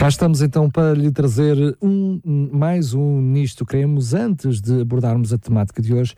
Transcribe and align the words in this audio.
Cá 0.00 0.08
estamos 0.08 0.40
então 0.40 0.70
para 0.70 0.94
lhe 0.94 1.10
trazer 1.10 1.76
um, 1.82 2.18
mais 2.50 2.94
um 2.94 3.20
Nisto 3.20 3.66
Cremos. 3.66 4.14
Antes 4.14 4.58
de 4.58 4.80
abordarmos 4.80 5.30
a 5.30 5.36
temática 5.36 5.82
de 5.82 5.92
hoje, 5.92 6.14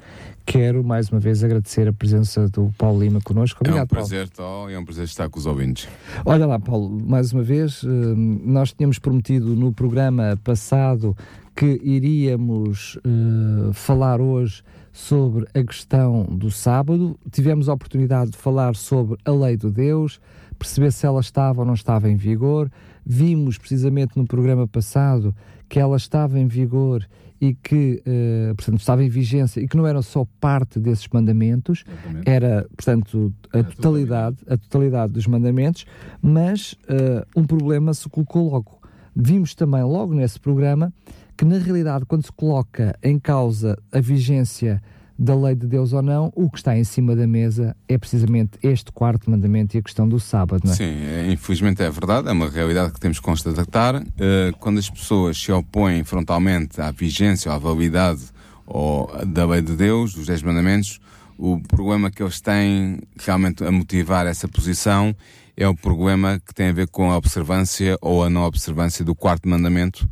quero 0.47 0.85
mais 0.85 1.09
uma 1.09 1.19
vez 1.19 1.43
agradecer 1.43 1.89
a 1.89 1.93
presença 1.93 2.49
do 2.49 2.73
Paulo 2.79 3.03
Lima 3.03 3.19
connosco. 3.21 3.59
Obrigado, 3.61 3.81
é 3.81 3.83
um 3.83 3.87
prazer, 3.89 4.29
Paulo. 4.37 4.71
é 4.71 4.79
um 4.79 4.85
prazer 4.85 5.03
estar 5.07 5.29
com 5.29 5.37
os 5.37 5.47
ouvintes. 5.47 5.89
Olha 6.25 6.47
lá, 6.47 6.61
Paulo, 6.61 6.97
mais 7.05 7.33
uma 7.33 7.43
vez, 7.43 7.83
eh, 7.83 7.89
nós 8.15 8.73
tínhamos 8.73 9.01
prometido 9.01 9.49
no 9.57 9.73
programa 9.73 10.39
passado 10.45 11.17
que 11.57 11.81
iríamos 11.83 12.97
uh, 12.99 13.73
falar 13.73 14.21
hoje 14.21 14.63
sobre 14.93 15.45
a 15.53 15.65
questão 15.65 16.23
do 16.31 16.53
sábado. 16.53 17.19
Tivemos 17.33 17.69
a 17.69 17.73
oportunidade 17.73 18.31
de 18.31 18.37
falar 18.37 18.77
sobre 18.77 19.19
a 19.25 19.33
lei 19.33 19.57
de 19.57 19.69
Deus, 19.73 20.21
perceber 20.57 20.93
se 20.93 21.05
ela 21.05 21.21
estava 21.21 21.63
ou 21.63 21.67
não 21.67 21.75
estava 21.75 22.09
em 22.09 22.15
vigor. 22.15 22.71
Vimos 23.05 23.59
precisamente 23.59 24.17
no 24.17 24.27
programa 24.27 24.67
passado 24.67 25.35
que 25.69 25.81
ela 25.81 25.97
estava 25.97 26.39
em 26.39 26.47
vigor 26.47 27.07
e 27.41 27.55
que, 27.55 28.01
uh, 28.07 28.55
portanto, 28.55 28.79
estava 28.79 29.03
em 29.03 29.09
vigência 29.09 29.61
e 29.61 29.67
que 29.67 29.77
não 29.77 29.87
era 29.87 30.01
só 30.01 30.25
parte 30.41 30.79
desses 30.79 31.09
mandamentos, 31.13 31.83
Exatamente. 31.87 32.31
era, 32.31 32.69
portanto, 32.77 33.35
a 33.53 33.59
é 33.59 33.63
totalidade, 33.65 34.37
a 34.47 34.57
totalidade 34.57 35.13
dos 35.13 35.27
mandamentos, 35.27 35.85
mas 36.21 36.75
uh, 36.85 37.27
um 37.35 37.45
problema 37.45 37.93
se 37.95 38.09
colocou 38.09 38.49
logo. 38.49 38.79
Vimos 39.15 39.55
também 39.55 39.83
logo 39.83 40.15
nesse 40.15 40.39
programa 40.39 40.93
que, 41.37 41.45
na 41.45 41.59
realidade, 41.59 42.05
quando 42.05 42.25
se 42.25 42.33
coloca 42.33 42.97
em 43.03 43.19
causa 43.19 43.77
a 43.91 44.01
vigência 44.01 44.81
da 45.19 45.35
lei 45.35 45.55
de 45.55 45.67
Deus 45.67 45.93
ou 45.93 46.03
não, 46.03 46.33
o 46.35 46.51
que 46.51 46.59
está 46.59 46.77
em 46.77 46.85
cima 46.85 47.15
da 47.15 47.27
mesa 47.27 47.77
é 47.89 47.97
precisamente 47.97 48.59
este 48.63 48.91
quarto 48.93 49.31
mandamento 49.31 49.77
e 49.77 49.79
a 49.79 49.83
questão 49.83 50.09
do 50.09 50.19
sábado, 50.19 50.63
não 50.65 50.73
é? 50.73 50.77
Sim, 50.77 50.85
é, 50.85 51.31
infelizmente 51.31 51.83
é 51.83 51.91
verdade, 51.91 52.29
é 52.29 52.33
uma 52.33 52.49
realidade 52.49 52.93
que 52.93 53.01
temos 53.01 53.19
que 53.19 53.25
constatar. 53.25 53.97
Uh, 53.97 54.57
quando 54.59 54.79
as 54.79 54.89
pessoas 54.89 55.37
se 55.37 55.53
opõem 55.53 56.05
frontalmente 56.05 56.81
à 56.81 56.91
vigência 56.91 57.51
ou 57.51 57.57
à 57.57 57.59
validade 57.59 58.23
ou 58.67 59.11
da 59.27 59.47
lei 59.47 59.63
de 59.63 59.77
Deus, 59.77 60.15
dos 60.15 60.27
dez 60.27 60.43
mandamentos, 60.43 61.01
o 61.39 61.61
problema 61.61 62.11
que 62.11 62.23
eles 62.23 62.41
têm 62.41 63.01
realmente 63.19 63.65
a 63.65 63.71
motivar 63.71 64.27
essa 64.27 64.47
posição 64.47 65.15
é 65.57 65.69
o 65.69 65.75
problema 65.75 66.41
que 66.45 66.55
tem 66.55 66.69
a 66.69 66.73
ver 66.73 66.89
com 66.89 67.11
a 67.11 67.17
observância 67.17 67.99
ou 68.01 68.25
a 68.25 68.31
não 68.31 68.43
observância 68.43 69.05
do 69.05 69.15
quarto 69.15 69.49
mandamento, 69.49 70.09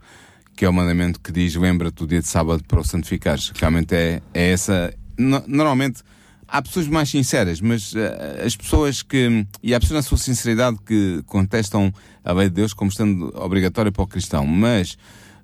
que 0.61 0.67
é 0.67 0.69
o 0.69 0.75
mandamento 0.75 1.19
que 1.21 1.33
diz 1.33 1.55
lembra-te 1.55 1.95
do 1.95 2.07
dia 2.07 2.21
de 2.21 2.29
sábado 2.29 2.63
para 2.69 2.79
o 2.79 2.85
santificares. 2.85 3.51
Realmente 3.59 3.95
é, 3.95 4.21
é 4.35 4.53
essa, 4.53 4.93
normalmente 5.17 6.03
há 6.47 6.61
pessoas 6.61 6.87
mais 6.87 7.09
sinceras, 7.09 7.63
mas 7.63 7.95
uh, 7.95 8.45
as 8.45 8.55
pessoas 8.55 9.01
que. 9.01 9.47
E 9.63 9.75
há 9.75 9.81
pessoas 9.81 9.97
na 9.97 10.03
sua 10.03 10.19
sinceridade 10.19 10.77
que 10.85 11.23
contestam 11.25 11.91
a 12.23 12.33
lei 12.35 12.51
de 12.51 12.57
Deus 12.57 12.75
como 12.75 12.91
estando 12.91 13.33
obrigatória 13.37 13.91
para 13.91 14.03
o 14.03 14.07
cristão, 14.07 14.47
mas 14.47 14.99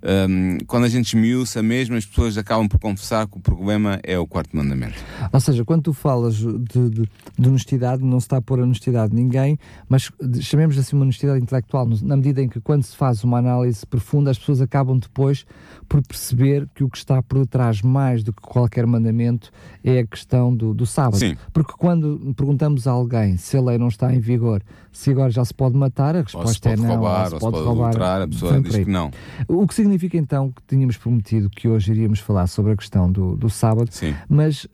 um, 0.06 0.58
quando 0.66 0.84
a 0.84 0.88
gente 0.88 1.16
esmiuça 1.16 1.62
mesmo, 1.62 1.96
as 1.96 2.06
pessoas 2.06 2.38
acabam 2.38 2.68
por 2.68 2.78
confessar 2.78 3.26
que 3.26 3.36
o 3.36 3.40
problema 3.40 3.98
é 4.04 4.16
o 4.16 4.26
quarto 4.26 4.56
mandamento. 4.56 4.94
Ou 5.32 5.40
seja, 5.40 5.64
quando 5.64 5.82
tu 5.82 5.92
falas 5.92 6.36
de, 6.36 6.90
de, 6.90 7.08
de 7.38 7.48
honestidade, 7.48 8.04
não 8.04 8.20
se 8.20 8.26
está 8.26 8.36
a 8.36 8.42
pôr 8.42 8.60
a 8.60 8.62
honestidade 8.62 9.10
de 9.10 9.16
ninguém, 9.16 9.58
mas 9.88 10.10
chamemos 10.40 10.78
assim 10.78 10.94
uma 10.94 11.02
honestidade 11.02 11.42
intelectual, 11.42 11.88
na 12.02 12.16
medida 12.16 12.40
em 12.40 12.48
que 12.48 12.60
quando 12.60 12.84
se 12.84 12.96
faz 12.96 13.24
uma 13.24 13.38
análise 13.38 13.84
profunda, 13.84 14.30
as 14.30 14.38
pessoas 14.38 14.60
acabam 14.60 14.98
depois 14.98 15.44
por 15.88 16.02
perceber 16.02 16.68
que 16.74 16.84
o 16.84 16.90
que 16.90 16.98
está 16.98 17.22
por 17.22 17.38
detrás 17.38 17.82
mais 17.82 18.22
do 18.22 18.32
que 18.32 18.42
qualquer 18.42 18.86
mandamento 18.86 19.50
é 19.84 20.00
a 20.00 20.06
questão 20.06 20.54
do, 20.54 20.74
do 20.74 20.86
sábado. 20.86 21.18
Sim. 21.18 21.36
Porque 21.52 21.72
quando 21.78 22.34
perguntamos 22.36 22.86
a 22.86 22.92
alguém 22.92 23.36
se 23.36 23.56
a 23.56 23.60
lei 23.60 23.78
não 23.78 23.88
está 23.88 24.14
em 24.14 24.20
vigor, 24.20 24.62
se 24.92 25.10
agora 25.10 25.30
já 25.30 25.44
se 25.44 25.52
pode 25.52 25.76
matar, 25.76 26.16
a 26.16 26.22
resposta 26.22 26.70
é 26.70 26.76
não. 26.76 26.88
Roubar, 26.88 27.24
ou 27.24 27.30
se 27.30 27.38
pode, 27.38 27.56
roubar, 27.58 27.88
adulterar, 27.88 28.22
a 28.22 28.28
pessoa 28.28 28.60
diz 28.60 28.76
que 28.76 28.90
não. 28.90 29.10
O 29.46 29.66
que 29.66 29.74
significa 29.74 30.16
então 30.16 30.50
que 30.50 30.62
tínhamos 30.66 30.96
prometido 30.96 31.50
que 31.50 31.68
hoje 31.68 31.92
iríamos 31.92 32.18
falar 32.18 32.46
sobre 32.46 32.72
a 32.72 32.76
questão 32.76 33.10
do, 33.10 33.36
do 33.36 33.50
sábado, 33.50 33.88
Sim. 33.90 34.14
mas 34.28 34.64
uh, 34.64 34.68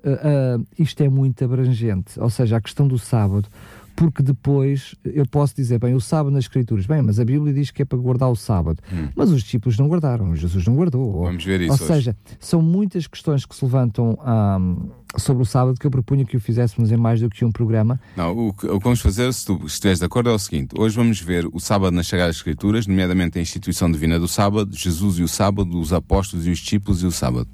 uh, 0.58 0.66
isto 0.78 1.02
é 1.02 1.08
muito 1.08 1.44
abrangente, 1.44 2.18
ou 2.20 2.30
seja, 2.30 2.56
a 2.56 2.60
questão 2.60 2.86
do 2.86 2.98
sábado 2.98 3.48
porque 3.94 4.22
depois 4.22 4.94
eu 5.04 5.26
posso 5.26 5.54
dizer, 5.54 5.78
bem, 5.78 5.94
o 5.94 6.00
sábado 6.00 6.32
nas 6.32 6.44
Escrituras, 6.44 6.86
bem, 6.86 7.02
mas 7.02 7.20
a 7.20 7.24
Bíblia 7.24 7.52
diz 7.52 7.70
que 7.70 7.82
é 7.82 7.84
para 7.84 7.98
guardar 7.98 8.30
o 8.30 8.36
sábado, 8.36 8.78
hum. 8.92 9.08
mas 9.14 9.30
os 9.30 9.42
discípulos 9.42 9.78
não 9.78 9.88
guardaram, 9.88 10.34
Jesus 10.34 10.66
não 10.66 10.74
guardou. 10.74 11.24
Vamos 11.24 11.44
ver 11.44 11.60
isso. 11.60 11.72
Ou 11.72 11.74
hoje. 11.76 11.86
seja, 11.86 12.16
são 12.40 12.62
muitas 12.62 13.06
questões 13.06 13.44
que 13.44 13.54
se 13.54 13.64
levantam 13.64 14.18
um, 14.20 14.90
sobre 15.16 15.42
o 15.42 15.46
sábado 15.46 15.78
que 15.78 15.86
eu 15.86 15.90
propunha 15.90 16.24
que 16.24 16.36
o 16.36 16.40
fizéssemos 16.40 16.90
em 16.90 16.96
mais 16.96 17.20
do 17.20 17.28
que 17.28 17.44
um 17.44 17.52
programa. 17.52 18.00
Não, 18.16 18.48
o 18.48 18.52
que, 18.52 18.66
o 18.66 18.78
que 18.78 18.84
vamos 18.84 19.00
fazer, 19.00 19.32
se 19.32 19.44
tu 19.44 19.60
estiveres 19.66 19.98
de 19.98 20.04
acordo, 20.04 20.30
é 20.30 20.32
o 20.32 20.38
seguinte: 20.38 20.74
hoje 20.78 20.96
vamos 20.96 21.20
ver 21.20 21.46
o 21.52 21.60
sábado 21.60 21.94
nas 21.94 22.06
Sagradas 22.06 22.36
Escrituras, 22.36 22.86
nomeadamente 22.86 23.38
a 23.38 23.42
instituição 23.42 23.90
divina 23.90 24.18
do 24.18 24.28
sábado, 24.28 24.74
Jesus 24.76 25.18
e 25.18 25.22
o 25.22 25.28
sábado, 25.28 25.78
os 25.78 25.92
apóstolos 25.92 26.46
e 26.46 26.50
os 26.50 26.58
discípulos 26.58 27.02
e 27.02 27.06
o 27.06 27.12
sábado. 27.12 27.48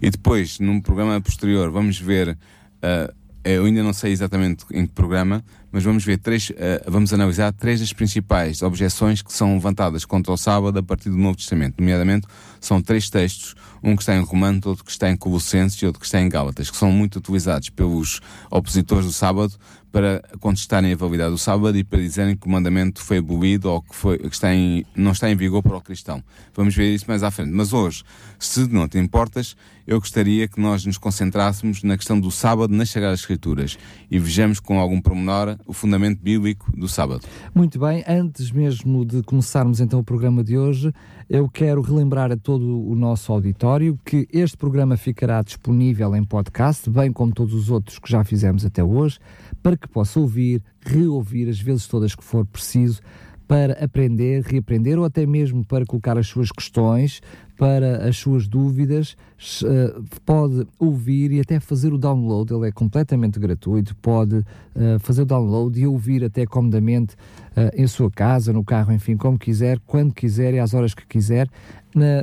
E 0.00 0.10
depois, 0.10 0.58
num 0.58 0.80
programa 0.80 1.20
posterior, 1.20 1.70
vamos 1.70 1.98
ver. 1.98 2.38
Uh, 2.78 3.17
eu 3.50 3.64
ainda 3.64 3.82
não 3.82 3.92
sei 3.92 4.12
exatamente 4.12 4.64
em 4.72 4.86
que 4.86 4.92
programa, 4.92 5.44
mas 5.70 5.84
vamos 5.84 6.04
ver 6.04 6.18
três, 6.18 6.50
uh, 6.50 6.54
vamos 6.86 7.12
analisar 7.12 7.52
três 7.52 7.80
das 7.80 7.92
principais 7.92 8.62
objeções 8.62 9.22
que 9.22 9.32
são 9.32 9.54
levantadas 9.54 10.04
contra 10.04 10.32
o 10.32 10.36
sábado 10.36 10.78
a 10.78 10.82
partir 10.82 11.10
do 11.10 11.16
Novo 11.16 11.36
Testamento. 11.36 11.76
Nomeadamente, 11.78 12.26
são 12.60 12.82
três 12.82 13.08
textos, 13.08 13.54
um 13.82 13.94
que 13.94 14.02
está 14.02 14.16
em 14.16 14.22
Romano, 14.22 14.60
outro 14.64 14.84
que 14.84 14.90
está 14.90 15.08
em 15.10 15.16
Colossenses 15.16 15.80
e 15.80 15.86
outro 15.86 16.00
que 16.00 16.06
está 16.06 16.20
em 16.20 16.28
Gálatas, 16.28 16.70
que 16.70 16.76
são 16.76 16.90
muito 16.90 17.16
utilizados 17.16 17.70
pelos 17.70 18.20
opositores 18.50 19.06
do 19.06 19.12
sábado 19.12 19.54
para 19.90 20.22
contestarem 20.40 20.92
a 20.92 20.96
validade 20.96 21.30
do 21.30 21.38
sábado 21.38 21.76
e 21.76 21.82
para 21.82 21.98
dizerem 21.98 22.36
que 22.36 22.46
o 22.46 22.50
mandamento 22.50 23.02
foi 23.02 23.18
abolido 23.18 23.70
ou 23.70 23.82
que, 23.82 23.94
foi, 23.94 24.18
que 24.18 24.26
está 24.26 24.54
em, 24.54 24.84
não 24.94 25.12
está 25.12 25.30
em 25.30 25.36
vigor 25.36 25.62
para 25.62 25.76
o 25.76 25.80
cristão. 25.80 26.22
Vamos 26.54 26.74
ver 26.74 26.94
isso 26.94 27.06
mais 27.08 27.22
à 27.22 27.30
frente. 27.30 27.50
Mas 27.50 27.72
hoje, 27.72 28.04
se 28.38 28.66
não 28.68 28.86
te 28.86 28.98
importas, 28.98 29.56
eu 29.88 29.98
gostaria 29.98 30.46
que 30.46 30.60
nós 30.60 30.84
nos 30.84 30.98
concentrássemos 30.98 31.82
na 31.82 31.96
questão 31.96 32.20
do 32.20 32.30
sábado 32.30 32.74
nas 32.74 32.90
Sagradas 32.90 33.20
Escrituras 33.20 33.78
e 34.10 34.18
vejamos 34.18 34.60
com 34.60 34.78
algum 34.78 35.00
pormenor 35.00 35.56
o 35.66 35.72
fundamento 35.72 36.20
bíblico 36.22 36.70
do 36.76 36.86
sábado. 36.86 37.22
Muito 37.54 37.78
bem, 37.78 38.04
antes 38.06 38.52
mesmo 38.52 39.02
de 39.02 39.22
começarmos 39.22 39.80
então 39.80 40.00
o 40.00 40.04
programa 40.04 40.44
de 40.44 40.58
hoje, 40.58 40.92
eu 41.26 41.48
quero 41.48 41.80
relembrar 41.80 42.30
a 42.30 42.36
todo 42.36 42.86
o 42.86 42.94
nosso 42.94 43.32
auditório 43.32 43.98
que 44.04 44.28
este 44.30 44.58
programa 44.58 44.94
ficará 44.94 45.40
disponível 45.40 46.14
em 46.14 46.22
podcast, 46.22 46.90
bem 46.90 47.10
como 47.10 47.32
todos 47.32 47.54
os 47.54 47.70
outros 47.70 47.98
que 47.98 48.10
já 48.10 48.22
fizemos 48.22 48.66
até 48.66 48.84
hoje 48.84 49.18
para 49.62 49.74
que 49.74 49.88
possa 49.88 50.20
ouvir, 50.20 50.62
reouvir 50.84 51.48
as 51.48 51.58
vezes 51.58 51.86
todas 51.86 52.14
que 52.14 52.22
for 52.22 52.44
preciso, 52.44 53.00
para 53.48 53.82
aprender, 53.82 54.42
reaprender 54.42 54.98
ou 54.98 55.06
até 55.06 55.24
mesmo 55.24 55.64
para 55.64 55.86
colocar 55.86 56.18
as 56.18 56.26
suas 56.26 56.52
questões, 56.52 57.22
para 57.58 58.08
as 58.08 58.16
suas 58.16 58.46
dúvidas, 58.46 59.16
uh, 59.64 60.02
pode 60.24 60.64
ouvir 60.78 61.32
e 61.32 61.40
até 61.40 61.58
fazer 61.58 61.92
o 61.92 61.98
download, 61.98 62.54
ele 62.54 62.68
é 62.68 62.72
completamente 62.72 63.38
gratuito, 63.40 63.96
pode 63.96 64.36
uh, 64.36 64.98
fazer 65.00 65.22
o 65.22 65.26
download 65.26 65.78
e 65.78 65.84
ouvir 65.84 66.24
até 66.24 66.46
comodamente 66.46 67.16
uh, 67.56 67.74
em 67.74 67.86
sua 67.88 68.08
casa, 68.12 68.52
no 68.52 68.64
carro, 68.64 68.92
enfim, 68.92 69.16
como 69.16 69.36
quiser, 69.36 69.80
quando 69.80 70.14
quiser 70.14 70.54
e 70.54 70.60
às 70.60 70.72
horas 70.72 70.94
que 70.94 71.04
quiser, 71.04 71.48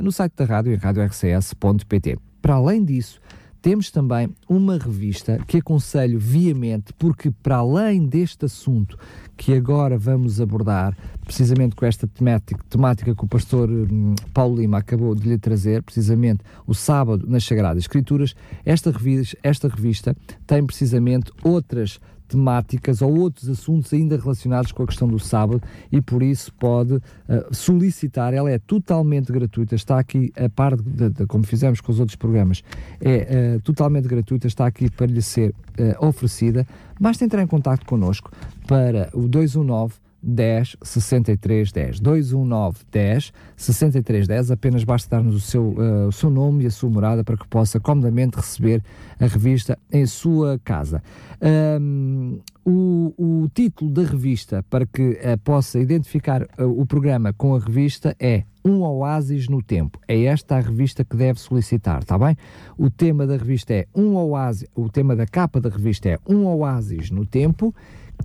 no 0.02 0.10
site 0.10 0.32
da 0.34 0.46
rádio, 0.46 0.72
em 0.72 0.76
radiorcs.pt. 0.76 2.18
Para 2.40 2.54
além 2.54 2.82
disso, 2.82 3.20
temos 3.66 3.90
também 3.90 4.28
uma 4.48 4.78
revista 4.78 5.40
que 5.44 5.56
aconselho 5.56 6.20
viamente, 6.20 6.92
porque 6.92 7.32
para 7.32 7.56
além 7.56 8.06
deste 8.06 8.44
assunto 8.44 8.96
que 9.36 9.54
agora 9.54 9.98
vamos 9.98 10.40
abordar, 10.40 10.96
precisamente 11.24 11.74
com 11.74 11.84
esta 11.84 12.06
temática, 12.06 12.62
temática 12.70 13.12
que 13.12 13.24
o 13.24 13.26
pastor 13.26 13.68
hum, 13.68 14.14
Paulo 14.32 14.60
Lima 14.60 14.78
acabou 14.78 15.16
de 15.16 15.28
lhe 15.28 15.36
trazer, 15.36 15.82
precisamente 15.82 16.44
o 16.64 16.74
sábado 16.74 17.26
nas 17.28 17.42
Sagradas 17.42 17.82
Escrituras, 17.82 18.36
esta 18.64 18.92
revista, 18.92 19.36
esta 19.42 19.66
revista 19.66 20.16
tem 20.46 20.64
precisamente 20.64 21.32
outras 21.42 21.98
temáticas 22.26 23.02
ou 23.02 23.16
outros 23.18 23.48
assuntos 23.48 23.92
ainda 23.92 24.16
relacionados 24.16 24.72
com 24.72 24.82
a 24.82 24.86
questão 24.86 25.08
do 25.08 25.18
sábado 25.18 25.62
e 25.90 26.00
por 26.00 26.22
isso 26.22 26.52
pode 26.54 26.94
uh, 26.94 27.02
solicitar, 27.52 28.34
ela 28.34 28.50
é 28.50 28.58
totalmente 28.58 29.32
gratuita, 29.32 29.74
está 29.74 29.98
aqui 29.98 30.32
a 30.36 30.48
par 30.48 30.76
de, 30.76 31.10
de, 31.10 31.26
como 31.26 31.44
fizemos 31.44 31.80
com 31.80 31.92
os 31.92 32.00
outros 32.00 32.16
programas, 32.16 32.62
é 33.00 33.56
uh, 33.56 33.60
totalmente 33.62 34.08
gratuita, 34.08 34.46
está 34.46 34.66
aqui 34.66 34.90
para 34.90 35.06
lhe 35.06 35.22
ser 35.22 35.50
uh, 35.50 36.06
oferecida. 36.06 36.66
Basta 36.98 37.24
entrar 37.24 37.42
em 37.42 37.46
contato 37.46 37.84
connosco 37.84 38.30
para 38.66 39.10
o 39.12 39.28
219 39.28 40.05
10 40.22 40.76
63 40.82 41.72
10. 41.72 42.00
219 42.00 42.78
10 42.90 43.32
63 43.56 44.26
10. 44.26 44.50
Apenas 44.50 44.84
basta 44.84 45.16
dar-nos 45.16 45.36
o, 45.36 45.40
seu, 45.40 45.68
uh, 45.68 46.08
o 46.08 46.12
seu 46.12 46.30
nome 46.30 46.64
e 46.64 46.66
a 46.66 46.70
sua 46.70 46.90
morada 46.90 47.22
para 47.22 47.36
que 47.36 47.46
possa 47.48 47.78
comodamente 47.78 48.36
receber 48.36 48.82
a 49.20 49.26
revista 49.26 49.78
em 49.92 50.06
sua 50.06 50.58
casa. 50.64 51.02
Um, 51.40 52.40
o, 52.64 53.14
o, 53.16 53.48
título 53.54 53.90
da 53.90 54.02
revista, 54.02 54.64
para 54.68 54.86
que 54.86 55.10
uh, 55.10 55.38
possa 55.44 55.78
identificar 55.78 56.42
uh, 56.42 56.64
o 56.64 56.84
programa 56.84 57.32
com 57.32 57.54
a 57.54 57.58
revista, 57.58 58.16
é 58.18 58.42
Um 58.64 58.82
Oásis 58.82 59.48
no 59.48 59.62
Tempo. 59.62 60.00
É 60.08 60.24
esta 60.24 60.56
a 60.56 60.60
revista 60.60 61.04
que 61.04 61.16
deve 61.16 61.38
solicitar, 61.38 62.00
está 62.00 62.18
bem? 62.18 62.36
O 62.76 62.90
tema 62.90 63.26
da 63.26 63.36
revista 63.36 63.72
é 63.72 63.86
Um 63.94 64.16
Oásis, 64.16 64.66
o 64.74 64.88
tema 64.88 65.14
da 65.14 65.26
capa 65.26 65.60
da 65.60 65.68
revista 65.68 66.08
é 66.08 66.18
Um 66.26 66.46
Oásis 66.46 67.10
no 67.10 67.24
Tempo 67.24 67.74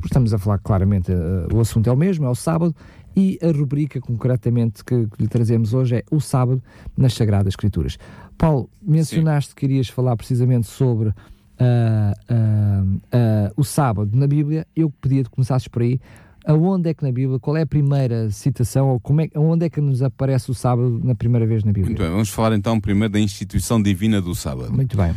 Estamos 0.04 0.34
a 0.34 0.38
falar 0.38 0.60
claramente, 0.60 1.12
uh, 1.12 1.54
o 1.54 1.60
assunto 1.60 1.90
é 1.90 1.94
o 1.94 1.98
mesmo, 1.98 2.26
é 2.26 2.30
o 2.30 2.36
sábado, 2.36 2.76
e 3.16 3.38
a 3.42 3.52
rubrica 3.52 4.00
concretamente 4.00 4.84
que, 4.84 5.08
que 5.08 5.22
lhe 5.22 5.28
trazemos 5.28 5.74
hoje 5.74 5.98
é 5.98 6.04
o 6.10 6.20
sábado 6.20 6.62
nas 6.98 7.14
Sagradas 7.14 7.52
Escrituras. 7.52 7.98
Paulo, 8.38 8.70
mencionaste 8.82 9.50
Sim. 9.50 9.56
que 9.56 9.66
irias 9.66 9.90
falar 9.90 10.16
precisamente 10.16 10.68
sobre 10.68 11.10
uh, 11.10 11.14
uh, 12.32 13.54
o 13.56 13.64
sábado 13.64 14.18
na 14.18 14.28
Bíblia. 14.28 14.66
Eu 14.76 14.90
pedia 14.90 15.24
que 15.24 15.30
começasses 15.30 15.68
por 15.68 15.82
aí. 15.82 16.00
Aonde 16.46 16.90
é 16.90 16.94
que 16.94 17.04
na 17.04 17.12
Bíblia, 17.12 17.40
qual 17.40 17.56
é 17.56 17.62
a 17.62 17.68
primeira 17.68 18.32
citação, 18.32 18.90
ou 18.90 19.00
como 19.00 19.22
é, 19.22 19.30
onde 19.36 19.68
é 19.68 19.70
que 19.70 19.80
nos 19.80 20.02
aparece 20.02 20.50
o 20.50 20.56
sábado 20.56 21.00
na 21.04 21.14
primeira 21.14 21.46
vez 21.46 21.64
na 21.64 21.72
Bíblia? 21.72 21.92
Muito 21.92 22.02
bem, 22.02 22.10
vamos 22.10 22.30
falar 22.30 22.56
então 22.56 22.80
primeiro 22.80 23.14
da 23.14 23.20
instituição 23.20 23.80
divina 23.80 24.20
do 24.20 24.34
sábado. 24.34 24.74
Muito 24.74 24.98
bem. 24.98 25.12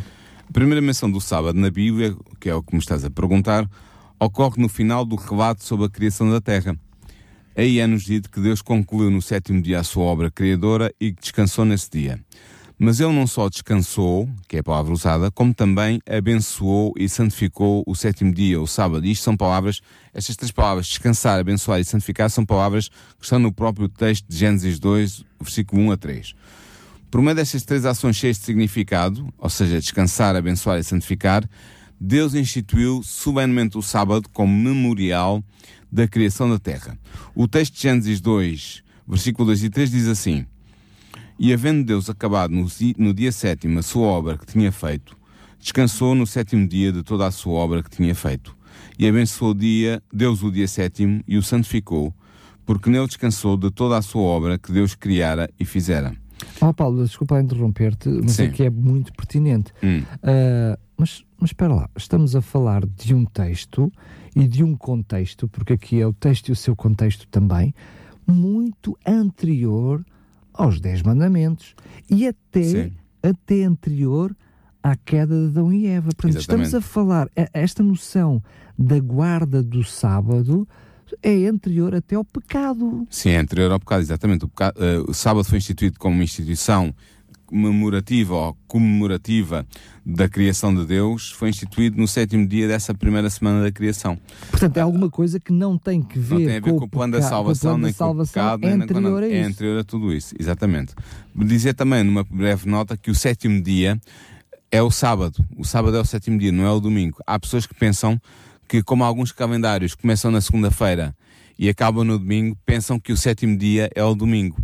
A 0.46 0.52
primeira 0.52 0.82
menção 0.82 1.10
do 1.10 1.22
sábado 1.22 1.58
na 1.58 1.70
Bíblia, 1.70 2.14
que 2.38 2.50
é 2.50 2.54
o 2.54 2.62
que 2.62 2.74
me 2.74 2.78
estás 2.78 3.06
a 3.06 3.10
perguntar, 3.10 3.66
ocorre 4.24 4.60
no 4.60 4.68
final 4.68 5.04
do 5.04 5.16
relato 5.16 5.62
sobre 5.64 5.86
a 5.86 5.88
criação 5.88 6.30
da 6.30 6.40
Terra. 6.40 6.76
Aí 7.56 7.78
é-nos 7.78 8.02
dito 8.02 8.30
que 8.30 8.40
Deus 8.40 8.62
concluiu 8.62 9.10
no 9.10 9.22
sétimo 9.22 9.62
dia 9.62 9.80
a 9.80 9.84
sua 9.84 10.04
obra 10.04 10.30
criadora 10.30 10.92
e 11.00 11.12
que 11.12 11.20
descansou 11.20 11.64
nesse 11.64 11.90
dia. 11.90 12.18
Mas 12.76 12.98
ele 12.98 13.12
não 13.12 13.26
só 13.26 13.48
descansou, 13.48 14.28
que 14.48 14.56
é 14.56 14.60
a 14.60 14.62
palavra 14.62 14.92
usada, 14.92 15.30
como 15.30 15.54
também 15.54 16.00
abençoou 16.08 16.92
e 16.98 17.08
santificou 17.08 17.84
o 17.86 17.94
sétimo 17.94 18.34
dia, 18.34 18.60
o 18.60 18.66
sábado. 18.66 19.06
Isto 19.06 19.22
são 19.22 19.36
palavras, 19.36 19.80
estas 20.12 20.34
três 20.34 20.50
palavras, 20.50 20.86
descansar, 20.86 21.38
abençoar 21.38 21.78
e 21.78 21.84
santificar, 21.84 22.28
são 22.28 22.44
palavras 22.44 22.88
que 22.88 23.22
estão 23.22 23.38
no 23.38 23.52
próprio 23.52 23.88
texto 23.88 24.26
de 24.26 24.36
Gênesis 24.36 24.80
2, 24.80 25.24
versículo 25.40 25.82
1 25.82 25.92
a 25.92 25.96
3. 25.96 26.34
Por 27.12 27.22
meio 27.22 27.36
destas 27.36 27.62
três 27.62 27.84
ações 27.84 28.16
cheias 28.16 28.38
de 28.38 28.44
significado, 28.44 29.32
ou 29.38 29.48
seja, 29.48 29.78
descansar, 29.78 30.34
abençoar 30.34 30.80
e 30.80 30.82
santificar, 30.82 31.48
Deus 32.00 32.34
instituiu 32.34 33.02
solenemente 33.02 33.78
o 33.78 33.82
sábado 33.82 34.28
como 34.30 34.52
memorial 34.52 35.42
da 35.90 36.08
criação 36.08 36.50
da 36.50 36.58
terra. 36.58 36.98
O 37.34 37.46
texto 37.46 37.74
de 37.74 37.82
Gênesis 37.82 38.20
2, 38.20 38.82
versículo 39.06 39.46
2 39.46 39.64
e 39.64 39.70
3 39.70 39.90
diz 39.90 40.08
assim: 40.08 40.44
E 41.38 41.52
havendo 41.52 41.84
Deus 41.84 42.10
acabado 42.10 42.52
no, 42.52 43.14
dia 43.14 43.32
sétimo 43.32 43.78
a 43.78 43.82
sua 43.82 44.06
obra 44.06 44.36
que 44.36 44.46
tinha 44.46 44.72
feito, 44.72 45.16
descansou 45.58 46.14
no 46.14 46.26
sétimo 46.26 46.66
dia 46.66 46.92
de 46.92 47.02
toda 47.02 47.26
a 47.26 47.30
sua 47.30 47.54
obra 47.54 47.82
que 47.82 47.90
tinha 47.90 48.14
feito. 48.14 48.56
E 48.98 49.06
abençoou 49.06 49.52
o 49.52 49.54
dia, 49.54 50.02
Deus 50.12 50.42
o 50.42 50.50
dia 50.50 50.66
sétimo 50.66 51.22
e 51.26 51.38
o 51.38 51.42
santificou, 51.42 52.12
porque 52.66 52.90
nele 52.90 53.06
descansou 53.06 53.56
de 53.56 53.70
toda 53.70 53.96
a 53.96 54.02
sua 54.02 54.22
obra 54.22 54.58
que 54.58 54.72
Deus 54.72 54.94
criara 54.94 55.48
e 55.58 55.64
fizera. 55.64 56.23
Oh, 56.60 56.72
Paulo, 56.72 57.04
desculpa 57.04 57.40
interromper-te, 57.40 58.08
mas 58.08 58.32
Sim. 58.32 58.44
aqui 58.44 58.64
é 58.64 58.70
muito 58.70 59.12
pertinente. 59.12 59.72
Hum. 59.82 60.00
Uh, 60.00 60.78
mas, 60.96 61.24
mas 61.38 61.50
espera 61.50 61.74
lá, 61.74 61.90
estamos 61.96 62.36
a 62.36 62.40
falar 62.40 62.86
de 62.86 63.14
um 63.14 63.24
texto 63.24 63.92
e 64.34 64.46
de 64.46 64.62
um 64.62 64.76
contexto, 64.76 65.48
porque 65.48 65.74
aqui 65.74 66.00
é 66.00 66.06
o 66.06 66.12
texto 66.12 66.48
e 66.48 66.52
o 66.52 66.56
seu 66.56 66.74
contexto 66.74 67.26
também, 67.28 67.74
muito 68.26 68.96
anterior 69.06 70.04
aos 70.52 70.80
Dez 70.80 71.02
Mandamentos 71.02 71.74
e 72.08 72.26
até, 72.26 72.90
até 73.22 73.64
anterior 73.64 74.34
à 74.82 74.94
queda 74.96 75.34
de 75.34 75.46
Adão 75.46 75.72
e 75.72 75.86
Eva. 75.86 76.10
Portanto, 76.14 76.36
Exatamente. 76.36 76.66
estamos 76.66 76.74
a 76.74 76.80
falar, 76.80 77.28
esta 77.52 77.82
noção 77.82 78.42
da 78.78 78.98
guarda 79.00 79.62
do 79.62 79.82
sábado 79.82 80.68
é 81.22 81.46
anterior 81.46 81.94
até 81.94 82.16
ao 82.16 82.24
pecado. 82.24 83.06
Sim, 83.10 83.30
é 83.30 83.38
anterior 83.38 83.70
ao 83.72 83.80
pecado, 83.80 84.00
exatamente. 84.00 84.44
O, 84.44 84.48
pecado, 84.48 84.76
uh, 84.78 85.10
o 85.10 85.14
sábado 85.14 85.44
foi 85.44 85.58
instituído 85.58 85.98
como 85.98 86.14
uma 86.14 86.24
instituição 86.24 86.94
comemorativa 87.46 88.34
ou 88.34 88.56
comemorativa 88.66 89.66
da 90.04 90.28
criação 90.28 90.74
de 90.74 90.84
Deus 90.84 91.30
foi 91.30 91.48
instituído 91.48 91.96
no 91.96 92.06
sétimo 92.08 92.46
dia 92.46 92.66
dessa 92.66 92.92
primeira 92.92 93.30
semana 93.30 93.62
da 93.62 93.70
criação. 93.70 94.18
Portanto, 94.50 94.76
é 94.76 94.80
alguma 94.80 95.08
coisa 95.08 95.38
que 95.38 95.52
não 95.52 95.78
tem 95.78 96.02
que 96.02 96.18
ver, 96.18 96.34
não 96.34 96.40
tem 96.40 96.56
a 96.56 96.60
ver 96.60 96.72
com, 96.72 96.78
com 96.78 96.84
o 96.84 96.88
plano 96.88 97.12
da 97.12 97.22
salvação, 97.22 97.78
nem 97.78 97.92
com 97.92 98.10
o 98.10 98.26
pecado, 98.26 98.66
é 98.66 98.72
anterior, 98.72 99.20
nem, 99.22 99.32
a 99.32 99.36
é 99.36 99.42
anterior 99.44 99.78
a 99.78 99.84
tudo 99.84 100.12
isso. 100.12 100.34
Exatamente. 100.38 100.94
Dizer 101.34 101.74
também, 101.74 102.02
numa 102.02 102.24
breve 102.24 102.68
nota, 102.68 102.96
que 102.96 103.10
o 103.10 103.14
sétimo 103.14 103.62
dia 103.62 103.98
é 104.70 104.82
o 104.82 104.90
sábado. 104.90 105.42
O 105.56 105.64
sábado 105.64 105.96
é 105.96 106.00
o 106.00 106.04
sétimo 106.04 106.38
dia, 106.38 106.52
não 106.52 106.66
é 106.66 106.70
o 106.70 106.80
domingo. 106.80 107.18
Há 107.26 107.38
pessoas 107.38 107.66
que 107.66 107.74
pensam 107.74 108.20
que, 108.68 108.82
como 108.82 109.04
alguns 109.04 109.32
calendários 109.32 109.94
começam 109.94 110.30
na 110.30 110.40
segunda-feira 110.40 111.14
e 111.58 111.68
acabam 111.68 112.04
no 112.04 112.18
domingo, 112.18 112.56
pensam 112.66 112.98
que 112.98 113.12
o 113.12 113.16
sétimo 113.16 113.56
dia 113.56 113.90
é 113.94 114.02
o 114.02 114.14
domingo. 114.14 114.56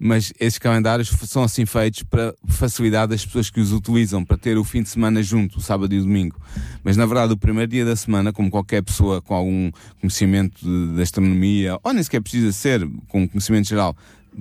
Mas 0.00 0.32
esses 0.38 0.60
calendários 0.60 1.08
são 1.08 1.42
assim 1.42 1.66
feitos 1.66 2.04
para 2.04 2.32
facilidade 2.46 3.10
das 3.10 3.26
pessoas 3.26 3.50
que 3.50 3.60
os 3.60 3.72
utilizam, 3.72 4.24
para 4.24 4.36
ter 4.36 4.56
o 4.56 4.62
fim 4.62 4.80
de 4.80 4.88
semana 4.88 5.20
junto, 5.24 5.58
o 5.58 5.60
sábado 5.60 5.92
e 5.92 5.98
o 5.98 6.02
domingo. 6.02 6.40
Mas 6.84 6.96
na 6.96 7.04
verdade, 7.04 7.32
o 7.32 7.36
primeiro 7.36 7.68
dia 7.68 7.84
da 7.84 7.96
semana, 7.96 8.32
como 8.32 8.48
qualquer 8.48 8.80
pessoa 8.80 9.20
com 9.20 9.34
algum 9.34 9.72
conhecimento 10.00 10.64
de 10.94 11.02
astronomia, 11.02 11.80
ou 11.82 11.92
nem 11.92 12.02
sequer 12.02 12.20
precisa 12.20 12.52
ser 12.52 12.88
com 13.08 13.28
conhecimento 13.28 13.68
geral, 13.68 13.96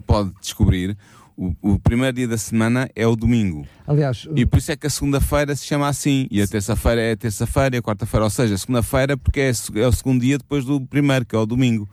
pode 0.06 0.32
descobrir, 0.40 0.96
o, 1.38 1.54
o, 1.62 1.80
primeiro 1.80 2.16
dia 2.16 2.28
da 2.28 2.38
semana 2.38 2.90
é 2.96 3.06
o 3.06 3.16
domingo. 3.16 3.66
Aliás, 3.86 4.28
e 4.36 4.46
por 4.46 4.58
isso 4.58 4.72
é 4.72 4.76
que 4.76 4.88
a 4.88 4.90
segunda-feira 4.90 5.56
se 5.56 5.66
chama 5.66 5.88
assim, 5.88 6.28
e 6.32 6.42
a 6.42 6.48
terça-feira 6.48 7.00
é 7.00 7.12
a 7.12 7.18
terça-feira 7.18 7.76
e 7.76 7.80
a 7.80 7.82
quarta-feira, 7.82 8.24
ou 8.24 8.30
seja, 8.30 8.56
a 8.56 8.58
segunda-feira 8.58 9.16
porque 9.16 9.40
é, 9.40 9.52
é, 9.76 9.88
o 9.88 9.92
segundo 9.92 10.22
dia 10.22 10.38
depois 10.38 10.66
do 10.66 10.82
primeiro, 10.82 11.26
que 11.26 11.36
é 11.36 11.40
o 11.40 11.46
domingo. 11.46 11.88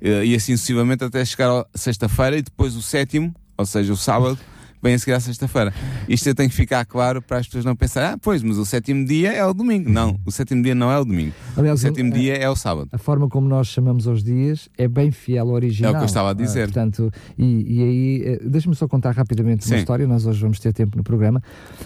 E 0.00 0.34
assim 0.34 0.56
sucessivamente 0.56 1.04
até 1.04 1.24
chegar 1.24 1.50
à 1.50 1.66
sexta-feira 1.74 2.36
e 2.38 2.42
depois 2.42 2.76
o 2.76 2.82
sétimo, 2.82 3.34
ou 3.56 3.66
seja, 3.66 3.92
o 3.92 3.96
sábado 3.96 4.38
bem 4.82 4.94
a 4.94 4.98
seguir 4.98 5.12
à 5.12 5.20
sexta-feira. 5.20 5.72
Isto 6.08 6.34
tem 6.34 6.48
que 6.48 6.54
ficar 6.54 6.84
claro 6.84 7.20
para 7.22 7.38
as 7.38 7.46
pessoas 7.46 7.64
não 7.64 7.74
pensarem, 7.74 8.10
ah, 8.10 8.18
pois, 8.20 8.42
mas 8.42 8.58
o 8.58 8.64
sétimo 8.64 9.04
dia 9.04 9.32
é 9.32 9.44
o 9.44 9.52
domingo. 9.52 9.90
Não, 9.90 10.18
o 10.24 10.30
sétimo 10.30 10.62
dia 10.62 10.74
não 10.74 10.90
é 10.90 10.98
o 10.98 11.04
domingo. 11.04 11.32
Aliás, 11.56 11.80
o 11.80 11.82
sétimo 11.82 12.12
a, 12.12 12.16
dia 12.16 12.36
é 12.36 12.48
o 12.48 12.56
sábado. 12.56 12.88
A 12.92 12.98
forma 12.98 13.28
como 13.28 13.48
nós 13.48 13.68
chamamos 13.68 14.06
os 14.06 14.22
dias 14.22 14.68
é 14.76 14.86
bem 14.86 15.10
fiel 15.10 15.48
ao 15.48 15.54
original. 15.54 15.92
É 15.92 15.94
o 15.94 15.98
que 15.98 16.04
eu 16.04 16.06
estava 16.06 16.28
a 16.28 16.30
ah, 16.30 16.34
dizer. 16.34 16.68
Uh, 16.68 16.72
portanto, 16.72 17.12
e, 17.38 17.78
e 17.78 17.82
aí, 17.82 18.22
eh, 18.24 18.40
deixa-me 18.44 18.74
só 18.74 18.86
contar 18.86 19.12
rapidamente 19.12 19.66
uma 19.66 19.76
história, 19.76 20.06
nós 20.06 20.26
hoje 20.26 20.40
vamos 20.40 20.58
ter 20.60 20.72
tempo 20.72 20.96
no 20.96 21.02
programa. 21.02 21.42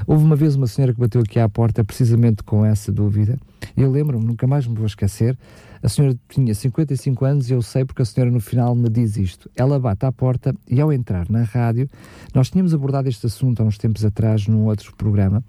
Houve 0.07 0.25
uma 0.25 0.37
vez 0.37 0.55
uma 0.57 0.67
senhora 0.67 0.93
que 0.93 1.01
bateu 1.01 1.21
aqui 1.21 1.39
à 1.39 1.49
porta 1.49 1.85
precisamente 1.85 2.43
com 2.43 2.65
essa 2.65 2.93
dúvida. 2.93 3.39
Eu 3.77 3.91
lembro-me, 3.91 4.25
nunca 4.25 4.47
mais 4.47 4.67
me 4.67 4.75
vou 4.75 4.87
esquecer. 4.87 5.37
A 5.82 5.88
senhora 5.88 6.15
tinha 6.29 6.55
55 6.55 7.25
anos 7.25 7.49
e 7.49 7.55
eu 7.55 7.62
sei 7.62 7.85
porque 7.85 8.03
a 8.03 8.05
senhora 8.05 8.31
no 8.31 8.41
final 8.41 8.75
me 8.75 8.88
diz 8.88 9.17
isto. 9.17 9.50
Ela 9.56 9.79
bate 9.79 10.05
à 10.05 10.12
porta 10.12 10.55
e 10.69 10.81
ao 10.81 10.93
entrar 10.93 11.29
na 11.31 11.43
rádio, 11.43 11.89
nós 12.34 12.51
tínhamos 12.51 12.75
abordado 12.75 13.08
este 13.08 13.27
assunto 13.27 13.63
há 13.63 13.65
uns 13.65 13.79
tempos 13.79 14.05
atrás 14.05 14.46
num 14.46 14.67
outro 14.67 14.94
programa 14.94 15.43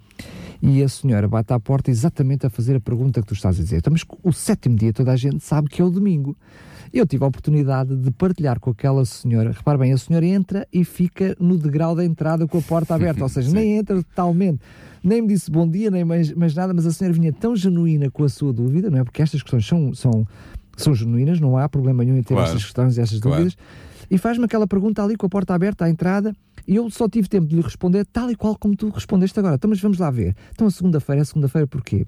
e 0.62 0.82
a 0.82 0.88
senhora 0.88 1.28
bate 1.28 1.52
à 1.52 1.60
porta 1.60 1.90
exatamente 1.90 2.46
a 2.46 2.50
fazer 2.50 2.76
a 2.76 2.80
pergunta 2.80 3.20
que 3.20 3.26
tu 3.26 3.34
estás 3.34 3.58
a 3.58 3.62
dizer. 3.62 3.78
Então, 3.78 3.92
mas 3.92 4.04
o 4.22 4.32
sétimo 4.32 4.76
dia 4.76 4.92
toda 4.92 5.12
a 5.12 5.16
gente 5.16 5.44
sabe 5.44 5.68
que 5.68 5.82
é 5.82 5.84
o 5.84 5.90
domingo. 5.90 6.36
Eu 6.92 7.06
tive 7.06 7.24
a 7.24 7.26
oportunidade 7.26 7.94
de 7.96 8.10
partilhar 8.10 8.58
com 8.60 8.70
aquela 8.70 9.04
senhora. 9.04 9.52
Repare 9.52 9.78
bem, 9.78 9.92
a 9.92 9.98
senhora 9.98 10.24
entra 10.24 10.68
e 10.72 10.84
fica 10.84 11.36
no 11.38 11.58
degrau 11.58 11.94
da 11.94 12.04
entrada 12.04 12.46
com 12.46 12.58
a 12.58 12.62
porta 12.62 12.94
aberta, 12.94 13.22
ou 13.22 13.28
seja, 13.30 13.50
nem 13.52 13.76
entra 13.78 13.96
totalmente 14.02 14.60
nem 15.02 15.20
me 15.20 15.28
disse 15.28 15.50
bom 15.50 15.68
dia, 15.68 15.90
nem 15.90 16.04
mais, 16.04 16.32
mais 16.32 16.54
nada, 16.54 16.72
mas 16.72 16.86
a 16.86 16.92
senhora 16.92 17.12
vinha 17.12 17.32
tão 17.32 17.56
genuína 17.56 18.10
com 18.10 18.22
a 18.22 18.28
sua 18.28 18.52
dúvida, 18.52 18.88
não 18.88 19.00
é? 19.00 19.04
Porque 19.04 19.20
estas 19.20 19.42
questões 19.42 19.66
são, 19.66 19.92
são, 19.92 20.26
são 20.76 20.94
genuínas, 20.94 21.40
não 21.40 21.58
há 21.58 21.68
problema 21.68 22.04
nenhum 22.04 22.16
em 22.16 22.22
ter 22.22 22.34
claro. 22.34 22.46
estas 22.46 22.62
questões 22.62 22.96
e 22.96 23.00
estas 23.00 23.18
claro. 23.18 23.42
dúvidas. 23.42 23.58
E 24.10 24.18
faz-me 24.18 24.44
aquela 24.44 24.66
pergunta 24.66 25.02
ali 25.02 25.16
com 25.16 25.26
a 25.26 25.28
porta 25.28 25.54
aberta 25.54 25.86
à 25.86 25.90
entrada 25.90 26.34
e 26.66 26.76
eu 26.76 26.88
só 26.90 27.08
tive 27.08 27.28
tempo 27.28 27.46
de 27.46 27.56
lhe 27.56 27.62
responder 27.62 28.04
tal 28.06 28.30
e 28.30 28.36
qual 28.36 28.56
como 28.56 28.76
tu 28.76 28.88
respondeste 28.90 29.38
agora. 29.38 29.56
Então, 29.56 29.68
mas 29.70 29.80
vamos 29.80 29.98
lá 29.98 30.10
ver. 30.10 30.34
Então, 30.52 30.66
a 30.66 30.70
segunda-feira 30.70 31.22
é 31.22 31.24
segunda-feira 31.24 31.66
porquê? 31.66 32.06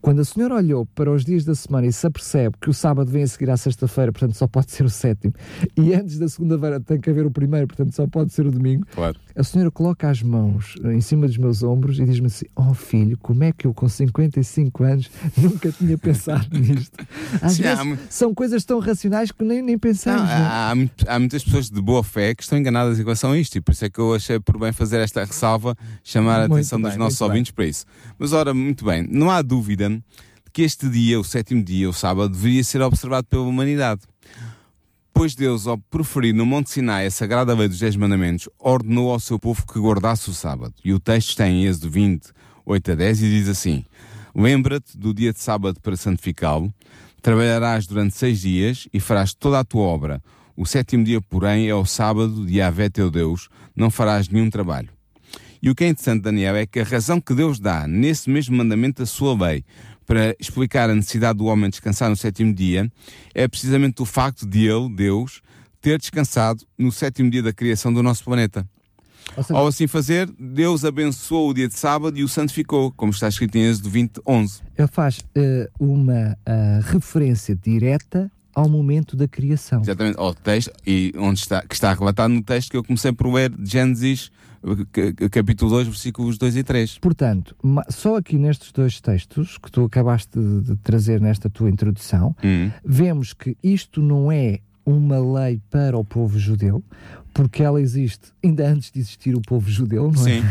Quando 0.00 0.20
a 0.20 0.24
senhora 0.24 0.54
olhou 0.56 0.86
para 0.86 1.10
os 1.10 1.24
dias 1.24 1.44
da 1.44 1.54
semana 1.54 1.86
e 1.86 1.92
se 1.92 2.06
apercebe 2.06 2.56
que 2.60 2.70
o 2.70 2.74
sábado 2.74 3.10
vem 3.10 3.22
a 3.22 3.26
seguir 3.26 3.50
à 3.50 3.56
sexta-feira, 3.56 4.12
portanto 4.12 4.34
só 4.34 4.46
pode 4.46 4.70
ser 4.70 4.84
o 4.84 4.90
sétimo, 4.90 5.32
e 5.76 5.94
antes 5.94 6.18
da 6.18 6.28
segunda-feira 6.28 6.80
tem 6.80 7.00
que 7.00 7.10
haver 7.10 7.26
o 7.26 7.30
primeiro, 7.30 7.66
portanto 7.66 7.94
só 7.94 8.06
pode 8.06 8.32
ser 8.32 8.46
o 8.46 8.50
domingo, 8.50 8.86
claro. 8.94 9.18
a 9.34 9.42
senhora 9.42 9.70
coloca 9.70 10.08
as 10.08 10.22
mãos 10.22 10.74
em 10.84 11.00
cima 11.00 11.26
dos 11.26 11.36
meus 11.36 11.62
ombros 11.62 11.98
e 11.98 12.04
diz-me 12.04 12.26
assim: 12.26 12.46
Oh 12.54 12.74
filho, 12.74 13.16
como 13.18 13.44
é 13.44 13.52
que 13.52 13.66
eu 13.66 13.74
com 13.74 13.88
55 13.88 14.84
anos 14.84 15.10
nunca 15.36 15.70
tinha 15.70 15.96
pensado 15.96 16.46
nisto? 16.58 17.04
Às 17.40 17.52
Sim, 17.52 17.62
vezes 17.62 17.78
há... 17.78 17.98
são 18.10 18.34
coisas 18.34 18.64
tão 18.64 18.78
racionais 18.78 19.30
que 19.30 19.44
nem, 19.44 19.62
nem 19.62 19.78
pensamos. 19.78 20.28
Não, 20.28 20.28
há, 20.28 20.74
há, 21.06 21.18
muitas 21.18 21.44
pessoas 21.44 21.70
de 21.70 21.80
boa 21.80 22.02
fé 22.02 22.34
que 22.34 22.42
estão 22.42 22.58
enganadas 22.58 22.98
em 22.98 23.02
relação 23.02 23.32
a 23.32 23.38
isto, 23.38 23.56
e 23.56 23.60
por 23.60 23.72
isso 23.72 23.84
é 23.84 23.90
que 23.90 23.93
eu 24.00 24.14
achei 24.14 24.40
por 24.40 24.58
bem 24.58 24.72
fazer 24.72 25.00
esta 25.00 25.24
ressalva, 25.24 25.76
chamar 26.02 26.40
a 26.40 26.44
atenção 26.44 26.80
bem, 26.80 26.90
dos 26.90 26.98
nossos 26.98 27.20
ouvintes 27.20 27.50
bem. 27.50 27.56
para 27.56 27.66
isso. 27.66 27.84
Mas 28.18 28.32
ora, 28.32 28.52
muito 28.52 28.84
bem, 28.84 29.06
não 29.08 29.30
há 29.30 29.42
dúvida 29.42 29.90
que 30.52 30.62
este 30.62 30.88
dia, 30.88 31.18
o 31.18 31.24
sétimo 31.24 31.62
dia, 31.62 31.88
o 31.88 31.92
sábado, 31.92 32.28
deveria 32.28 32.62
ser 32.62 32.80
observado 32.80 33.26
pela 33.26 33.42
humanidade. 33.42 34.02
Pois 35.12 35.34
Deus, 35.34 35.66
ao 35.66 35.78
proferir 35.78 36.34
no 36.34 36.44
Monte 36.44 36.70
Sinai 36.70 37.06
a 37.06 37.10
sagrada 37.10 37.54
lei 37.54 37.68
dos 37.68 37.78
Dez 37.78 37.94
Mandamentos, 37.94 38.48
ordenou 38.58 39.12
ao 39.12 39.20
seu 39.20 39.38
povo 39.38 39.64
que 39.66 39.78
guardasse 39.78 40.28
o 40.28 40.34
sábado. 40.34 40.74
E 40.84 40.92
o 40.92 40.98
texto 40.98 41.30
está 41.30 41.48
em 41.48 41.64
Êxodo 41.64 41.88
20, 41.90 42.32
8 42.66 42.92
a 42.92 42.94
10 42.96 43.22
e 43.22 43.30
diz 43.30 43.48
assim: 43.48 43.84
Lembra-te 44.34 44.98
do 44.98 45.14
dia 45.14 45.32
de 45.32 45.40
sábado 45.40 45.80
para 45.80 45.96
santificá-lo, 45.96 46.74
trabalharás 47.22 47.86
durante 47.86 48.16
seis 48.16 48.40
dias 48.40 48.88
e 48.92 48.98
farás 48.98 49.32
toda 49.32 49.60
a 49.60 49.64
tua 49.64 49.82
obra. 49.82 50.20
O 50.56 50.64
sétimo 50.64 51.04
dia, 51.04 51.20
porém, 51.20 51.68
é 51.68 51.74
o 51.74 51.84
sábado 51.84 52.46
de 52.46 52.58
Yahvé 52.58 52.88
teu 52.88 53.10
Deus, 53.10 53.48
não 53.74 53.90
farás 53.90 54.28
nenhum 54.28 54.50
trabalho. 54.50 54.88
E 55.60 55.70
o 55.70 55.74
que 55.74 55.84
é 55.84 55.88
interessante, 55.88 56.22
Daniel, 56.22 56.56
é 56.56 56.66
que 56.66 56.80
a 56.80 56.84
razão 56.84 57.20
que 57.20 57.34
Deus 57.34 57.58
dá 57.58 57.88
nesse 57.88 58.28
mesmo 58.28 58.56
mandamento 58.56 59.02
da 59.02 59.06
sua 59.06 59.34
lei 59.46 59.64
para 60.06 60.36
explicar 60.38 60.90
a 60.90 60.94
necessidade 60.94 61.38
do 61.38 61.46
homem 61.46 61.70
descansar 61.70 62.10
no 62.10 62.16
sétimo 62.16 62.52
dia 62.52 62.90
é 63.34 63.48
precisamente 63.48 64.02
o 64.02 64.04
facto 64.04 64.46
de 64.46 64.66
ele, 64.66 64.94
Deus, 64.94 65.40
ter 65.80 65.98
descansado 65.98 66.64
no 66.78 66.92
sétimo 66.92 67.30
dia 67.30 67.42
da 67.42 67.52
criação 67.52 67.92
do 67.92 68.02
nosso 68.02 68.24
planeta. 68.24 68.68
Seja, 69.36 69.58
Ao 69.58 69.66
assim 69.66 69.86
fazer, 69.86 70.30
Deus 70.38 70.84
abençoou 70.84 71.50
o 71.50 71.54
dia 71.54 71.66
de 71.66 71.74
sábado 71.74 72.18
e 72.18 72.22
o 72.22 72.28
santificou, 72.28 72.92
como 72.92 73.10
está 73.10 73.26
escrito 73.28 73.56
em 73.56 73.64
Êxodo 73.64 73.90
20, 73.90 74.20
11. 74.26 74.60
Ele 74.76 74.88
faz 74.88 75.18
uh, 75.18 75.24
uma 75.80 76.36
uh, 76.46 76.80
referência 76.82 77.56
direta 77.56 78.30
ao 78.54 78.68
momento 78.68 79.16
da 79.16 79.26
criação. 79.26 79.80
Exatamente, 79.82 80.18
ao 80.18 80.34
texto, 80.34 80.72
e 80.86 81.12
onde 81.16 81.40
está, 81.40 81.62
que 81.62 81.74
está 81.74 81.92
relatado 81.92 82.30
no 82.30 82.42
texto 82.42 82.70
que 82.70 82.76
eu 82.76 82.84
comecei 82.84 83.12
por 83.12 83.32
ler, 83.32 83.52
Gênesis 83.62 84.30
capítulo 85.30 85.70
2, 85.72 85.88
versículos 85.88 86.38
2 86.38 86.56
e 86.56 86.64
3. 86.64 86.98
Portanto, 86.98 87.54
só 87.90 88.16
aqui 88.16 88.38
nestes 88.38 88.72
dois 88.72 89.00
textos 89.00 89.58
que 89.58 89.70
tu 89.70 89.84
acabaste 89.84 90.38
de, 90.38 90.76
trazer 90.76 91.20
nesta 91.20 91.50
tua 91.50 91.68
introdução, 91.68 92.34
hum. 92.42 92.70
vemos 92.84 93.32
que 93.34 93.56
isto 93.62 94.00
não 94.00 94.32
é 94.32 94.60
uma 94.84 95.18
lei 95.18 95.60
para 95.70 95.96
o 95.96 96.04
povo 96.04 96.38
judeu, 96.38 96.82
porque 97.34 97.64
ela 97.64 97.80
existe 97.80 98.32
ainda 98.42 98.68
antes 98.68 98.92
de 98.92 99.00
existir 99.00 99.34
o 99.34 99.40
povo 99.40 99.68
judeu, 99.68 100.10
não 100.12 100.26
é? 100.26 100.40
Sim. 100.40 100.42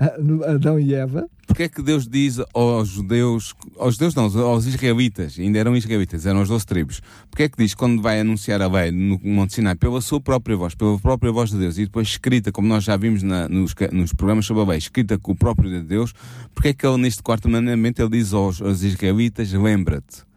Adão 0.44 0.78
e 0.78 0.92
Eva. 0.92 1.28
Porque 1.46 1.64
é 1.64 1.68
que 1.68 1.82
Deus 1.82 2.08
diz 2.08 2.40
aos 2.54 2.88
judeus, 2.88 3.54
aos 3.78 3.94
judeus 3.94 4.14
não, 4.14 4.24
aos 4.42 4.64
israelitas, 4.64 5.38
ainda 5.38 5.58
eram 5.58 5.76
israelitas, 5.76 6.24
eram 6.24 6.40
as 6.40 6.48
12 6.48 6.66
tribos, 6.66 7.00
porque 7.30 7.44
é 7.44 7.48
que 7.48 7.58
diz 7.58 7.74
quando 7.74 8.00
vai 8.00 8.20
anunciar 8.20 8.62
a 8.62 8.68
lei 8.68 8.90
no 8.90 9.20
Monte 9.22 9.54
Sinai, 9.54 9.74
pela 9.74 10.00
sua 10.00 10.20
própria 10.20 10.56
voz, 10.56 10.74
pela 10.74 10.98
própria 10.98 11.30
voz 11.30 11.50
de 11.50 11.58
Deus, 11.58 11.78
e 11.78 11.84
depois 11.84 12.08
escrita, 12.08 12.50
como 12.50 12.66
nós 12.66 12.84
já 12.84 12.96
vimos 12.96 13.22
na, 13.22 13.48
nos, 13.48 13.74
nos, 13.92 14.12
programas 14.12 14.46
sobre 14.46 14.62
a 14.62 14.66
lei, 14.66 14.78
escrita 14.78 15.18
com 15.18 15.32
o 15.32 15.36
próprio 15.36 15.70
de 15.70 15.82
Deus, 15.82 16.12
porque 16.54 16.68
é 16.68 16.72
que 16.72 16.86
ele 16.86 16.96
neste 16.96 17.22
quarto 17.22 17.48
mandamento 17.48 18.00
ele 18.00 18.10
diz 18.10 18.32
aos, 18.32 18.62
aos 18.62 18.82
israelitas, 18.82 19.52
lembra-te 19.52 20.31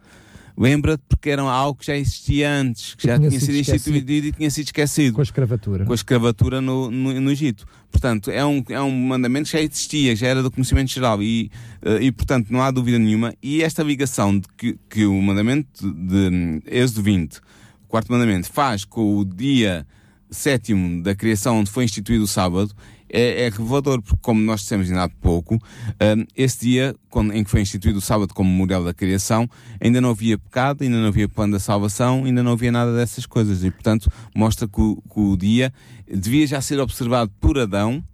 lembra-te 0.56 1.02
porque 1.08 1.30
era 1.30 1.42
algo 1.42 1.78
que 1.78 1.86
já 1.86 1.96
existia 1.96 2.50
antes, 2.50 2.94
que, 2.94 3.06
já 3.06 3.16
tinha, 3.16 3.28
tinha 3.28 3.40
sido 3.40 3.56
instituído 3.56 4.12
e 4.12 4.32
tinha 4.32 4.50
sido 4.50 4.66
esquecido. 4.66 5.14
Com 5.14 5.20
a 5.20 5.24
escravatura. 5.24 5.84
Com 5.84 5.92
a 5.92 5.94
escravatura 5.94 6.60
no, 6.60 6.90
no, 6.90 7.20
no, 7.20 7.30
Egito. 7.30 7.66
Portanto, 7.90 8.30
é 8.30 8.44
um, 8.44 8.64
é 8.68 8.80
um 8.80 8.90
mandamento 8.90 9.46
que 9.50 9.56
já 9.56 9.60
existia, 9.60 10.16
já 10.16 10.28
era 10.28 10.42
do 10.42 10.50
conhecimento 10.50 10.90
geral 10.90 11.22
e, 11.22 11.50
uh, 11.84 12.00
e 12.00 12.10
portanto, 12.10 12.50
não 12.50 12.62
há 12.62 12.70
dúvida 12.70 12.98
nenhuma. 12.98 13.34
E 13.42 13.62
esta 13.62 13.82
ligação 13.82 14.38
de 14.38 14.48
que, 14.56 14.78
que 14.88 15.04
o 15.04 15.20
mandamento 15.20 15.68
de, 15.82 16.30
de 16.30 16.62
Êxodo 16.66 17.02
20, 17.02 17.36
o 17.36 17.40
quarto 17.88 18.10
mandamento, 18.10 18.50
faz 18.50 18.84
com 18.84 19.18
o 19.18 19.24
dia 19.24 19.86
sétimo 20.30 21.02
da 21.02 21.14
criação 21.14 21.60
onde 21.60 21.70
foi 21.70 21.84
instituído 21.84 22.24
o 22.24 22.28
sábado 22.28 22.74
é, 23.08 23.44
é 23.44 23.48
revelador, 23.48 24.02
porque 24.02 24.18
como 24.22 24.40
nós 24.40 24.60
dissemos 24.60 24.88
ainda 24.88 25.04
há 25.04 25.08
pouco, 25.08 25.54
um, 25.56 26.24
esse 26.36 26.60
dia 26.60 26.94
quando, 27.08 27.32
em 27.32 27.42
que 27.42 27.50
foi 27.50 27.60
instituído 27.60 27.98
o 27.98 28.02
sábado 28.02 28.34
como 28.34 28.50
modelo 28.50 28.84
da 28.84 28.92
criação, 28.92 29.48
ainda 29.80 30.00
não 30.00 30.10
havia 30.10 30.36
pecado, 30.38 30.82
ainda 30.82 30.98
não 30.98 31.08
havia 31.08 31.28
plano 31.28 31.54
da 31.54 31.58
salvação, 31.58 32.24
ainda 32.24 32.42
não 32.42 32.52
havia 32.52 32.70
nada 32.70 32.94
dessas 32.94 33.26
coisas. 33.26 33.64
E, 33.64 33.70
portanto, 33.70 34.10
mostra 34.34 34.68
que 34.68 34.80
o, 34.80 34.96
que 34.96 35.20
o 35.20 35.36
dia 35.36 35.72
devia 36.06 36.46
já 36.46 36.60
ser 36.60 36.78
observado 36.78 37.32
por 37.40 37.58
Adão, 37.58 38.04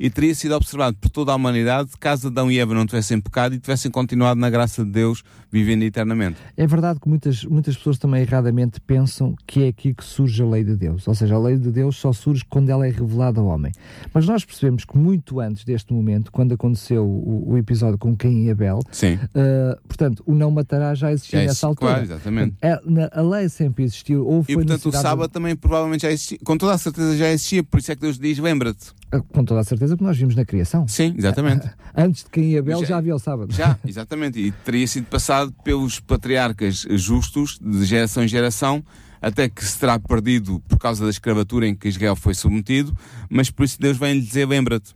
e 0.00 0.08
teria 0.08 0.34
sido 0.34 0.54
observado 0.54 0.96
por 0.96 1.10
toda 1.10 1.30
a 1.30 1.34
humanidade 1.34 1.90
caso 2.00 2.28
Adão 2.28 2.50
e 2.50 2.58
Eva 2.58 2.74
não 2.74 2.86
tivessem 2.86 3.20
pecado 3.20 3.54
e 3.54 3.58
tivessem 3.58 3.90
continuado 3.90 4.40
na 4.40 4.48
graça 4.48 4.82
de 4.82 4.90
Deus 4.90 5.22
vivendo 5.52 5.82
eternamente. 5.82 6.38
É 6.56 6.66
verdade 6.66 6.98
que 7.00 7.08
muitas, 7.08 7.44
muitas 7.44 7.76
pessoas 7.76 7.98
também 7.98 8.22
erradamente 8.22 8.80
pensam 8.80 9.34
que 9.46 9.64
é 9.64 9.68
aqui 9.68 9.92
que 9.92 10.02
surge 10.02 10.42
a 10.42 10.46
lei 10.46 10.64
de 10.64 10.74
Deus, 10.74 11.06
ou 11.06 11.14
seja, 11.14 11.34
a 11.34 11.38
lei 11.38 11.58
de 11.58 11.70
Deus 11.70 11.96
só 11.96 12.12
surge 12.12 12.44
quando 12.48 12.70
ela 12.70 12.86
é 12.86 12.90
revelada 12.90 13.40
ao 13.40 13.46
homem. 13.46 13.72
Mas 14.14 14.26
nós 14.26 14.42
percebemos 14.44 14.86
que 14.86 14.96
muito 14.96 15.38
antes 15.38 15.64
deste 15.64 15.92
momento, 15.92 16.32
quando 16.32 16.54
aconteceu 16.54 17.04
o, 17.04 17.52
o 17.52 17.58
episódio 17.58 17.98
com 17.98 18.16
Caim 18.16 18.46
e 18.46 18.50
Abel, 18.50 18.78
uh, 18.78 19.80
portanto, 19.86 20.22
o 20.24 20.34
não 20.34 20.50
matará 20.50 20.94
já 20.94 21.12
existia 21.12 21.40
já 21.40 21.46
nessa 21.46 21.66
altura. 21.66 21.90
Claro, 21.90 22.04
exatamente. 22.04 22.56
É, 22.62 22.80
na, 22.86 23.10
a 23.12 23.20
lei 23.20 23.48
sempre 23.48 23.84
existiu. 23.84 24.26
Ou 24.26 24.42
foi 24.42 24.54
e 24.54 24.56
portanto 24.56 24.88
o 24.88 24.92
sábado 24.92 25.28
de... 25.28 25.34
também 25.34 25.54
provavelmente 25.54 26.02
já 26.02 26.10
existia, 26.10 26.38
com 26.42 26.56
toda 26.56 26.72
a 26.72 26.78
certeza 26.78 27.16
já 27.16 27.28
existia, 27.28 27.62
por 27.62 27.80
isso 27.80 27.92
é 27.92 27.94
que 27.94 28.00
Deus 28.00 28.18
diz, 28.18 28.38
lembra-te. 28.38 28.99
Ah, 29.12 29.20
com 29.20 29.44
toda 29.44 29.60
a 29.60 29.64
certeza 29.64 29.96
que 29.96 30.02
nós 30.02 30.16
vimos 30.16 30.36
na 30.36 30.44
criação. 30.44 30.86
Sim, 30.86 31.14
exatamente. 31.18 31.68
Antes 31.96 32.22
de 32.22 32.30
Caim 32.30 32.50
e 32.50 32.58
Abel 32.58 32.80
já, 32.80 32.86
já 32.86 32.96
havia 32.98 33.14
o 33.14 33.18
sábado. 33.18 33.52
Já, 33.52 33.78
exatamente. 33.84 34.38
E 34.38 34.52
teria 34.52 34.86
sido 34.86 35.06
passado 35.06 35.52
pelos 35.64 35.98
patriarcas 35.98 36.86
justos, 36.90 37.58
de 37.60 37.84
geração 37.84 38.22
em 38.22 38.28
geração, 38.28 38.84
até 39.20 39.48
que 39.48 39.64
se 39.64 39.78
terá 39.78 39.98
perdido 39.98 40.60
por 40.68 40.78
causa 40.78 41.04
da 41.04 41.10
escravatura 41.10 41.66
em 41.66 41.74
que 41.74 41.88
Israel 41.88 42.16
foi 42.16 42.34
submetido, 42.34 42.96
mas 43.28 43.50
por 43.50 43.64
isso 43.64 43.80
Deus 43.80 43.98
vem 43.98 44.14
lhe 44.14 44.20
dizer: 44.20 44.46
lembra-te. 44.46 44.94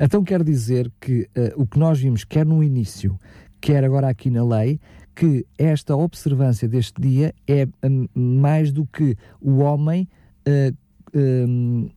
Então 0.00 0.24
quer 0.24 0.42
dizer 0.42 0.90
que 1.00 1.28
uh, 1.36 1.62
o 1.62 1.66
que 1.66 1.78
nós 1.78 2.00
vimos, 2.00 2.24
quer 2.24 2.44
no 2.44 2.64
início, 2.64 3.18
quer 3.60 3.84
agora 3.84 4.08
aqui 4.08 4.30
na 4.30 4.44
lei, 4.44 4.80
que 5.14 5.46
esta 5.58 5.94
observância 5.94 6.66
deste 6.66 7.00
dia 7.00 7.34
é 7.46 7.68
um, 7.84 8.08
mais 8.14 8.72
do 8.72 8.86
que 8.86 9.16
o 9.40 9.58
homem 9.58 10.08
uh, 10.48 10.76
um, 11.14 11.90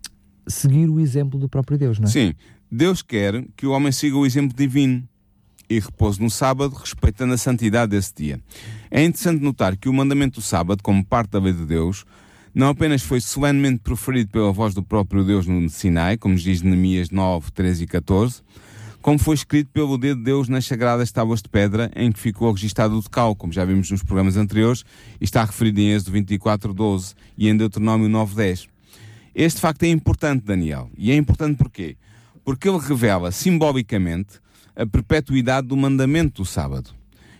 seguir 0.48 0.90
o 0.90 1.00
exemplo 1.00 1.40
do 1.40 1.48
próprio 1.48 1.78
Deus, 1.78 2.00
não 2.00 2.08
é? 2.08 2.12
Sim. 2.12 2.34
Deus 2.72 3.02
quer 3.02 3.46
que 3.56 3.68
o 3.68 3.72
homem 3.72 3.92
siga 3.92 4.18
o 4.18 4.26
exemplo 4.26 4.56
divino 4.56 5.08
e 5.70 5.80
repouso 5.80 6.22
no 6.22 6.30
sábado, 6.30 6.76
respeitando 6.76 7.34
a 7.34 7.38
santidade 7.38 7.92
desse 7.92 8.14
dia. 8.16 8.40
É 8.90 9.04
interessante 9.04 9.44
notar 9.44 9.78
que 9.78 9.88
o 9.88 9.94
mandamento 9.94 10.40
do 10.40 10.44
sábado, 10.44 10.82
como 10.84 11.06
parte 11.06 11.32
da 11.32 11.40
lei 11.40 11.54
de 11.54 11.66
Deus, 11.66 12.06
não 12.54 12.70
apenas 12.70 13.02
foi 13.02 13.20
solenemente 13.20 13.80
proferido 13.80 14.30
pela 14.30 14.52
voz 14.52 14.74
do 14.74 14.84
próprio 14.84 15.24
Deus 15.24 15.48
no 15.48 15.68
Sinai, 15.70 16.18
como 16.18 16.36
diz 16.36 16.62
Neemias 16.62 17.10
9, 17.10 17.52
13 17.52 17.84
e 17.84 17.88
14, 17.88 18.42
como 19.02 19.20
foi 19.20 19.36
escrito 19.36 19.70
pelo 19.72 19.98
dedo 19.98 20.20
de 20.20 20.24
Deus 20.24 20.48
nas 20.48 20.66
sagradas 20.66 21.12
tábuas 21.12 21.42
de 21.42 21.50
pedra 21.50 21.92
em 21.96 22.12
que 22.12 22.20
ficou 22.20 22.52
registado 22.52 22.98
o 22.98 23.02
decal, 23.02 23.36
como 23.36 23.52
já 23.52 23.66
vimos 23.66 23.90
nos 23.90 24.04
programas 24.04 24.38
anteriores, 24.38 24.86
e 25.20 25.24
está 25.24 25.44
referido 25.44 25.82
em 25.82 25.92
Êxodo 25.92 26.12
24, 26.12 26.74
12 26.74 27.16
e 27.38 27.50
em 27.50 27.58
Deuteronômio 27.58 28.08
9, 28.08 28.36
10. 28.36 28.73
Este 29.36 29.60
facto 29.60 29.84
é 29.84 29.88
importante, 29.88 30.46
Daniel. 30.46 30.92
E 30.98 31.12
é 31.12 31.16
importante 31.16 31.58
porquê? 31.58 31.98
Porque 32.44 32.70
ele 32.70 32.78
revela 32.78 33.32
simbolicamente 33.32 34.40
a 34.75 34.86
perpetuidade 34.86 35.68
do 35.68 35.78
mandamento 35.78 36.42
do 36.42 36.46
sábado. 36.46 36.92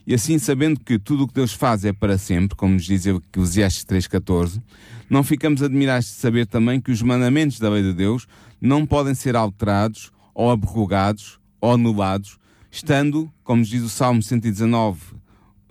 E 0.06 0.14
assim, 0.14 0.38
sabendo 0.38 0.80
que 0.80 1.00
tudo 1.00 1.24
o 1.24 1.28
que 1.28 1.34
Deus 1.34 1.54
faz 1.54 1.86
é 1.86 1.94
para 1.94 2.18
sempre, 2.18 2.58
como 2.58 2.74
nos 2.74 2.84
diz 2.84 3.06
Eclesiastes 3.06 3.86
3,14, 3.86 4.62
não 5.10 5.24
ficamos 5.24 5.62
admirados 5.62 6.08
de 6.08 6.14
saber 6.14 6.46
também 6.46 6.82
que 6.82 6.92
os 6.92 7.02
mandamentos 7.02 7.60
da 7.60 7.70
lei 7.70 7.84
de 7.84 7.94
Deus 7.94 8.28
não 8.60 8.86
podem 8.86 9.14
ser 9.14 9.36
alterados, 9.36 10.12
ou 10.34 10.52
abrogados, 10.52 11.40
ou 11.62 11.74
anulados, 11.74 12.38
estando, 12.72 13.32
como 13.44 13.60
nos 13.60 13.70
diz 13.70 13.84
o 13.84 13.90
Salmo 13.90 14.22
119, 14.22 15.00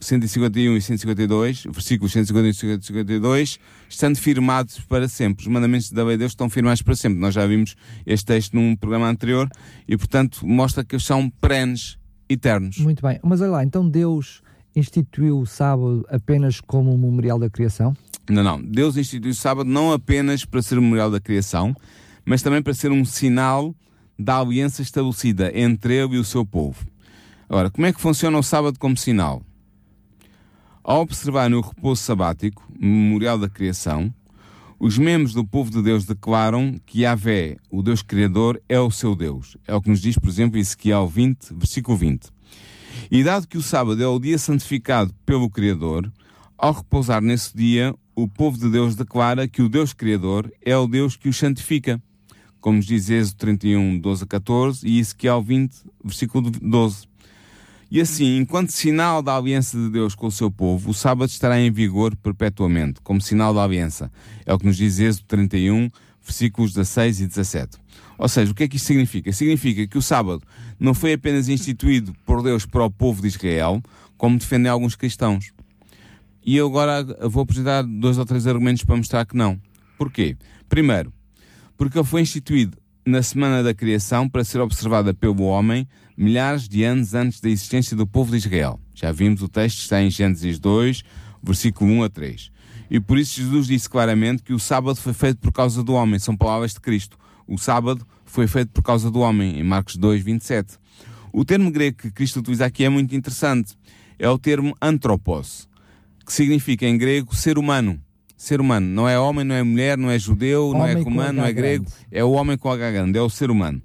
151 0.02 0.76
e 0.76 0.82
152, 0.82 1.64
versículos 1.70 2.12
151 2.12 2.50
e 2.50 2.54
152, 2.54 3.58
estando 3.88 4.16
firmados 4.16 4.80
para 4.80 5.08
sempre. 5.08 5.42
Os 5.42 5.48
mandamentos 5.48 5.90
da 5.90 6.04
lei 6.04 6.16
de 6.16 6.20
Deus 6.20 6.32
estão 6.32 6.50
firmados 6.50 6.82
para 6.82 6.96
sempre. 6.96 7.18
Nós 7.18 7.34
já 7.34 7.46
vimos 7.46 7.76
este 8.04 8.26
texto 8.26 8.54
num 8.54 8.74
programa 8.74 9.08
anterior 9.08 9.48
e, 9.86 9.96
portanto, 9.96 10.46
mostra 10.46 10.84
que 10.84 10.96
eles 10.96 11.04
são 11.04 11.30
perenes, 11.30 11.98
eternos. 12.28 12.78
Muito 12.78 13.00
bem. 13.00 13.20
Mas 13.22 13.40
olha 13.40 13.50
lá, 13.52 13.64
então 13.64 13.88
Deus 13.88 14.42
instituiu 14.74 15.38
o 15.38 15.46
sábado 15.46 16.04
apenas 16.10 16.60
como 16.60 16.92
um 16.92 16.98
memorial 16.98 17.38
da 17.38 17.48
criação? 17.48 17.94
Não, 18.28 18.42
não. 18.42 18.60
Deus 18.60 18.96
instituiu 18.96 19.30
o 19.30 19.34
sábado 19.34 19.68
não 19.68 19.92
apenas 19.92 20.44
para 20.44 20.62
ser 20.62 20.78
o 20.78 20.82
memorial 20.82 21.10
da 21.10 21.20
criação, 21.20 21.74
mas 22.24 22.42
também 22.42 22.62
para 22.62 22.74
ser 22.74 22.90
um 22.90 23.04
sinal 23.04 23.74
da 24.18 24.38
aliança 24.38 24.82
estabelecida 24.82 25.50
entre 25.54 25.94
ele 25.94 26.16
e 26.16 26.18
o 26.18 26.24
seu 26.24 26.44
povo. 26.44 26.86
Agora, 27.48 27.70
como 27.70 27.86
é 27.86 27.92
que 27.92 28.00
funciona 28.00 28.38
o 28.38 28.42
sábado 28.42 28.78
como 28.78 28.96
sinal? 28.96 29.42
Ao 30.84 31.00
observar 31.00 31.48
no 31.48 31.60
repouso 31.60 32.02
sabático, 32.02 32.66
memorial 32.76 33.38
da 33.38 33.48
criação, 33.48 34.12
os 34.80 34.98
membros 34.98 35.32
do 35.32 35.46
povo 35.46 35.70
de 35.70 35.80
Deus 35.80 36.04
declaram 36.04 36.74
que 36.84 37.02
Yahvé, 37.02 37.56
o 37.70 37.82
Deus 37.82 38.02
Criador, 38.02 38.60
é 38.68 38.80
o 38.80 38.90
seu 38.90 39.14
Deus. 39.14 39.56
É 39.64 39.72
o 39.72 39.80
que 39.80 39.88
nos 39.88 40.00
diz, 40.00 40.18
por 40.18 40.28
exemplo, 40.28 40.58
Ezequiel 40.58 41.06
20, 41.06 41.54
versículo 41.54 41.96
20. 41.96 42.28
E 43.12 43.22
dado 43.22 43.46
que 43.46 43.56
o 43.56 43.62
sábado 43.62 44.02
é 44.02 44.06
o 44.08 44.18
dia 44.18 44.36
santificado 44.36 45.14
pelo 45.24 45.48
Criador, 45.48 46.12
ao 46.58 46.72
repousar 46.72 47.22
nesse 47.22 47.56
dia, 47.56 47.94
o 48.14 48.26
povo 48.26 48.58
de 48.58 48.68
Deus 48.68 48.96
declara 48.96 49.46
que 49.46 49.62
o 49.62 49.68
Deus 49.68 49.92
Criador 49.92 50.52
é 50.64 50.76
o 50.76 50.88
Deus 50.88 51.14
que 51.14 51.28
o 51.28 51.32
santifica. 51.32 52.02
Como 52.60 52.78
nos 52.78 52.86
diz 52.86 53.08
Êxodo 53.08 53.36
31, 53.36 54.00
12 54.00 54.24
a 54.24 54.26
14 54.26 54.88
e 54.88 54.98
Ezequiel 54.98 55.42
20, 55.42 55.76
versículo 56.04 56.50
12. 56.50 57.06
E 57.94 58.00
assim, 58.00 58.38
enquanto 58.38 58.70
sinal 58.70 59.20
da 59.20 59.36
aliança 59.36 59.76
de 59.76 59.90
Deus 59.90 60.14
com 60.14 60.26
o 60.26 60.30
seu 60.30 60.50
povo, 60.50 60.92
o 60.92 60.94
sábado 60.94 61.28
estará 61.28 61.60
em 61.60 61.70
vigor 61.70 62.16
perpetuamente, 62.16 63.02
como 63.02 63.20
sinal 63.20 63.52
da 63.52 63.62
aliança. 63.62 64.10
É 64.46 64.54
o 64.54 64.58
que 64.58 64.64
nos 64.64 64.78
diz 64.78 64.98
Êxodo 64.98 65.26
31, 65.26 65.90
versículos 66.24 66.72
16 66.72 67.20
e 67.20 67.26
17. 67.26 67.76
Ou 68.16 68.26
seja, 68.30 68.50
o 68.50 68.54
que 68.54 68.62
é 68.62 68.68
que 68.68 68.76
isto 68.76 68.86
significa? 68.86 69.30
Significa 69.30 69.86
que 69.86 69.98
o 69.98 70.00
sábado 70.00 70.42
não 70.80 70.94
foi 70.94 71.12
apenas 71.12 71.50
instituído 71.50 72.14
por 72.24 72.42
Deus 72.42 72.64
para 72.64 72.82
o 72.82 72.90
povo 72.90 73.20
de 73.20 73.28
Israel, 73.28 73.82
como 74.16 74.38
defendem 74.38 74.72
alguns 74.72 74.96
cristãos. 74.96 75.52
E 76.42 76.56
eu 76.56 76.68
agora 76.68 77.04
vou 77.28 77.42
apresentar 77.42 77.82
dois 77.82 78.16
ou 78.16 78.24
três 78.24 78.46
argumentos 78.46 78.84
para 78.86 78.96
mostrar 78.96 79.26
que 79.26 79.36
não. 79.36 79.60
Porquê? 79.98 80.34
Primeiro, 80.66 81.12
porque 81.76 81.98
ele 81.98 82.06
foi 82.06 82.22
instituído 82.22 82.74
na 83.04 83.22
semana 83.22 83.62
da 83.62 83.74
criação 83.74 84.30
para 84.30 84.44
ser 84.44 84.62
observada 84.62 85.12
pelo 85.12 85.42
homem 85.42 85.86
milhares 86.16 86.68
de 86.68 86.84
anos 86.84 87.14
antes 87.14 87.40
da 87.40 87.48
existência 87.48 87.96
do 87.96 88.06
povo 88.06 88.30
de 88.30 88.38
Israel. 88.38 88.80
Já 88.94 89.10
vimos 89.12 89.42
o 89.42 89.48
texto, 89.48 89.78
está 89.78 90.02
em 90.02 90.10
Gênesis 90.10 90.58
2, 90.58 91.02
versículo 91.42 91.90
1 91.92 92.02
a 92.04 92.08
3. 92.08 92.50
E 92.90 93.00
por 93.00 93.18
isso 93.18 93.40
Jesus 93.40 93.66
disse 93.66 93.88
claramente 93.88 94.42
que 94.42 94.52
o 94.52 94.58
sábado 94.58 94.96
foi 94.96 95.14
feito 95.14 95.38
por 95.38 95.50
causa 95.52 95.82
do 95.82 95.94
homem. 95.94 96.18
São 96.18 96.36
palavras 96.36 96.74
de 96.74 96.80
Cristo. 96.80 97.16
O 97.46 97.56
sábado 97.56 98.06
foi 98.24 98.46
feito 98.46 98.70
por 98.70 98.82
causa 98.82 99.10
do 99.10 99.20
homem, 99.20 99.58
em 99.58 99.62
Marcos 99.62 99.96
2, 99.96 100.22
27. 100.22 100.74
O 101.32 101.44
termo 101.44 101.70
grego 101.70 101.96
que 101.96 102.10
Cristo 102.10 102.40
utiliza 102.40 102.66
aqui 102.66 102.84
é 102.84 102.88
muito 102.88 103.14
interessante. 103.16 103.74
É 104.18 104.28
o 104.28 104.38
termo 104.38 104.76
antropos, 104.80 105.66
que 106.26 106.32
significa 106.32 106.86
em 106.86 106.98
grego 106.98 107.34
ser 107.34 107.58
humano. 107.58 107.98
Ser 108.36 108.60
humano. 108.60 108.86
Não 108.86 109.08
é 109.08 109.18
homem, 109.18 109.44
não 109.44 109.54
é 109.54 109.62
mulher, 109.62 109.96
não 109.96 110.10
é 110.10 110.18
judeu, 110.18 110.68
Homem 110.68 110.80
não 110.80 110.86
é 110.86 110.94
romano, 111.02 111.32
não 111.40 111.44
é 111.46 111.52
grego. 111.52 111.84
grande. 111.84 112.06
É 112.10 112.22
o 112.24 112.32
homem 112.32 112.58
com 112.58 112.70
H 112.70 112.90
grande, 112.90 113.18
é 113.18 113.22
o 113.22 113.30
ser 113.30 113.50
humano. 113.50 113.80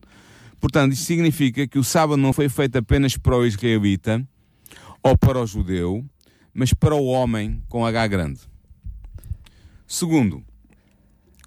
Portanto, 0.59 0.93
isto 0.93 1.05
significa 1.05 1.67
que 1.67 1.77
o 1.77 1.83
sábado 1.83 2.17
não 2.17 2.33
foi 2.33 2.49
feito 2.49 2.77
apenas 2.77 3.15
para 3.15 3.37
o 3.37 3.45
israelita 3.45 4.25
ou 5.03 5.17
para 5.17 5.39
o 5.39 5.45
judeu, 5.45 6.03
mas 6.53 6.73
para 6.73 6.95
o 6.95 7.05
homem 7.05 7.61
com 7.69 7.85
H 7.85 8.07
grande. 8.07 8.41
Segundo, 9.85 10.43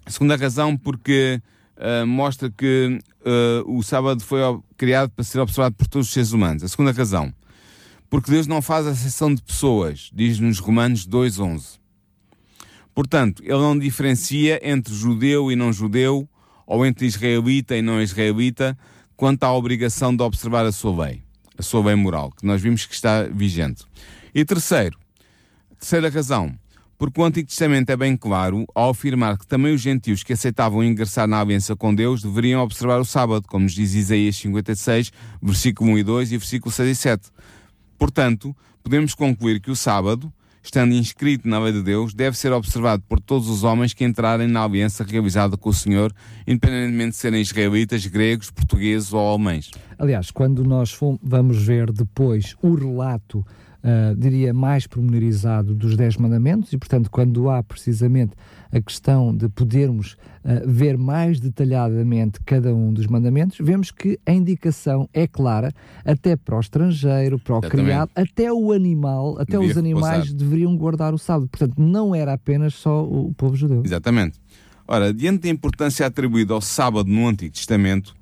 a 0.05 0.09
segunda 0.09 0.35
razão 0.35 0.77
porque 0.77 1.41
ah, 1.77 2.05
mostra 2.05 2.49
que 2.49 2.99
ah, 3.25 3.63
o 3.65 3.83
sábado 3.83 4.23
foi 4.23 4.39
criado 4.77 5.09
para 5.09 5.23
ser 5.23 5.39
observado 5.39 5.75
por 5.75 5.87
todos 5.87 6.07
os 6.07 6.13
seres 6.13 6.31
humanos. 6.31 6.63
A 6.63 6.67
segunda 6.67 6.91
razão, 6.91 7.33
porque 8.09 8.31
Deus 8.31 8.47
não 8.47 8.61
faz 8.61 8.85
acessão 8.85 9.33
de 9.33 9.41
pessoas, 9.41 10.09
diz-nos 10.13 10.59
Romanos 10.59 11.07
2.11. 11.07 11.79
Portanto, 12.93 13.41
ele 13.43 13.53
não 13.53 13.77
diferencia 13.77 14.59
entre 14.63 14.93
judeu 14.93 15.51
e 15.51 15.55
não 15.55 15.71
judeu, 15.71 16.27
ou 16.67 16.85
entre 16.85 17.05
israelita 17.05 17.75
e 17.75 17.81
não 17.81 18.01
israelita, 18.01 18.77
quanto 19.21 19.43
à 19.43 19.53
obrigação 19.53 20.15
de 20.15 20.23
observar 20.23 20.65
a 20.65 20.71
sua 20.71 21.05
lei, 21.05 21.21
a 21.55 21.61
sua 21.61 21.85
lei 21.85 21.93
moral, 21.93 22.31
que 22.31 22.43
nós 22.43 22.59
vimos 22.59 22.87
que 22.87 22.95
está 22.95 23.21
vigente. 23.31 23.83
E 24.33 24.43
terceiro, 24.43 24.97
terceira 25.77 26.09
razão, 26.09 26.57
porque 26.97 27.21
o 27.21 27.23
Antigo 27.23 27.47
Testamento 27.47 27.91
é 27.91 27.95
bem 27.95 28.17
claro 28.17 28.65
ao 28.73 28.89
afirmar 28.89 29.37
que 29.37 29.45
também 29.45 29.75
os 29.75 29.79
gentios 29.79 30.23
que 30.23 30.33
aceitavam 30.33 30.83
ingressar 30.83 31.27
na 31.27 31.39
aliança 31.39 31.75
com 31.75 31.93
Deus 31.93 32.23
deveriam 32.23 32.63
observar 32.63 32.99
o 32.99 33.05
sábado, 33.05 33.47
como 33.47 33.65
nos 33.65 33.73
diz 33.73 33.93
Isaías 33.93 34.37
56, 34.37 35.11
versículo 35.39 35.91
1 35.91 35.97
e 35.99 36.03
2 36.03 36.31
e 36.31 36.37
versículo 36.39 36.71
6 36.71 36.89
e 36.89 36.95
7. 36.95 37.29
Portanto, 37.99 38.55
podemos 38.81 39.13
concluir 39.13 39.59
que 39.59 39.69
o 39.69 39.75
sábado, 39.75 40.33
estando 40.63 40.93
inscrito 40.93 41.47
na 41.47 41.59
lei 41.59 41.73
de 41.73 41.81
Deus, 41.81 42.13
deve 42.13 42.37
ser 42.37 42.51
observado 42.51 43.03
por 43.07 43.19
todos 43.19 43.49
os 43.49 43.63
homens 43.63 43.93
que 43.93 44.03
entrarem 44.03 44.47
na 44.47 44.63
aliança 44.63 45.03
realizada 45.03 45.57
com 45.57 45.69
o 45.69 45.73
Senhor, 45.73 46.13
independentemente 46.47 47.11
de 47.11 47.17
serem 47.17 47.41
israelitas, 47.41 48.05
gregos, 48.05 48.51
portugueses 48.51 49.11
ou 49.13 49.27
alemães. 49.27 49.71
Aliás, 49.97 50.31
quando 50.31 50.63
nós 50.63 50.97
vamos 51.21 51.63
ver 51.63 51.91
depois 51.91 52.55
o 52.61 52.73
relato, 52.75 53.45
ah, 53.83 54.13
diria, 54.15 54.53
mais 54.53 54.85
pormenorizado 54.85 55.73
dos 55.73 55.97
Dez 55.97 56.15
Mandamentos, 56.15 56.71
e 56.71 56.77
portanto, 56.77 57.09
quando 57.09 57.49
há 57.49 57.63
precisamente 57.63 58.33
a 58.71 58.81
questão 58.81 59.35
de 59.35 59.49
podermos 59.49 60.15
ah, 60.43 60.61
ver 60.65 60.97
mais 60.97 61.39
detalhadamente 61.39 62.39
cada 62.45 62.73
um 62.73 62.93
dos 62.93 63.07
mandamentos, 63.07 63.57
vemos 63.59 63.91
que 63.91 64.19
a 64.25 64.31
indicação 64.31 65.09
é 65.13 65.27
clara, 65.27 65.71
até 66.05 66.35
para 66.35 66.55
o 66.55 66.59
estrangeiro, 66.59 67.37
para 67.37 67.55
o 67.55 67.59
Exatamente. 67.59 67.85
criado, 67.85 68.11
até 68.15 68.51
o 68.51 68.71
animal, 68.71 69.37
até 69.39 69.57
Devia 69.57 69.71
os 69.71 69.77
animais 69.77 70.11
repousar. 70.23 70.35
deveriam 70.37 70.75
guardar 70.75 71.13
o 71.13 71.17
sábado. 71.17 71.47
Portanto, 71.49 71.75
não 71.77 72.15
era 72.15 72.33
apenas 72.33 72.73
só 72.73 73.03
o 73.03 73.33
povo 73.33 73.55
judeu. 73.55 73.81
Exatamente. 73.85 74.39
Ora, 74.87 75.13
diante 75.13 75.43
da 75.43 75.49
importância 75.49 76.05
atribuída 76.05 76.53
ao 76.53 76.61
sábado 76.61 77.09
no 77.09 77.27
Antigo 77.27 77.53
Testamento, 77.53 78.13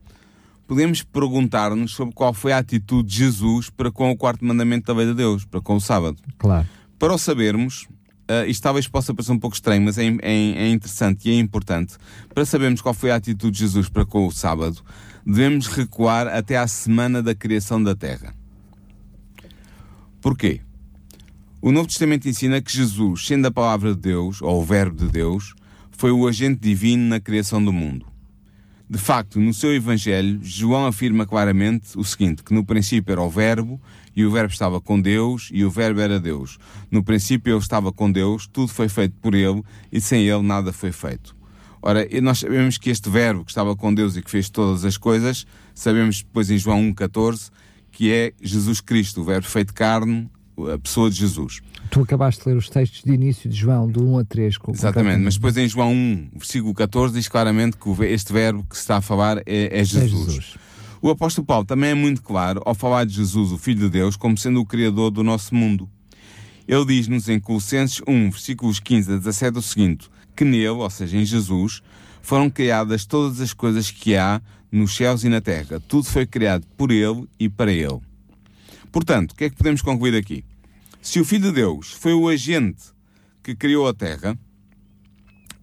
podemos 0.67 1.01
perguntar-nos 1.01 1.93
sobre 1.93 2.13
qual 2.13 2.33
foi 2.33 2.51
a 2.51 2.59
atitude 2.59 3.09
de 3.09 3.17
Jesus 3.17 3.69
para 3.69 3.91
com 3.91 4.11
o 4.11 4.17
quarto 4.17 4.45
mandamento 4.45 4.85
da 4.85 4.97
lei 4.97 5.07
de 5.07 5.15
Deus, 5.15 5.45
para 5.45 5.61
com 5.61 5.75
o 5.75 5.81
sábado. 5.81 6.17
Claro. 6.37 6.67
Para 6.99 7.13
o 7.13 7.17
sabermos, 7.17 7.87
uh, 8.29 8.47
isto 8.47 8.61
talvez 8.61 8.87
possa 8.87 9.13
parecer 9.13 9.31
um 9.31 9.39
pouco 9.39 9.55
estranho, 9.55 9.81
mas 9.81 9.97
é, 9.97 10.05
é- 10.21 10.65
é 10.65 10.69
interessante 10.69 11.27
e 11.27 11.31
é 11.31 11.39
importante. 11.39 11.95
Para 12.33 12.45
sabermos 12.45 12.81
qual 12.81 12.93
foi 12.93 13.11
a 13.11 13.15
atitude 13.15 13.51
de 13.53 13.59
Jesus 13.59 13.89
para 13.89 14.05
com 14.05 14.27
o 14.27 14.31
sábado, 14.31 14.81
devemos 15.25 15.67
recuar 15.67 16.27
até 16.27 16.57
à 16.57 16.67
semana 16.67 17.21
da 17.21 17.35
criação 17.35 17.81
da 17.81 17.95
terra. 17.95 18.33
Porquê? 20.21 20.61
O 21.61 21.71
Novo 21.71 21.87
Testamento 21.87 22.27
ensina 22.27 22.61
que 22.61 22.71
Jesus, 22.71 23.25
sendo 23.25 23.47
a 23.47 23.51
palavra 23.51 23.93
de 23.93 23.99
Deus, 23.99 24.41
ou 24.41 24.61
o 24.61 24.65
Verbo 24.65 25.05
de 25.05 25.11
Deus, 25.11 25.53
foi 25.91 26.11
o 26.11 26.25
agente 26.27 26.61
divino 26.61 27.03
na 27.09 27.19
criação 27.19 27.63
do 27.63 27.73
mundo. 27.73 28.05
De 28.91 28.97
facto, 28.97 29.39
no 29.39 29.53
seu 29.53 29.71
Evangelho, 29.71 30.39
João 30.41 30.87
afirma 30.87 31.23
claramente 31.23 31.95
o 31.95 32.03
seguinte: 32.03 32.43
que 32.43 32.51
no 32.51 32.65
princípio 32.65 33.11
era 33.11 33.21
o 33.21 33.29
Verbo, 33.29 33.79
e 34.15 34.25
o 34.25 34.31
Verbo 34.31 34.51
estava 34.51 34.81
com 34.81 34.99
Deus, 34.99 35.49
e 35.53 35.63
o 35.63 35.69
Verbo 35.69 36.01
era 36.01 36.19
Deus. 36.19 36.57
No 36.89 37.03
princípio 37.03 37.53
ele 37.53 37.59
estava 37.59 37.91
com 37.91 38.11
Deus, 38.11 38.47
tudo 38.47 38.69
foi 38.69 38.89
feito 38.89 39.15
por 39.21 39.35
ele, 39.35 39.61
e 39.91 40.01
sem 40.01 40.27
ele 40.27 40.41
nada 40.41 40.73
foi 40.73 40.91
feito. 40.91 41.35
Ora, 41.83 42.07
nós 42.19 42.39
sabemos 42.39 42.79
que 42.79 42.89
este 42.89 43.11
Verbo 43.11 43.45
que 43.45 43.51
estava 43.51 43.75
com 43.75 43.93
Deus 43.93 44.17
e 44.17 44.23
que 44.23 44.31
fez 44.31 44.49
todas 44.49 44.83
as 44.83 44.97
coisas, 44.97 45.45
sabemos 45.75 46.23
depois 46.23 46.49
em 46.49 46.57
João 46.57 46.81
1,14, 46.91 47.51
que 47.91 48.11
é 48.11 48.33
Jesus 48.41 48.81
Cristo, 48.81 49.21
o 49.21 49.23
Verbo 49.23 49.45
feito 49.45 49.71
carne, 49.71 50.27
a 50.67 50.77
pessoa 50.77 51.09
de 51.09 51.17
Jesus. 51.17 51.61
Tu 51.89 52.01
acabaste 52.01 52.43
de 52.43 52.49
ler 52.49 52.57
os 52.57 52.69
textos 52.69 53.03
de 53.03 53.11
início 53.11 53.49
de 53.49 53.55
João, 53.55 53.89
do 53.89 54.07
1 54.07 54.19
a 54.19 54.23
3. 54.25 54.57
Com, 54.57 54.71
Exatamente, 54.71 55.23
mas 55.23 55.35
depois 55.35 55.57
em 55.57 55.67
João 55.67 55.91
1, 55.91 56.29
versículo 56.35 56.73
14, 56.73 57.13
diz 57.13 57.27
claramente 57.27 57.77
que 57.77 57.89
este 58.05 58.31
verbo 58.31 58.65
que 58.69 58.75
se 58.75 58.81
está 58.81 58.97
a 58.97 59.01
falar 59.01 59.39
é, 59.39 59.43
é 59.45 59.79
É 59.79 59.83
Jesus. 59.83 60.11
Jesus. 60.11 60.55
O 61.01 61.09
apóstolo 61.09 61.47
Paulo 61.47 61.65
também 61.65 61.91
é 61.91 61.95
muito 61.95 62.21
claro 62.21 62.61
ao 62.65 62.75
falar 62.75 63.05
de 63.05 63.13
Jesus, 63.13 63.51
o 63.51 63.57
Filho 63.57 63.79
de 63.79 63.89
Deus, 63.89 64.17
como 64.17 64.37
sendo 64.37 64.59
o 64.59 64.65
Criador 64.65 65.09
do 65.11 65.23
nosso 65.23 65.55
mundo. 65.55 65.89
Ele 66.67 66.85
diz-nos 66.85 67.29
em 67.29 67.39
Colossenses 67.39 68.01
1, 68.07 68.29
versículos 68.31 68.79
15 68.79 69.13
a 69.13 69.17
17 69.17 69.57
o 69.57 69.61
seguinte, 69.61 70.09
que 70.35 70.43
nele, 70.43 70.67
ou 70.67 70.89
seja, 70.89 71.17
em 71.17 71.25
Jesus, 71.25 71.81
foram 72.21 72.49
criadas 72.49 73.05
todas 73.05 73.39
as 73.41 73.53
coisas 73.53 73.89
que 73.89 74.15
há 74.15 74.41
nos 74.71 74.95
céus 74.95 75.23
e 75.23 75.29
na 75.29 75.41
terra. 75.41 75.79
Tudo 75.87 76.05
foi 76.05 76.25
criado 76.25 76.67
por 76.77 76.91
ele 76.91 77.27
e 77.39 77.49
para 77.49 77.71
ele. 77.71 77.99
Portanto, 78.91 79.31
o 79.31 79.35
que 79.35 79.45
é 79.45 79.49
que 79.49 79.55
podemos 79.55 79.81
concluir 79.81 80.15
aqui? 80.15 80.43
Se 81.01 81.19
o 81.19 81.25
Filho 81.25 81.49
de 81.49 81.53
Deus 81.53 81.91
foi 81.91 82.13
o 82.13 82.27
agente 82.27 82.83
que 83.41 83.55
criou 83.55 83.87
a 83.87 83.93
terra, 83.93 84.37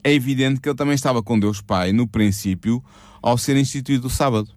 é 0.03 0.13
evidente 0.13 0.61
que 0.61 0.69
ele 0.69 0.77
também 0.77 0.95
estava 0.95 1.23
com 1.23 1.39
Deus 1.39 1.61
Pai 1.61 1.93
no 1.93 2.07
princípio 2.07 2.83
ao 3.21 3.37
ser 3.37 3.57
instituído 3.57 4.07
o 4.07 4.11
sábado. 4.11 4.51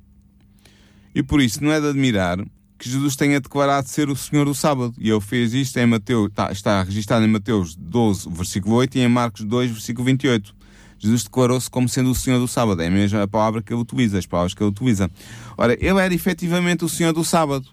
E 1.13 1.23
por 1.23 1.41
isso 1.41 1.63
não 1.63 1.71
é 1.71 1.81
de 1.81 1.87
admirar 1.87 2.37
que 2.77 2.89
Jesus 2.89 3.15
tenha 3.15 3.41
declarado 3.41 3.87
ser 3.87 4.09
o 4.09 4.15
Senhor 4.15 4.45
do 4.45 4.55
sábado. 4.55 4.93
E 4.97 5.09
ele 5.09 5.19
fez 5.19 5.53
isto 5.53 5.77
em 5.77 5.85
Mateus, 5.85 6.29
está, 6.29 6.51
está 6.51 6.83
registado 6.83 7.25
em 7.25 7.27
Mateus 7.27 7.75
12, 7.75 8.29
versículo 8.29 8.75
8 8.75 8.97
e 8.97 9.01
em 9.01 9.09
Marcos 9.09 9.43
2, 9.43 9.71
versículo 9.71 10.05
28. 10.05 10.55
Jesus 10.97 11.23
declarou-se 11.23 11.69
como 11.69 11.89
sendo 11.89 12.11
o 12.11 12.15
Senhor 12.15 12.39
do 12.39 12.47
sábado. 12.47 12.81
É 12.81 12.87
a 12.87 12.91
mesma 12.91 13.27
palavra 13.27 13.61
que 13.61 13.73
ele 13.73 13.81
utiliza, 13.81 14.17
as 14.17 14.25
palavras 14.25 14.53
que 14.53 14.63
ele 14.63 14.69
utiliza. 14.69 15.09
Ora, 15.57 15.73
ele 15.73 15.99
era 15.99 16.13
efetivamente 16.13 16.85
o 16.85 16.89
Senhor 16.89 17.11
do 17.11 17.23
sábado. 17.23 17.67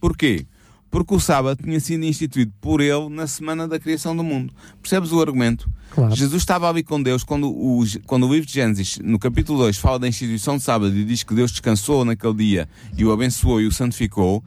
Porquê? 0.00 0.46
Porque 0.90 1.14
o 1.14 1.20
sábado 1.20 1.62
tinha 1.62 1.80
sido 1.80 2.04
instituído 2.04 2.52
por 2.60 2.80
ele 2.80 3.08
na 3.08 3.26
semana 3.26 3.66
da 3.66 3.78
criação 3.78 4.16
do 4.16 4.22
mundo. 4.22 4.52
Percebes 4.80 5.12
o 5.12 5.20
argumento? 5.20 5.68
Claro. 5.90 6.14
Jesus 6.14 6.42
estava 6.42 6.68
ali 6.68 6.82
com 6.82 7.02
Deus 7.02 7.24
quando 7.24 7.48
o, 7.48 7.84
quando 8.06 8.26
o 8.26 8.32
livro 8.32 8.46
de 8.46 8.54
Gênesis, 8.54 8.98
no 9.02 9.18
capítulo 9.18 9.58
2, 9.58 9.76
fala 9.76 9.98
da 9.98 10.08
instituição 10.08 10.56
de 10.56 10.62
sábado 10.62 10.96
e 10.96 11.04
diz 11.04 11.22
que 11.22 11.34
Deus 11.34 11.50
descansou 11.50 12.04
naquele 12.04 12.34
dia 12.34 12.68
e 12.96 13.04
o 13.04 13.12
abençoou 13.12 13.60
e 13.60 13.66
o 13.66 13.72
santificou. 13.72 14.42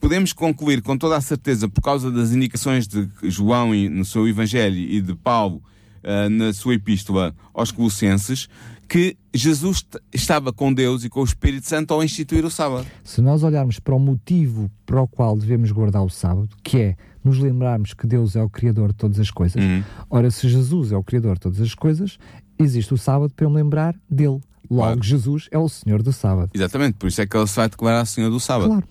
Podemos 0.00 0.32
concluir 0.32 0.80
com 0.80 0.96
toda 0.96 1.16
a 1.16 1.20
certeza, 1.20 1.68
por 1.68 1.82
causa 1.82 2.10
das 2.10 2.32
indicações 2.32 2.88
de 2.88 3.06
João 3.24 3.74
no 3.74 4.04
seu 4.04 4.26
Evangelho 4.26 4.76
e 4.76 5.00
de 5.00 5.14
Paulo 5.14 5.62
ah, 6.02 6.30
na 6.30 6.52
sua 6.54 6.74
epístola 6.74 7.34
aos 7.52 7.70
Colossenses, 7.70 8.48
que 8.90 9.16
Jesus 9.32 9.86
estava 10.12 10.52
com 10.52 10.74
Deus 10.74 11.04
e 11.04 11.08
com 11.08 11.20
o 11.20 11.24
Espírito 11.24 11.68
Santo 11.68 11.94
ao 11.94 12.02
instituir 12.02 12.44
o 12.44 12.50
sábado. 12.50 12.84
Se 13.04 13.20
nós 13.20 13.44
olharmos 13.44 13.78
para 13.78 13.94
o 13.94 14.00
motivo 14.00 14.68
para 14.84 15.00
o 15.00 15.06
qual 15.06 15.38
devemos 15.38 15.70
guardar 15.70 16.02
o 16.02 16.08
sábado, 16.10 16.48
que 16.64 16.76
é 16.76 16.96
nos 17.24 17.38
lembrarmos 17.38 17.94
que 17.94 18.04
Deus 18.04 18.34
é 18.34 18.42
o 18.42 18.50
Criador 18.50 18.88
de 18.88 18.94
todas 18.96 19.20
as 19.20 19.30
coisas, 19.30 19.62
Uhum. 19.62 19.84
ora, 20.10 20.28
se 20.28 20.48
Jesus 20.48 20.90
é 20.90 20.96
o 20.96 21.04
Criador 21.04 21.34
de 21.34 21.40
todas 21.42 21.60
as 21.60 21.72
coisas, 21.72 22.18
existe 22.58 22.92
o 22.92 22.98
sábado 22.98 23.32
para 23.32 23.46
eu 23.46 23.50
me 23.50 23.56
lembrar 23.56 23.94
dele. 24.10 24.40
Logo, 24.68 24.82
Claro. 24.82 25.02
Jesus 25.04 25.46
é 25.52 25.58
o 25.58 25.68
Senhor 25.68 26.02
do 26.02 26.12
sábado. 26.12 26.50
Exatamente, 26.52 26.94
por 26.94 27.06
isso 27.06 27.20
é 27.22 27.26
que 27.26 27.36
ele 27.36 27.46
se 27.46 27.54
vai 27.56 27.68
declarar 27.68 28.04
Senhor 28.06 28.28
do 28.28 28.40
sábado. 28.40 28.70
Claro. 28.70 28.86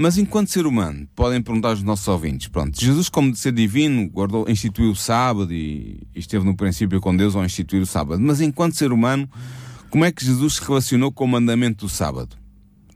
Mas 0.00 0.16
enquanto 0.16 0.46
ser 0.46 0.64
humano, 0.64 1.08
podem 1.16 1.42
perguntar 1.42 1.70
aos 1.70 1.82
nossos 1.82 2.06
ouvintes, 2.06 2.46
pronto, 2.46 2.80
Jesus 2.80 3.08
como 3.08 3.32
de 3.32 3.38
ser 3.38 3.50
divino, 3.50 4.08
guardou, 4.08 4.48
instituiu 4.48 4.92
o 4.92 4.94
sábado 4.94 5.52
e, 5.52 6.06
e 6.14 6.20
esteve 6.20 6.44
no 6.44 6.56
princípio 6.56 7.00
com 7.00 7.16
Deus 7.16 7.34
ao 7.34 7.44
instituir 7.44 7.82
o 7.82 7.86
sábado, 7.86 8.22
mas 8.22 8.40
enquanto 8.40 8.76
ser 8.76 8.92
humano, 8.92 9.28
como 9.90 10.04
é 10.04 10.12
que 10.12 10.24
Jesus 10.24 10.54
se 10.54 10.64
relacionou 10.64 11.10
com 11.10 11.24
o 11.24 11.26
mandamento 11.26 11.84
do 11.84 11.88
sábado? 11.88 12.36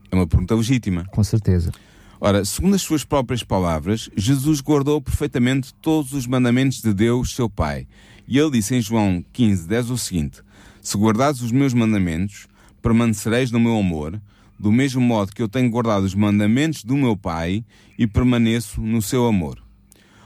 É 0.09 0.15
uma 0.15 0.25
pergunta 0.25 0.55
legítima. 0.55 1.03
Com 1.11 1.21
certeza. 1.25 1.73
Ora, 2.21 2.45
segundo 2.45 2.75
as 2.75 2.81
suas 2.81 3.03
próprias 3.03 3.43
palavras, 3.43 4.09
Jesus 4.15 4.61
guardou 4.61 5.01
perfeitamente 5.01 5.73
todos 5.81 6.13
os 6.13 6.25
mandamentos 6.25 6.81
de 6.81 6.93
Deus, 6.93 7.35
seu 7.35 7.49
Pai. 7.49 7.85
E 8.25 8.37
ele 8.37 8.51
disse 8.51 8.75
em 8.75 8.81
João 8.81 9.21
15, 9.33 9.67
10 9.67 9.89
o 9.89 9.97
seguinte: 9.97 10.41
Se 10.81 10.97
guardares 10.97 11.41
os 11.41 11.51
meus 11.51 11.73
mandamentos, 11.73 12.47
permanecereis 12.81 13.51
no 13.51 13.59
meu 13.59 13.77
amor, 13.77 14.21
do 14.59 14.71
mesmo 14.71 15.01
modo 15.01 15.33
que 15.33 15.41
eu 15.41 15.49
tenho 15.49 15.69
guardado 15.69 16.03
os 16.03 16.15
mandamentos 16.15 16.83
do 16.83 16.95
meu 16.95 17.17
Pai 17.17 17.63
e 17.97 18.07
permaneço 18.07 18.81
no 18.81 19.01
seu 19.01 19.25
amor. 19.25 19.61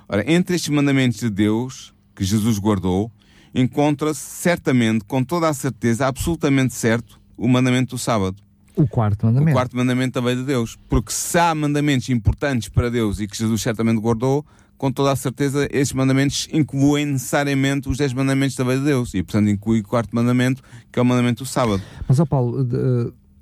Ora, 0.07 0.23
entre 0.31 0.55
estes 0.55 0.69
mandamentos 0.69 1.19
de 1.19 1.29
Deus, 1.29 1.93
que 2.15 2.23
Jesus 2.23 2.57
guardou, 2.59 3.11
encontra-se 3.53 4.21
certamente, 4.21 5.03
com 5.05 5.23
toda 5.23 5.49
a 5.49 5.53
certeza, 5.53 6.07
absolutamente 6.07 6.73
certo, 6.73 7.19
o 7.35 7.47
mandamento 7.47 7.95
do 7.95 7.99
sábado. 7.99 8.41
O 8.75 8.87
quarto 8.87 9.25
mandamento. 9.25 9.51
O 9.51 9.53
quarto 9.53 9.75
mandamento 9.75 10.21
da 10.21 10.25
lei 10.25 10.35
de 10.35 10.43
Deus. 10.43 10.77
Porque 10.87 11.11
se 11.11 11.37
há 11.39 11.53
mandamentos 11.55 12.09
importantes 12.09 12.69
para 12.69 12.89
Deus 12.89 13.19
e 13.19 13.27
que 13.27 13.35
Jesus 13.35 13.61
certamente 13.61 13.99
guardou, 13.99 14.45
com 14.77 14.91
toda 14.91 15.11
a 15.11 15.15
certeza, 15.15 15.67
esses 15.71 15.93
mandamentos 15.93 16.47
incluem 16.53 17.05
necessariamente 17.07 17.89
os 17.89 17.97
dez 17.97 18.13
mandamentos 18.13 18.55
da 18.55 18.63
lei 18.63 18.77
de 18.77 18.85
Deus. 18.85 19.13
E, 19.15 19.23
portanto, 19.23 19.49
inclui 19.49 19.79
o 19.79 19.83
quarto 19.83 20.15
mandamento, 20.15 20.61
que 20.91 20.99
é 20.99 21.01
o 21.01 21.05
mandamento 21.05 21.43
do 21.43 21.47
sábado. 21.47 21.81
Mas, 22.07 22.19
ó 22.19 22.25
Paulo, 22.25 22.63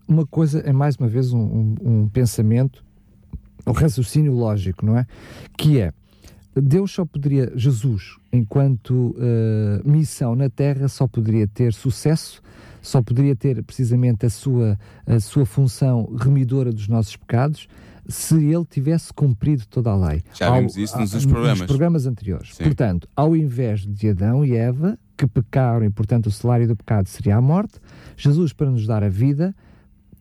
uma 0.08 0.26
coisa 0.26 0.60
é 0.60 0.72
mais 0.72 0.96
uma 0.96 1.08
vez 1.08 1.34
um, 1.34 1.39
um, 1.39 1.76
um 1.82 2.10
pensamento, 2.10 2.84
um 3.65 3.72
raciocínio 3.72 4.34
lógico, 4.34 4.86
não 4.86 4.98
é? 4.98 5.06
Que 5.58 5.80
é, 5.80 5.91
Deus 6.56 6.91
só 6.91 7.06
poderia, 7.06 7.52
Jesus, 7.56 8.15
enquanto 8.32 9.15
uh, 9.18 9.89
missão 9.89 10.36
na 10.36 10.50
Terra, 10.50 10.88
só 10.88 11.08
poderia 11.08 11.48
ter 11.48 11.74
sucesso, 11.74 12.41
só 12.82 13.02
poderia 13.02 13.36
ter 13.36 13.62
precisamente 13.63 14.26
a 14.26 14.30
sua, 14.30 14.80
a 15.06 15.20
sua 15.20 15.46
função 15.46 16.15
remidora 16.15 16.72
dos 16.72 16.88
nossos 16.88 17.18
pecados, 17.18 17.68
se 18.08 18.36
ele 18.36 18.65
tivesse 18.65 19.12
cumprido 19.12 19.65
toda 19.68 19.89
a 19.89 19.96
lei. 19.96 20.24
Já 20.34 20.56
vimos 20.56 20.78
isso 20.78 20.98
nos, 20.98 21.12
nos 21.12 21.26
programas. 21.26 21.60
Nos 21.60 21.68
programas 21.68 22.06
anteriores. 22.06 22.56
Sim. 22.56 22.63
Portanto, 22.63 23.10
ao 23.15 23.36
invés 23.36 23.82
de 23.82 24.10
Adão 24.10 24.46
e 24.46 24.56
Eva, 24.56 24.98
que 25.18 25.26
pecaram 25.26 25.86
e, 25.86 25.89
portanto, 25.89 26.28
o 26.28 26.32
salário 26.32 26.68
do 26.68 26.76
pecado 26.76 27.08
seria 27.08 27.36
a 27.38 27.41
morte, 27.41 27.80
Jesus, 28.15 28.54
para 28.54 28.70
nos 28.70 28.86
dar 28.86 29.04
a 29.04 29.10
vida, 29.10 29.56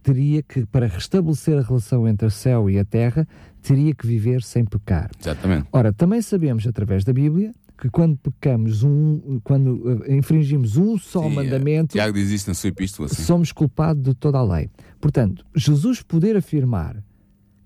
teria 0.04 0.42
que, 0.42 0.66
para 0.66 0.86
restabelecer 0.86 1.58
a 1.58 1.62
relação 1.62 2.06
entre 2.06 2.26
o 2.26 2.30
céu 2.30 2.68
e 2.68 2.78
a 2.78 2.84
terra, 2.84 3.26
teria 3.62 3.94
que 3.94 4.06
viver 4.06 4.42
sem 4.42 4.64
pecar. 4.64 5.10
Exatamente. 5.18 5.66
Ora, 5.72 5.92
também 5.92 6.20
sabemos 6.20 6.66
através 6.66 7.04
da 7.04 7.12
Bíblia 7.12 7.54
que 7.78 7.88
quando 7.88 8.16
pecamos 8.18 8.82
um, 8.84 9.40
quando 9.42 9.76
uh, 9.76 10.12
infringimos 10.12 10.76
um 10.76 10.96
só 10.96 11.22
Sim, 11.22 11.34
mandamento, 11.34 11.92
Tiago 11.92 12.12
diz 12.12 12.30
isso 12.30 12.48
na 12.48 12.54
sua 12.54 12.68
epístola, 12.68 13.06
assim. 13.06 13.22
somos 13.22 13.50
culpados 13.50 14.02
de 14.02 14.14
toda 14.14 14.38
a 14.38 14.44
lei. 14.44 14.70
Portanto, 15.00 15.44
Jesus 15.56 16.02
poder 16.02 16.36
afirmar 16.36 17.02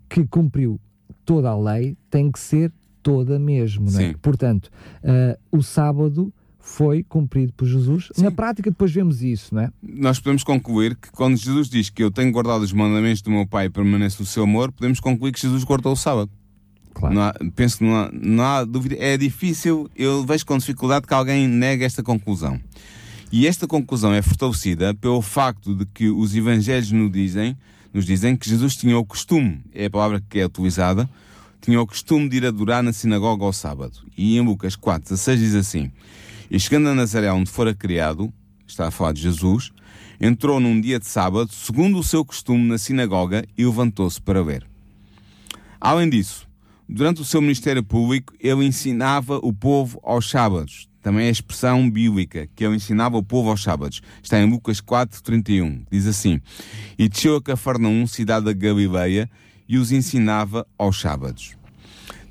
que 0.08 0.24
cumpriu 0.26 0.80
toda 1.24 1.50
a 1.50 1.58
lei 1.58 1.96
tem 2.08 2.30
que 2.30 2.38
ser 2.38 2.72
toda 3.02 3.38
mesmo, 3.38 3.90
não 3.90 4.00
é? 4.00 4.14
Portanto, 4.22 4.70
uh, 5.02 5.38
o 5.56 5.62
sábado 5.62 6.32
foi 6.68 7.02
cumprido 7.02 7.52
por 7.54 7.66
Jesus. 7.66 8.08
Sim. 8.12 8.22
Na 8.22 8.30
prática, 8.30 8.70
depois 8.70 8.92
vemos 8.92 9.22
isso, 9.22 9.54
não 9.54 9.62
é? 9.62 9.72
Nós 9.82 10.20
podemos 10.20 10.44
concluir 10.44 10.94
que 10.94 11.10
quando 11.10 11.36
Jesus 11.36 11.68
diz 11.68 11.88
que 11.88 12.04
eu 12.04 12.10
tenho 12.10 12.30
guardado 12.30 12.62
os 12.62 12.72
mandamentos 12.72 13.22
do 13.22 13.30
meu 13.30 13.46
Pai 13.46 13.66
e 13.66 13.70
permaneço 13.70 14.22
no 14.22 14.26
seu 14.26 14.44
amor, 14.44 14.70
podemos 14.70 15.00
concluir 15.00 15.32
que 15.32 15.40
Jesus 15.40 15.64
guardou 15.64 15.92
o 15.92 15.96
sábado. 15.96 16.30
Claro. 16.92 17.18
Há, 17.18 17.34
penso 17.56 17.78
que 17.78 17.84
não 17.84 17.96
há, 17.96 18.10
não 18.12 18.44
há 18.44 18.64
dúvida. 18.64 18.96
É 18.98 19.16
difícil, 19.16 19.90
eu 19.96 20.24
vejo 20.24 20.44
com 20.44 20.58
dificuldade 20.58 21.06
que 21.06 21.14
alguém 21.14 21.48
negue 21.48 21.84
esta 21.84 22.02
conclusão. 22.02 22.60
E 23.32 23.46
esta 23.46 23.66
conclusão 23.66 24.12
é 24.12 24.20
fortalecida 24.20 24.94
pelo 24.94 25.22
facto 25.22 25.74
de 25.74 25.86
que 25.86 26.08
os 26.10 26.36
evangelhos 26.36 26.92
nos 26.92 27.10
dizem, 27.10 27.56
nos 27.92 28.04
dizem 28.04 28.36
que 28.36 28.48
Jesus 28.48 28.76
tinha 28.76 28.96
o 28.96 29.04
costume, 29.04 29.60
é 29.74 29.86
a 29.86 29.90
palavra 29.90 30.22
que 30.28 30.38
é 30.38 30.46
utilizada, 30.46 31.08
tinha 31.60 31.80
o 31.80 31.86
costume 31.86 32.28
de 32.28 32.36
ir 32.36 32.46
adorar 32.46 32.82
na 32.82 32.92
sinagoga 32.92 33.44
ao 33.44 33.52
sábado. 33.52 33.98
E 34.16 34.36
em 34.36 34.40
Lucas 34.42 34.76
4, 34.76 35.02
16 35.02 35.40
diz 35.40 35.54
assim: 35.54 35.90
e 36.50 36.58
chegando 36.58 36.88
a 36.88 36.94
Nazaré, 36.94 37.32
onde 37.32 37.50
fora 37.50 37.74
criado, 37.74 38.32
está 38.66 38.88
a 38.88 38.90
falar 38.90 39.12
de 39.12 39.22
Jesus, 39.22 39.72
entrou 40.20 40.60
num 40.60 40.80
dia 40.80 40.98
de 40.98 41.06
sábado, 41.06 41.50
segundo 41.52 41.98
o 41.98 42.04
seu 42.04 42.24
costume, 42.24 42.64
na 42.64 42.78
sinagoga 42.78 43.44
e 43.56 43.64
levantou-se 43.64 44.20
para 44.20 44.42
ver. 44.42 44.66
Além 45.80 46.08
disso, 46.08 46.48
durante 46.88 47.20
o 47.20 47.24
seu 47.24 47.40
ministério 47.40 47.82
público, 47.82 48.34
ele 48.40 48.64
ensinava 48.64 49.38
o 49.42 49.52
povo 49.52 50.00
aos 50.02 50.28
sábados. 50.28 50.88
Também 51.00 51.26
é 51.26 51.28
a 51.28 51.32
expressão 51.32 51.88
bíblica, 51.88 52.48
que 52.54 52.64
ele 52.64 52.76
ensinava 52.76 53.16
o 53.16 53.22
povo 53.22 53.50
aos 53.50 53.62
sábados. 53.62 54.02
Está 54.22 54.40
em 54.40 54.50
Lucas 54.50 54.80
4, 54.80 55.22
31. 55.22 55.84
Diz 55.90 56.06
assim: 56.06 56.40
E 56.98 57.08
desceu 57.08 57.36
a 57.36 57.42
Cafarnaum, 57.42 58.06
cidade 58.06 58.46
da 58.46 58.52
Galileia, 58.52 59.30
e 59.68 59.78
os 59.78 59.92
ensinava 59.92 60.66
aos 60.76 61.00
sábados. 61.00 61.56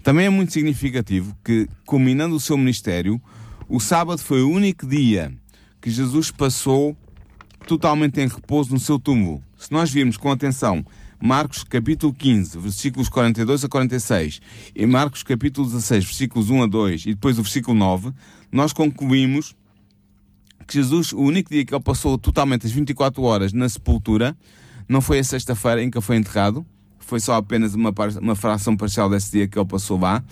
Também 0.03 0.25
é 0.25 0.29
muito 0.29 0.53
significativo 0.53 1.35
que, 1.43 1.67
culminando 1.85 2.35
o 2.35 2.39
seu 2.39 2.57
ministério, 2.57 3.21
o 3.69 3.79
sábado 3.79 4.19
foi 4.19 4.41
o 4.41 4.49
único 4.49 4.87
dia 4.87 5.33
que 5.81 5.89
Jesus 5.89 6.31
passou 6.31 6.95
totalmente 7.67 8.19
em 8.21 8.27
repouso 8.27 8.73
no 8.73 8.79
seu 8.79 8.97
túmulo. 8.97 9.43
Se 9.57 9.71
nós 9.71 9.91
virmos 9.91 10.15
com 10.15 10.31
atenção 10.31 10.85
Marcos 11.19 11.63
capítulo 11.63 12.13
15, 12.13 12.57
versículos 12.59 13.09
42 13.09 13.65
a 13.65 13.67
46, 13.67 14.39
e 14.75 14.85
Marcos 14.85 15.23
capítulo 15.23 15.67
16, 15.67 16.05
versículos 16.05 16.49
1 16.49 16.63
a 16.63 16.67
2, 16.67 17.01
e 17.07 17.13
depois 17.13 17.39
o 17.39 17.41
versículo 17.41 17.77
9, 17.77 18.11
nós 18.51 18.71
concluímos 18.71 19.55
que 20.67 20.75
Jesus, 20.75 21.11
o 21.11 21.19
único 21.19 21.49
dia 21.49 21.65
que 21.65 21.73
ele 21.73 21.83
passou 21.83 22.17
totalmente 22.17 22.67
as 22.67 22.71
24 22.71 23.21
horas 23.23 23.51
na 23.51 23.67
sepultura, 23.67 24.37
não 24.87 25.01
foi 25.01 25.19
a 25.19 25.23
sexta-feira 25.23 25.83
em 25.83 25.89
que 25.89 25.97
ele 25.97 26.05
foi 26.05 26.17
enterrado, 26.17 26.65
foi 26.99 27.19
só 27.19 27.35
apenas 27.35 27.73
uma, 27.73 27.93
uma 28.21 28.35
fração 28.35 28.77
parcial 28.77 29.09
desse 29.09 29.31
dia 29.31 29.47
que 29.47 29.57
ele 29.57 29.65
passou 29.65 29.99
lá, 29.99 30.23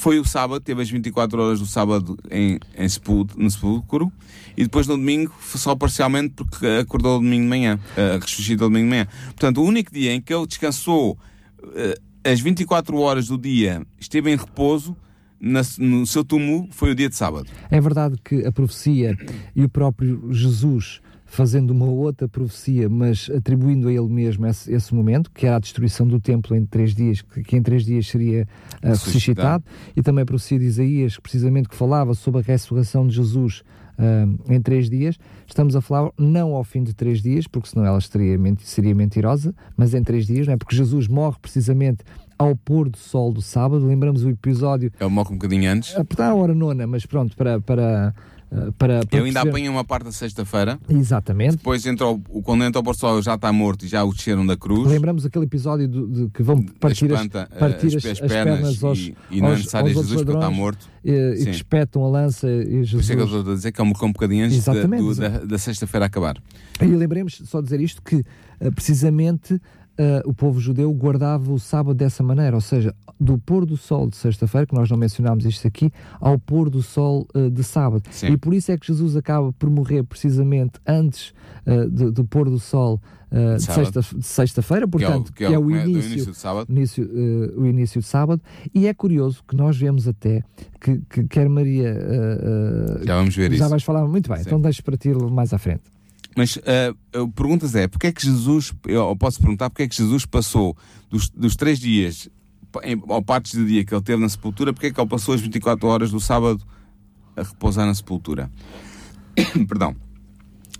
foi 0.00 0.18
o 0.18 0.24
sábado, 0.24 0.62
teve 0.62 0.80
as 0.80 0.88
24 0.88 1.42
horas 1.42 1.60
do 1.60 1.66
sábado 1.66 2.18
em, 2.30 2.58
em 2.74 2.88
sepulcro, 2.88 3.38
no 3.38 3.50
sepulcro, 3.50 4.10
e 4.56 4.62
depois 4.62 4.86
no 4.86 4.96
domingo, 4.96 5.30
só 5.42 5.76
parcialmente, 5.76 6.36
porque 6.36 6.66
acordou 6.66 7.18
domingo 7.18 7.42
de 7.42 7.48
manhã, 7.48 7.78
uh, 7.98 8.18
ressuscitou 8.18 8.70
domingo 8.70 8.86
de 8.86 8.90
manhã. 8.90 9.06
Portanto, 9.26 9.60
o 9.60 9.64
único 9.64 9.92
dia 9.92 10.14
em 10.14 10.20
que 10.20 10.32
ele 10.32 10.46
descansou 10.46 11.18
uh, 11.62 12.00
as 12.24 12.40
24 12.40 12.96
horas 12.96 13.26
do 13.26 13.36
dia, 13.36 13.86
esteve 13.98 14.32
em 14.32 14.36
repouso, 14.36 14.96
na, 15.38 15.60
no 15.78 16.06
seu 16.06 16.24
túmulo, 16.24 16.66
foi 16.70 16.92
o 16.92 16.94
dia 16.94 17.10
de 17.10 17.16
sábado. 17.16 17.50
É 17.70 17.78
verdade 17.78 18.16
que 18.24 18.46
a 18.46 18.50
profecia 18.50 19.14
e 19.54 19.62
o 19.62 19.68
próprio 19.68 20.32
Jesus 20.32 21.02
fazendo 21.30 21.70
uma 21.70 21.86
outra 21.86 22.28
profecia, 22.28 22.88
mas 22.88 23.30
atribuindo 23.32 23.86
a 23.86 23.92
ele 23.92 24.08
mesmo 24.08 24.44
esse, 24.48 24.72
esse 24.72 24.92
momento, 24.92 25.30
que 25.30 25.46
era 25.46 25.56
a 25.56 25.60
destruição 25.60 26.04
do 26.04 26.18
templo 26.18 26.56
em 26.56 26.66
três 26.66 26.92
dias, 26.92 27.22
que, 27.22 27.44
que 27.44 27.56
em 27.56 27.62
três 27.62 27.84
dias 27.84 28.08
seria 28.08 28.48
uh, 28.82 28.88
ressuscitado, 28.88 29.62
e 29.96 30.02
também 30.02 30.22
a 30.22 30.26
profecia 30.26 30.58
de 30.58 30.64
Isaías, 30.64 31.18
precisamente 31.18 31.68
que 31.68 31.76
falava 31.76 32.14
sobre 32.14 32.40
a 32.40 32.42
ressurreição 32.42 33.06
de 33.06 33.14
Jesus 33.14 33.62
uh, 33.96 34.52
em 34.52 34.60
três 34.60 34.90
dias. 34.90 35.16
Estamos 35.46 35.76
a 35.76 35.80
falar 35.80 36.10
não 36.18 36.52
ao 36.52 36.64
fim 36.64 36.82
de 36.82 36.92
três 36.92 37.22
dias, 37.22 37.46
porque 37.46 37.68
senão 37.68 37.86
ela 37.86 37.98
estaria, 37.98 38.36
seria 38.58 38.94
mentirosa, 38.94 39.54
mas 39.76 39.94
em 39.94 40.02
três 40.02 40.26
dias, 40.26 40.48
não 40.48 40.54
é? 40.54 40.56
Porque 40.56 40.74
Jesus 40.74 41.06
morre 41.06 41.36
precisamente 41.40 42.02
ao 42.36 42.56
pôr 42.56 42.88
do 42.88 42.98
sol 42.98 43.32
do 43.32 43.40
sábado. 43.40 43.86
Lembramos 43.86 44.24
o 44.24 44.30
episódio. 44.30 44.90
É 44.98 45.06
morre 45.06 45.30
um 45.30 45.38
bocadinho 45.38 45.70
antes. 45.70 45.94
A, 45.94 46.26
a 46.26 46.34
hora 46.34 46.54
nona, 46.54 46.88
mas 46.88 47.06
pronto, 47.06 47.36
para, 47.36 47.60
para 47.60 48.14
eh, 48.16 48.20
para, 48.76 49.06
para 49.06 49.18
eu 49.18 49.24
ainda 49.24 49.40
perceber... 49.40 49.48
apanho 49.48 49.72
uma 49.72 49.84
parte 49.84 50.04
da 50.04 50.12
sexta-feira. 50.12 50.78
Exatamente. 50.88 51.56
Depois, 51.56 51.86
entra 51.86 52.08
o, 52.08 52.18
quando 52.42 52.64
entra 52.64 52.80
o 52.80 52.82
Barcelona 52.82 53.22
já 53.22 53.34
está 53.34 53.52
morto 53.52 53.84
e 53.84 53.88
já 53.88 54.02
o 54.02 54.12
desceram 54.12 54.44
da 54.44 54.56
cruz. 54.56 54.90
Lembramos 54.90 55.24
aquele 55.24 55.44
episódio 55.44 55.86
de, 55.86 56.06
de 56.06 56.30
que 56.30 56.42
vão 56.42 56.62
partir, 56.62 57.10
Espanta, 57.10 57.48
as, 57.50 57.58
partir 57.58 57.86
as, 57.86 58.04
as, 58.04 58.06
as, 58.06 58.20
pernas, 58.20 58.82
aos, 58.82 58.98
e, 58.98 59.16
e 59.30 59.40
não 59.40 59.48
é 59.48 59.56
necessário 59.56 59.88
Jesus 59.88 60.12
ladrões, 60.12 60.36
está 60.36 60.50
morto. 60.50 60.88
E, 61.04 61.12
e 61.12 61.44
que 61.44 61.50
espetam 61.50 62.04
a 62.04 62.08
lança 62.08 62.48
e 62.48 62.84
Jesus... 62.84 62.90
Por 62.90 63.00
isso 63.00 63.12
é 63.12 63.16
que 63.16 63.50
a 63.50 63.54
dizer 63.54 63.72
que 63.72 63.80
é 63.80 63.84
um, 63.84 63.92
bocadinho 64.12 64.44
antes 64.44 64.64
da, 64.64 64.72
da, 64.72 65.38
da 65.44 65.58
sexta-feira 65.58 66.06
acabar. 66.06 66.36
E 66.80 66.86
lembremos, 66.86 67.40
só 67.44 67.60
dizer 67.60 67.80
isto, 67.80 68.02
que 68.02 68.16
uh, 68.16 68.72
precisamente 68.74 69.60
uh, 70.00 70.28
o 70.28 70.32
povo 70.32 70.58
judeu 70.58 70.90
guardava 70.92 71.52
o 71.52 71.58
sábado 71.58 71.94
dessa 71.94 72.22
maneira, 72.22 72.56
ou 72.56 72.60
seja, 72.60 72.94
do 73.20 73.38
pôr 73.38 73.66
do 73.66 73.76
sol 73.76 74.08
de 74.08 74.16
sexta-feira, 74.16 74.66
que 74.66 74.74
nós 74.74 74.90
não 74.90 74.96
mencionámos 74.96 75.44
isto 75.44 75.66
aqui, 75.68 75.92
ao 76.18 76.38
pôr 76.38 76.70
do 76.70 76.82
sol 76.82 77.26
uh, 77.34 77.50
de 77.50 77.62
sábado. 77.62 78.02
Sim. 78.10 78.28
E 78.28 78.36
por 78.36 78.54
isso 78.54 78.72
é 78.72 78.78
que 78.78 78.86
Jesus 78.86 79.14
acaba 79.16 79.52
por 79.52 79.68
morrer 79.68 80.02
precisamente 80.02 80.80
antes 80.86 81.32
uh, 81.66 81.88
do, 81.88 82.10
do 82.10 82.24
pôr 82.24 82.48
do 82.48 82.58
sol 82.58 83.00
Uh, 83.30 83.54
de 83.58 83.62
sexta-feira, 83.62 84.22
sexta 84.24 84.88
portanto, 84.88 85.32
que 85.32 85.44
é 85.44 85.46
o, 85.46 85.50
que 85.50 85.54
é 85.54 85.58
o, 85.60 85.68
que 85.68 85.72
é 85.74 85.78
o 85.78 85.86
início, 85.86 86.12
início, 86.14 86.32
de 86.32 86.36
sábado. 86.36 86.66
Início, 86.68 87.04
uh, 87.04 87.60
o 87.60 87.64
início 87.64 88.00
de 88.00 88.06
sábado. 88.08 88.42
E 88.74 88.88
é 88.88 88.92
curioso 88.92 89.44
que 89.46 89.54
nós 89.54 89.76
vemos 89.76 90.08
até 90.08 90.42
que, 90.80 91.00
que 91.08 91.22
quer 91.28 91.48
Maria. 91.48 91.94
Uh, 91.94 93.06
já 93.06 93.14
vamos 93.14 93.36
ver 93.36 93.52
já 93.52 93.56
isso. 93.56 93.68
vais 93.68 93.84
falar 93.84 94.04
muito 94.08 94.28
bem, 94.28 94.38
Sim. 94.38 94.48
então 94.48 94.60
deixo 94.60 94.82
para 94.82 94.96
ti 94.96 95.10
mais 95.10 95.54
à 95.54 95.58
frente. 95.58 95.82
Mas 96.36 96.56
uh, 96.56 97.28
perguntas 97.32 97.74
é, 97.74 97.88
porque 97.88 98.06
é 98.06 98.12
que 98.12 98.24
Jesus, 98.24 98.72
eu 98.86 99.14
posso 99.16 99.40
perguntar, 99.40 99.68
porque 99.68 99.82
é 99.82 99.88
que 99.88 99.96
Jesus 99.96 100.24
passou 100.24 100.76
dos, 101.08 101.28
dos 101.30 101.56
três 101.56 101.78
dias, 101.78 102.28
ou 103.08 103.22
partes 103.22 103.54
do 103.54 103.66
dia 103.66 103.84
que 103.84 103.92
ele 103.92 104.02
teve 104.02 104.22
na 104.22 104.28
sepultura, 104.28 104.72
porque 104.72 104.86
é 104.86 104.92
que 104.92 105.00
ele 105.00 105.08
passou 105.08 105.34
as 105.34 105.40
24 105.40 105.86
horas 105.88 106.10
do 106.10 106.20
sábado 106.20 106.64
a 107.36 107.42
repousar 107.42 107.86
na 107.86 107.94
sepultura? 107.94 108.50
Perdão. 109.68 109.94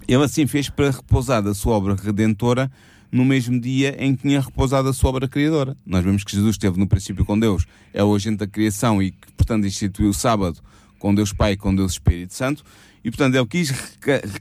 Ele 0.07 0.25
assim 0.25 0.47
fez 0.47 0.69
para 0.69 0.91
repousar 0.91 1.43
da 1.43 1.55
sua 1.55 1.75
obra 1.75 1.95
redentora 1.95 2.71
no 3.13 3.25
mesmo 3.25 3.61
dia 3.61 3.97
em 3.99 4.15
que 4.15 4.23
tinha 4.23 4.41
repousado 4.41 4.89
a 4.89 4.93
sua 4.93 5.11
obra 5.11 5.29
criadora. 5.29 5.77
Nós 5.85 6.05
vemos 6.05 6.25
que 6.25 6.33
Jesus 6.33 6.55
esteve 6.55 6.79
no 6.79 6.87
princípio 6.87 7.25
com 7.25 7.39
Deus, 7.39 7.67
é 7.93 8.03
o 8.03 8.15
agente 8.15 8.39
da 8.39 8.47
criação 8.47 9.03
e 9.03 9.11
que, 9.11 9.33
portanto, 9.37 9.67
instituiu 9.67 10.11
o 10.11 10.15
sábado 10.15 10.61
com 10.99 11.15
Deus 11.15 11.33
Pai 11.33 11.53
e 11.53 11.57
com 11.57 11.75
Deus 11.75 11.93
Espírito 11.93 12.35
Santo. 12.35 12.65
E, 13.05 13.11
portanto, 13.11 13.35
ele 13.35 13.47
quis, 13.47 13.73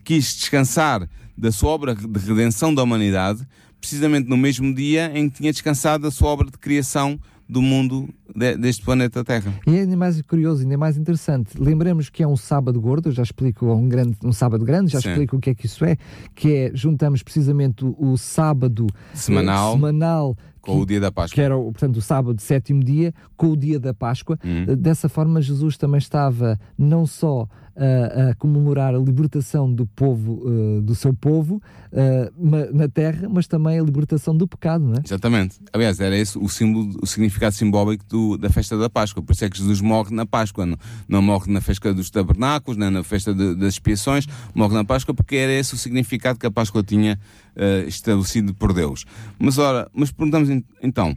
quis 0.04 0.36
descansar 0.36 1.08
da 1.38 1.52
sua 1.52 1.70
obra 1.70 1.96
de 1.96 2.28
redenção 2.28 2.74
da 2.74 2.84
humanidade, 2.84 3.48
precisamente 3.80 4.28
no 4.28 4.36
mesmo 4.36 4.74
dia 4.74 5.12
em 5.16 5.30
que 5.30 5.38
tinha 5.38 5.52
descansado 5.52 6.04
da 6.04 6.12
sua 6.12 6.30
obra 6.30 6.48
de 6.52 6.58
criação 6.58 7.20
do 7.48 7.62
mundo 7.62 8.10
de, 8.36 8.58
deste 8.58 8.84
planeta 8.84 9.24
Terra. 9.24 9.54
E 9.66 9.76
é 9.76 9.82
ainda 9.82 9.98
mais 9.98 10.22
curioso, 10.22 10.64
ainda 10.64 10.78
mais 10.78 10.98
interessante. 10.98 11.52
Lembramos 11.60 12.10
que 12.10 12.24
é 12.24 12.28
um 12.28 12.38
sábado 12.38 12.80
gordo, 12.80 13.10
eu 13.10 13.14
já 13.14 13.24
explico 13.24 13.66
um, 13.68 13.88
grande, 13.88 14.18
um 14.24 14.32
sábado 14.32 14.64
grande, 14.64 14.92
já 14.92 15.02
Sim. 15.02 15.10
explico 15.10 15.38
o 15.38 15.40
que 15.40 15.50
é 15.50 15.56
que 15.56 15.66
isso 15.66 15.84
é, 15.86 15.98
que 16.36 16.54
é, 16.54 16.72
juntamos 16.74 17.24
precisamente 17.24 17.86
o, 17.86 17.96
o 18.00 18.18
sábado 18.18 18.88
semanal, 19.14 19.70
eh, 19.70 19.76
semanal 19.76 20.38
com 20.62 20.76
que, 20.76 20.82
o 20.82 20.86
dia 20.86 21.00
da 21.00 21.12
Páscoa. 21.12 21.36
Que 21.36 21.42
era, 21.42 21.56
portanto, 21.56 21.98
o 21.98 22.02
sábado, 22.02 22.42
sétimo 22.42 22.84
dia, 22.84 23.14
com 23.36 23.48
o 23.48 23.58
dia 23.58 23.80
da 23.80 23.94
Páscoa. 23.94 24.38
Uhum. 24.44 24.76
Dessa 24.76 25.08
forma, 25.10 25.42
Jesus 25.42 25.78
também 25.78 25.98
estava 25.98 26.60
não 26.78 27.06
só 27.06 27.48
a, 27.80 28.30
a 28.30 28.36
comemorar 28.36 28.94
a 28.94 28.98
libertação 28.98 29.72
do 29.74 29.86
povo, 29.88 30.42
uh, 30.46 30.82
do 30.82 30.94
seu 30.94 31.14
povo 31.14 31.62
uh, 31.94 32.76
na 32.76 32.90
terra, 32.90 33.30
mas 33.30 33.48
também 33.48 33.80
a 33.80 33.84
libertação 33.84 34.36
do 34.36 34.48
pecado, 34.48 34.84
não 34.84 34.96
é? 34.96 35.02
Exatamente. 35.04 35.60
Aliás, 35.72 36.00
era 36.00 36.18
esse 36.18 36.38
o 36.38 36.50
símbolo, 36.50 37.00
o 37.02 37.08
significado 37.08 37.56
simbólico 37.56 38.06
do, 38.06 38.19
da 38.38 38.50
festa 38.50 38.78
da 38.78 38.90
Páscoa. 38.90 39.22
Por 39.24 39.34
isso 39.34 39.46
é 39.46 39.50
que 39.50 39.58
Jesus 39.58 39.82
morre 39.82 40.14
na 40.14 40.26
Páscoa, 40.26 40.66
não, 40.66 40.78
não 41.08 41.22
morre 41.22 41.52
na 41.52 41.62
festa 41.62 41.94
dos 41.94 42.10
tabernáculos, 42.10 42.78
nem 42.78 42.90
na 42.90 43.04
festa 43.04 43.34
de, 43.34 43.56
das 43.56 43.74
expiações, 43.74 44.28
morre 44.54 44.74
na 44.74 44.84
Páscoa 44.84 45.14
porque 45.14 45.36
era 45.36 45.52
esse 45.52 45.74
o 45.74 45.78
significado 45.78 46.40
que 46.40 46.46
a 46.46 46.52
Páscoa 46.52 46.84
tinha 46.84 47.20
uh, 47.56 47.88
estabelecido 47.88 48.54
por 48.54 48.74
Deus. 48.74 49.06
Mas 49.38 49.58
ora, 49.58 49.90
mas 49.94 50.12
perguntamos 50.12 50.50
então, 50.82 51.16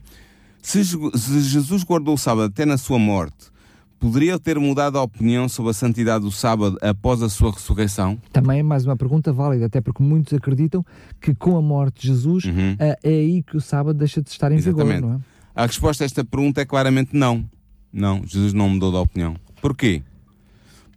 se, 0.61 0.85
se 0.85 1.41
Jesus 1.41 1.83
guardou 1.85 2.15
o 2.15 2.19
sábado 2.19 2.47
até 2.47 2.65
na 2.65 2.79
sua 2.79 2.99
morte, 2.99 3.53
Poderia 4.03 4.37
ter 4.37 4.59
mudado 4.59 4.99
a 4.99 5.03
opinião 5.03 5.49
sobre 5.49 5.71
a 5.71 5.73
santidade 5.73 6.25
do 6.25 6.33
sábado 6.33 6.77
após 6.83 7.23
a 7.23 7.29
sua 7.29 7.53
ressurreição? 7.53 8.19
Também 8.33 8.59
é 8.59 8.63
mais 8.65 8.85
uma 8.85 8.97
pergunta 8.97 9.33
válida, 9.33 9.67
até 9.67 9.81
porque 9.81 10.03
muitos 10.03 10.35
acreditam 10.35 10.85
que 11.21 11.33
com 11.33 11.57
a 11.57 11.63
morte 11.63 12.01
de 12.01 12.09
Jesus 12.09 12.47
uhum. 12.47 12.75
é, 12.81 12.99
é 13.01 13.09
aí 13.09 13.45
que 13.45 13.57
o 13.57 13.61
sábado 13.61 13.97
deixa 13.97 14.21
de 14.21 14.29
estar 14.29 14.51
em 14.51 14.57
Exatamente. 14.57 14.97
vigor, 14.97 15.09
não 15.09 15.17
é? 15.19 15.21
A 15.55 15.67
resposta 15.67 16.03
a 16.03 16.07
esta 16.07 16.25
pergunta 16.25 16.61
é 16.63 16.65
claramente 16.65 17.15
não. 17.15 17.49
Não, 17.93 18.23
Jesus 18.27 18.55
não 18.55 18.71
mudou 18.71 18.91
de 18.91 18.97
opinião. 18.97 19.37
Porquê? 19.61 20.03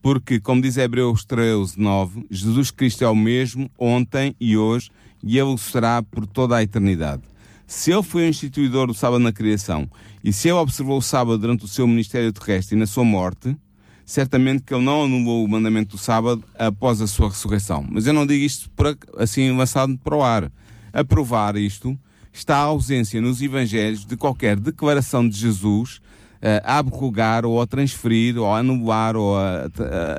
Porque, 0.02 0.40
como 0.40 0.62
diz 0.62 0.78
Hebreus 0.78 1.26
13, 1.26 1.80
9, 1.80 2.26
Jesus 2.32 2.72
Cristo 2.72 3.04
é 3.04 3.10
o 3.10 3.16
mesmo 3.16 3.70
ontem 3.78 4.36
e 4.40 4.56
hoje 4.56 4.92
e 5.22 5.38
ele 5.38 5.58
será 5.58 6.02
por 6.04 6.26
toda 6.26 6.56
a 6.56 6.64
eternidade. 6.64 7.24
Se 7.68 7.92
ele 7.92 8.04
foi 8.04 8.26
o 8.26 8.30
instituidor 8.30 8.88
do 8.88 8.94
sábado 8.94 9.20
na 9.20 9.34
criação 9.34 9.90
e 10.24 10.32
se 10.32 10.48
ele 10.48 10.58
observou 10.58 11.00
o 11.00 11.02
sábado 11.02 11.38
durante 11.40 11.66
o 11.66 11.68
seu 11.68 11.88
ministério 11.88 12.32
terrestre 12.32 12.76
e 12.76 12.80
na 12.80 12.86
sua 12.86 13.04
morte, 13.04 13.58
certamente 14.06 14.64
que 14.64 14.74
ele 14.74 14.86
não 14.86 15.04
anulou 15.04 15.44
o 15.44 15.48
mandamento 15.48 15.98
do 15.98 16.02
sábado 16.02 16.44
após 16.58 17.02
a 17.02 17.08
sua 17.08 17.30
ressurreição. 17.30 17.86
Mas 17.90 18.06
eu 18.06 18.14
não 18.14 18.26
digo 18.26 18.44
isto 18.44 18.70
assim 19.18 19.52
lançado 19.52 19.98
para 19.98 20.16
o 20.16 20.24
ar. 20.24 20.52
A 20.94 21.04
provar 21.04 21.58
isto 21.58 22.00
está 22.38 22.58
a 22.58 22.62
ausência 22.62 23.22
nos 23.22 23.42
evangelhos 23.42 24.06
de 24.06 24.18
qualquer 24.18 24.60
declaração 24.60 25.28
de 25.28 25.38
Jesus 25.38 25.98
uh, 26.42 26.62
a 26.64 26.78
abrogar 26.78 27.46
ou 27.46 27.62
a 27.62 27.66
transferir 27.66 28.38
ou 28.38 28.46
a 28.46 28.60
anular 28.60 29.16
ou 29.16 29.38
a, 29.38 29.70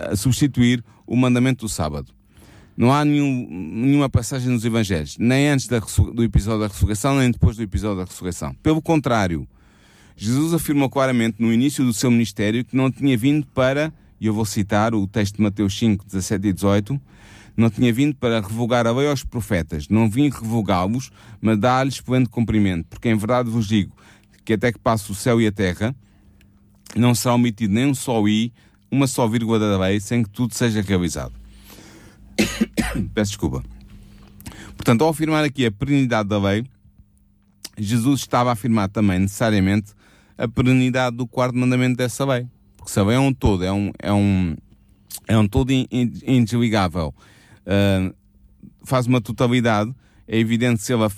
a, 0.08 0.12
a 0.12 0.16
substituir 0.16 0.82
o 1.06 1.14
mandamento 1.14 1.66
do 1.66 1.68
sábado. 1.68 2.12
Não 2.76 2.92
há 2.92 3.04
nenhum, 3.04 3.46
nenhuma 3.50 4.08
passagem 4.08 4.52
nos 4.52 4.64
Evangelhos, 4.64 5.16
nem 5.18 5.48
antes 5.48 5.66
da, 5.66 5.78
do 5.78 6.22
episódio 6.22 6.60
da 6.60 6.66
ressurreição, 6.66 7.18
nem 7.18 7.30
depois 7.30 7.56
do 7.56 7.62
episódio 7.62 7.98
da 7.98 8.04
ressurreição. 8.04 8.54
Pelo 8.62 8.82
contrário, 8.82 9.48
Jesus 10.14 10.52
afirmou 10.52 10.90
claramente 10.90 11.40
no 11.40 11.52
início 11.52 11.84
do 11.84 11.92
seu 11.94 12.10
ministério 12.10 12.64
que 12.64 12.76
não 12.76 12.90
tinha 12.90 13.16
vindo 13.16 13.46
para, 13.46 13.92
e 14.20 14.26
eu 14.26 14.34
vou 14.34 14.44
citar 14.44 14.94
o 14.94 15.06
texto 15.06 15.36
de 15.36 15.42
Mateus 15.42 15.78
5, 15.78 16.04
17 16.04 16.48
e 16.48 16.52
18, 16.52 17.00
não 17.56 17.70
tinha 17.70 17.92
vindo 17.92 18.14
para 18.16 18.40
revogar 18.40 18.86
a 18.86 18.92
lei 18.92 19.08
aos 19.08 19.24
profetas, 19.24 19.88
não 19.88 20.10
vim 20.10 20.28
revogá-los, 20.28 21.10
mas 21.40 21.58
dar-lhes 21.58 22.00
pleno 22.00 22.28
cumprimento, 22.28 22.86
porque 22.88 23.08
em 23.08 23.16
verdade 23.16 23.48
vos 23.48 23.66
digo 23.66 23.96
que 24.44 24.52
até 24.52 24.72
que 24.72 24.78
passe 24.78 25.10
o 25.10 25.14
céu 25.14 25.40
e 25.40 25.46
a 25.46 25.52
terra, 25.52 25.94
não 26.94 27.14
será 27.14 27.34
omitido 27.34 27.74
nem 27.74 27.86
um 27.86 27.94
só 27.94 28.26
i, 28.28 28.52
uma 28.90 29.06
só 29.08 29.26
vírgula 29.26 29.58
da 29.58 29.78
lei, 29.78 29.98
sem 29.98 30.22
que 30.22 30.30
tudo 30.30 30.54
seja 30.54 30.80
realizado. 30.80 31.34
Peço 33.12 33.32
desculpa. 33.32 33.64
Portanto, 34.76 35.02
ao 35.02 35.10
afirmar 35.10 35.44
aqui 35.44 35.66
a 35.66 35.72
perenidade 35.72 36.28
da 36.28 36.38
lei, 36.38 36.64
Jesus 37.76 38.20
estava 38.20 38.50
a 38.50 38.52
afirmar 38.52 38.88
também 38.88 39.18
necessariamente 39.18 39.92
a 40.38 40.46
perenidade 40.46 41.16
do 41.16 41.26
quarto 41.26 41.56
mandamento 41.56 41.96
dessa 41.96 42.24
lei. 42.24 42.46
Porque 42.76 42.92
se 42.92 43.00
a 43.00 43.02
lei 43.02 43.16
é 43.16 43.20
um 43.20 43.32
todo, 43.32 43.64
é 43.64 43.72
um, 43.72 43.90
é 43.98 44.12
um, 44.12 44.56
é 45.26 45.36
um 45.36 45.48
todo 45.48 45.70
indesligável, 45.90 47.12
uh, 47.66 48.14
faz 48.84 49.06
uma 49.06 49.20
totalidade, 49.20 49.94
é 50.28 50.38
evidente 50.38 50.82
se 50.82 50.92
ele 50.92 51.02
uh, 51.02 51.08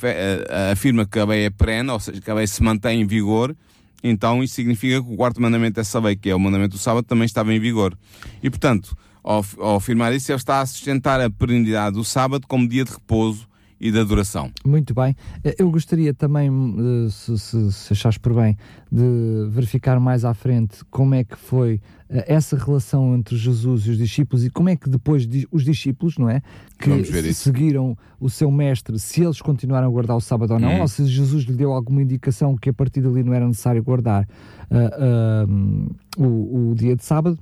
afirma 0.73 1.07
que 1.07 1.19
a 1.19 1.25
lei 1.25 1.45
é 1.45 1.51
perene, 1.51 1.91
ou 1.91 2.01
seja, 2.01 2.21
que 2.21 2.31
a 2.31 2.35
lei 2.35 2.47
se 2.47 2.63
mantém 2.63 3.01
em 3.01 3.07
vigor, 3.07 3.57
então 4.03 4.43
isso 4.43 4.55
significa 4.55 5.03
que 5.03 5.13
o 5.13 5.17
quarto 5.17 5.41
mandamento 5.41 5.77
dessa 5.77 5.99
lei, 5.99 6.15
que 6.15 6.31
é 6.31 6.35
o 6.35 6.41
mandamento 6.41 6.77
do 6.77 6.79
sábado, 6.79 7.05
também 7.05 7.27
estava 7.27 7.53
em 7.53 7.59
vigor. 7.59 7.97
E 8.43 8.49
portanto, 8.49 8.97
ao, 9.25 9.45
ao 9.59 9.77
afirmar 9.77 10.13
isso, 10.15 10.31
ele 10.31 10.37
está 10.39 10.61
a 10.61 10.67
sustentar 10.67 11.21
a 11.21 11.29
perenidade 11.29 11.97
do 11.97 12.05
sábado 12.05 12.47
como 12.47 12.69
dia 12.69 12.85
de 12.85 12.93
repouso 12.93 13.48
e 13.81 13.91
de 13.91 13.99
adoração. 13.99 14.51
Muito 14.65 14.95
bem. 14.95 15.15
Eh, 15.45 15.57
eu 15.59 15.71
gostaria 15.71 16.13
também, 16.13 16.49
eh, 16.49 17.11
se, 17.11 17.39
se, 17.39 17.73
se 17.73 17.93
achares 17.93 18.19
por 18.19 18.35
bem, 18.35 18.57
de 18.91 19.49
verificar 19.51 20.01
mais 20.01 20.25
à 20.25 20.35
frente 20.35 20.85
como 20.91 21.15
é 21.15 21.23
que 21.23 21.37
foi 21.37 21.81
eh, 22.11 22.25
essa 22.27 22.57
relação 22.57 23.15
entre 23.15 23.37
Jesus 23.37 23.87
e 23.87 23.91
os 23.91 23.99
discípulos 23.99 24.45
e 24.45 24.51
como 24.51 24.69
é 24.69 24.77
que 24.77 24.89
depois 24.89 25.29
os 25.53 25.65
discípulos, 25.65 26.19
não 26.19 26.29
é? 26.29 26.43
Que 26.79 27.33
seguiram 27.33 27.97
o 28.21 28.29
seu 28.29 28.51
mestre, 28.51 28.99
se 28.99 29.23
eles 29.23 29.41
continuaram 29.41 29.87
a 29.87 29.91
guardar 29.91 30.17
o 30.17 30.21
sábado 30.21 30.55
ou 30.55 30.59
não, 30.59 30.79
hum. 30.79 30.81
ou 30.81 30.89
se 30.89 31.07
Jesus 31.07 31.45
lhe 31.45 31.55
deu 31.55 31.73
alguma 31.73 32.03
indicação 32.03 32.57
que 32.57 32.71
a 32.71 32.73
partir 32.73 33.01
dali 33.01 33.23
não 33.23 33.33
era 33.33 33.47
necessário 33.47 33.83
guardar 33.83 34.29
uh, 34.71 35.47
uh, 35.47 36.25
o, 36.25 36.71
o 36.71 36.75
dia 36.75 36.97
de 36.97 37.05
sábado. 37.05 37.39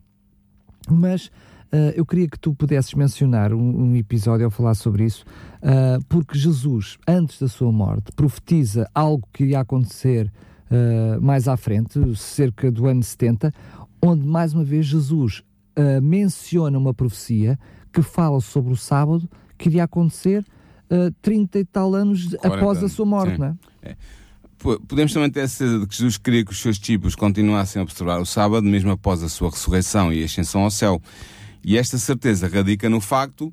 Mas 0.89 1.31
Uh, 1.73 1.93
eu 1.95 2.07
queria 2.07 2.29
que 2.29 2.39
tu 2.39 2.55
pudesses 2.55 2.95
mencionar 2.95 3.53
um, 3.53 3.83
um 3.83 3.97
episódio 3.97 4.45
ao 4.45 4.51
falar 4.51 4.75
sobre 4.75 5.05
isso, 5.05 5.25
uh, 5.63 6.03
porque 6.09 6.39
Jesus, 6.39 6.97
antes 7.07 7.41
da 7.41 7.49
sua 7.49 7.73
morte, 7.73 8.13
profetiza 8.13 8.89
algo 8.95 9.27
que 9.33 9.45
ia 9.45 9.61
acontecer 9.61 10.33
uh, 10.71 11.21
mais 11.21 11.49
à 11.49 11.57
frente, 11.57 12.01
cerca 12.17 12.71
do 12.71 12.87
ano 12.87 13.03
70, 13.03 13.53
onde 14.01 14.27
mais 14.27 14.55
uma 14.55 14.65
vez 14.65 14.87
Jesus 14.87 15.43
menciona 16.03 16.79
uma 16.79 16.95
profecia 16.95 17.59
que 17.93 18.01
fala 18.01 18.41
sobre 18.41 18.73
o 18.73 18.77
sábado 18.77 19.29
que 19.59 19.69
iria 19.69 19.85
acontecer 19.85 20.45
uh, 20.91 21.11
30 21.23 21.59
e 21.59 21.65
tal 21.65 21.95
anos 21.95 22.35
após 22.43 22.83
a 22.83 22.89
sua 22.89 23.07
morte, 23.07 23.33
sim. 23.33 23.39
não 23.39 23.59
é? 23.83 23.91
é? 23.91 23.97
Podemos 24.59 25.13
também 25.13 25.31
ter 25.31 25.43
a 25.43 25.49
certeza 25.49 25.81
de 25.81 25.87
que 25.87 25.97
Jesus 25.97 26.17
queria 26.17 26.45
que 26.45 26.51
os 26.51 26.61
seus 26.61 26.79
discípulos 26.79 27.15
continuassem 27.15 27.79
a 27.79 27.83
observar 27.83 28.21
o 28.21 28.27
sábado, 28.27 28.67
mesmo 28.67 28.91
após 28.91 29.23
a 29.23 29.29
sua 29.29 29.51
ressurreição 29.51 30.13
e 30.13 30.25
ascensão 30.25 30.63
ao 30.63 30.71
céu. 30.71 31.01
E 31.67 31.77
esta 31.77 31.99
certeza 31.99 32.47
radica 32.47 32.89
no 32.89 33.01
facto 33.01 33.53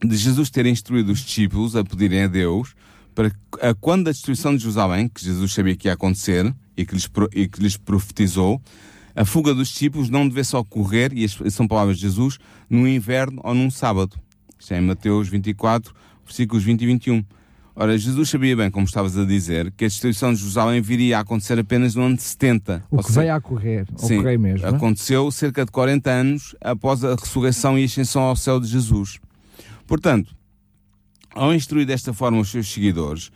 de 0.00 0.16
Jesus 0.16 0.48
ter 0.50 0.66
instruído 0.66 1.10
os 1.10 1.18
discípulos 1.18 1.74
a 1.74 1.82
pedirem 1.82 2.22
a 2.22 2.28
Deus 2.28 2.76
para 3.12 3.28
que, 3.28 3.36
quando 3.80 4.06
a 4.06 4.12
destruição 4.12 4.54
de 4.54 4.62
Jerusalém, 4.62 5.08
que 5.08 5.24
Jesus 5.24 5.52
sabia 5.52 5.74
que 5.74 5.88
ia 5.88 5.94
acontecer 5.94 6.54
e 6.76 6.86
que 6.86 6.94
lhes, 6.94 7.10
e 7.34 7.48
que 7.48 7.60
lhes 7.60 7.76
profetizou, 7.76 8.62
a 9.16 9.24
fuga 9.24 9.52
dos 9.52 9.66
discípulos 9.66 10.08
não 10.08 10.28
devesse 10.28 10.54
ocorrer, 10.54 11.12
e 11.12 11.28
são 11.50 11.66
palavras 11.66 11.96
de 11.96 12.02
Jesus, 12.02 12.38
no 12.70 12.86
inverno 12.86 13.40
ou 13.42 13.52
num 13.52 13.68
sábado. 13.68 14.16
Isto 14.56 14.74
é 14.74 14.78
em 14.78 14.82
Mateus 14.82 15.28
24, 15.28 15.92
versículos 16.24 16.62
20 16.62 16.82
e 16.82 16.86
21. 16.86 17.24
Ora, 17.74 17.96
Jesus 17.96 18.28
sabia 18.28 18.54
bem, 18.54 18.70
como 18.70 18.84
estavas 18.84 19.16
a 19.16 19.24
dizer, 19.24 19.72
que 19.72 19.86
a 19.86 19.88
destruição 19.88 20.32
de 20.32 20.40
Jerusalém 20.40 20.82
viria 20.82 21.16
a 21.16 21.20
acontecer 21.20 21.58
apenas 21.58 21.94
no 21.94 22.02
ano 22.02 22.18
70. 22.18 22.84
O 22.90 22.98
que 22.98 23.04
seja, 23.04 23.20
veio 23.20 23.34
a 23.34 23.38
ocorrer, 23.38 23.86
sim, 23.96 24.18
ocorreu 24.18 24.38
mesmo. 24.38 24.66
Aconteceu 24.66 25.30
cerca 25.30 25.64
de 25.64 25.72
40 25.72 26.10
anos 26.10 26.54
após 26.60 27.02
a 27.02 27.14
ressurreição 27.14 27.78
e 27.78 27.84
ascensão 27.84 28.22
ao 28.22 28.36
céu 28.36 28.60
de 28.60 28.66
Jesus. 28.66 29.18
Portanto, 29.86 30.36
ao 31.34 31.54
instruir 31.54 31.86
desta 31.86 32.12
forma 32.12 32.40
os 32.40 32.50
seus 32.50 32.70
seguidores, 32.70 33.30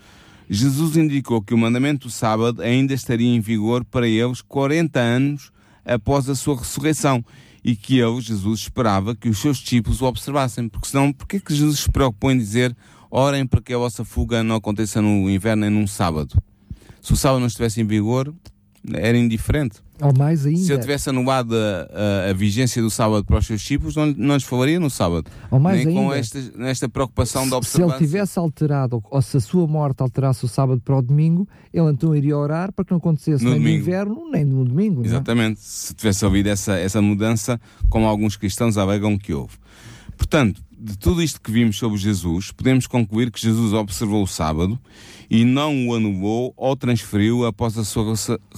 Jesus 0.50 0.98
indicou 0.98 1.40
que 1.40 1.54
o 1.54 1.58
mandamento 1.58 2.06
do 2.06 2.12
sábado 2.12 2.60
ainda 2.60 2.92
estaria 2.92 3.34
em 3.34 3.40
vigor 3.40 3.84
para 3.86 4.06
eles 4.06 4.42
40 4.42 5.00
anos 5.00 5.50
após 5.84 6.28
a 6.28 6.34
sua 6.34 6.58
ressurreição 6.58 7.24
e 7.64 7.74
que 7.74 7.98
ele, 7.98 8.20
Jesus, 8.20 8.60
esperava 8.60 9.16
que 9.16 9.28
os 9.28 9.38
seus 9.38 9.58
discípulos 9.58 10.00
o 10.00 10.04
observassem. 10.04 10.68
Porque 10.68 10.88
senão, 10.88 11.12
porquê 11.12 11.40
que 11.40 11.54
Jesus 11.54 11.80
se 11.80 11.90
preocupou 11.90 12.30
em 12.30 12.38
dizer 12.38 12.76
orem 13.10 13.46
para 13.46 13.60
que 13.60 13.72
a 13.72 13.78
vossa 13.78 14.04
fuga 14.04 14.42
não 14.42 14.56
aconteça 14.56 15.00
no 15.00 15.30
inverno 15.30 15.62
nem 15.62 15.70
num 15.70 15.86
sábado? 15.86 16.40
Se 17.00 17.12
o 17.12 17.16
sábado 17.16 17.40
não 17.40 17.46
estivesse 17.46 17.80
em 17.80 17.86
vigor, 17.86 18.34
era 18.94 19.16
indiferente. 19.16 19.80
Ou 20.00 20.12
mais 20.16 20.44
ainda. 20.44 20.60
Se 20.60 20.72
eu 20.72 20.78
tivesse 20.78 21.08
anulado 21.08 21.54
a, 21.56 22.26
a, 22.26 22.30
a, 22.30 22.32
vigência 22.34 22.82
do 22.82 22.90
sábado 22.90 23.24
para 23.24 23.38
os 23.38 23.46
seus 23.46 23.60
discípulos, 23.60 23.96
não, 23.96 24.06
não 24.06 24.34
lhes 24.34 24.44
falaria 24.44 24.78
no 24.78 24.90
sábado. 24.90 25.30
Ou 25.50 25.58
mais 25.58 25.78
Nem 25.78 25.88
ainda, 25.88 26.00
com 26.00 26.64
esta, 26.64 26.88
preocupação 26.88 27.44
se, 27.44 27.50
da 27.50 27.56
observância. 27.56 27.96
Se 27.96 28.02
ele 28.02 28.06
tivesse 28.06 28.38
alterado, 28.38 29.02
ou 29.10 29.22
se 29.22 29.38
a 29.38 29.40
sua 29.40 29.66
morte 29.66 30.02
alterasse 30.02 30.44
o 30.44 30.48
sábado 30.48 30.80
para 30.84 30.98
o 30.98 31.02
domingo, 31.02 31.48
ele 31.72 31.90
então 31.90 32.14
iria 32.14 32.36
orar 32.36 32.72
para 32.72 32.84
que 32.84 32.90
não 32.90 32.98
acontecesse 32.98 33.42
No 33.42 33.50
nem 33.52 33.58
domingo. 33.58 33.76
no 33.76 33.82
inverno, 33.82 34.30
nem 34.30 34.44
no 34.44 34.64
domingo. 34.64 35.02
é? 35.02 35.06
Exatamente. 35.06 35.60
Se 35.60 35.94
tivesse 35.94 36.24
ouvido 36.24 36.48
essa, 36.48 36.74
essa 36.76 37.00
mudança, 37.00 37.58
como 37.88 38.06
alguns 38.06 38.36
cristãos 38.36 38.76
alegam 38.76 39.16
que 39.16 39.32
houve. 39.32 39.54
Portanto, 40.16 40.62
de 40.78 40.96
tudo 40.98 41.22
isto 41.22 41.40
que 41.40 41.50
vimos 41.50 41.78
sobre 41.78 41.98
Jesus, 41.98 42.52
podemos 42.52 42.86
concluir 42.86 43.30
que 43.30 43.40
Jesus 43.40 43.72
observou 43.72 44.22
o 44.22 44.26
sábado 44.26 44.78
e 45.30 45.44
não 45.44 45.88
o 45.88 45.94
anulou 45.94 46.52
ou 46.56 46.76
transferiu 46.76 47.46
após 47.46 47.78
a 47.78 47.84
sua, 47.84 48.14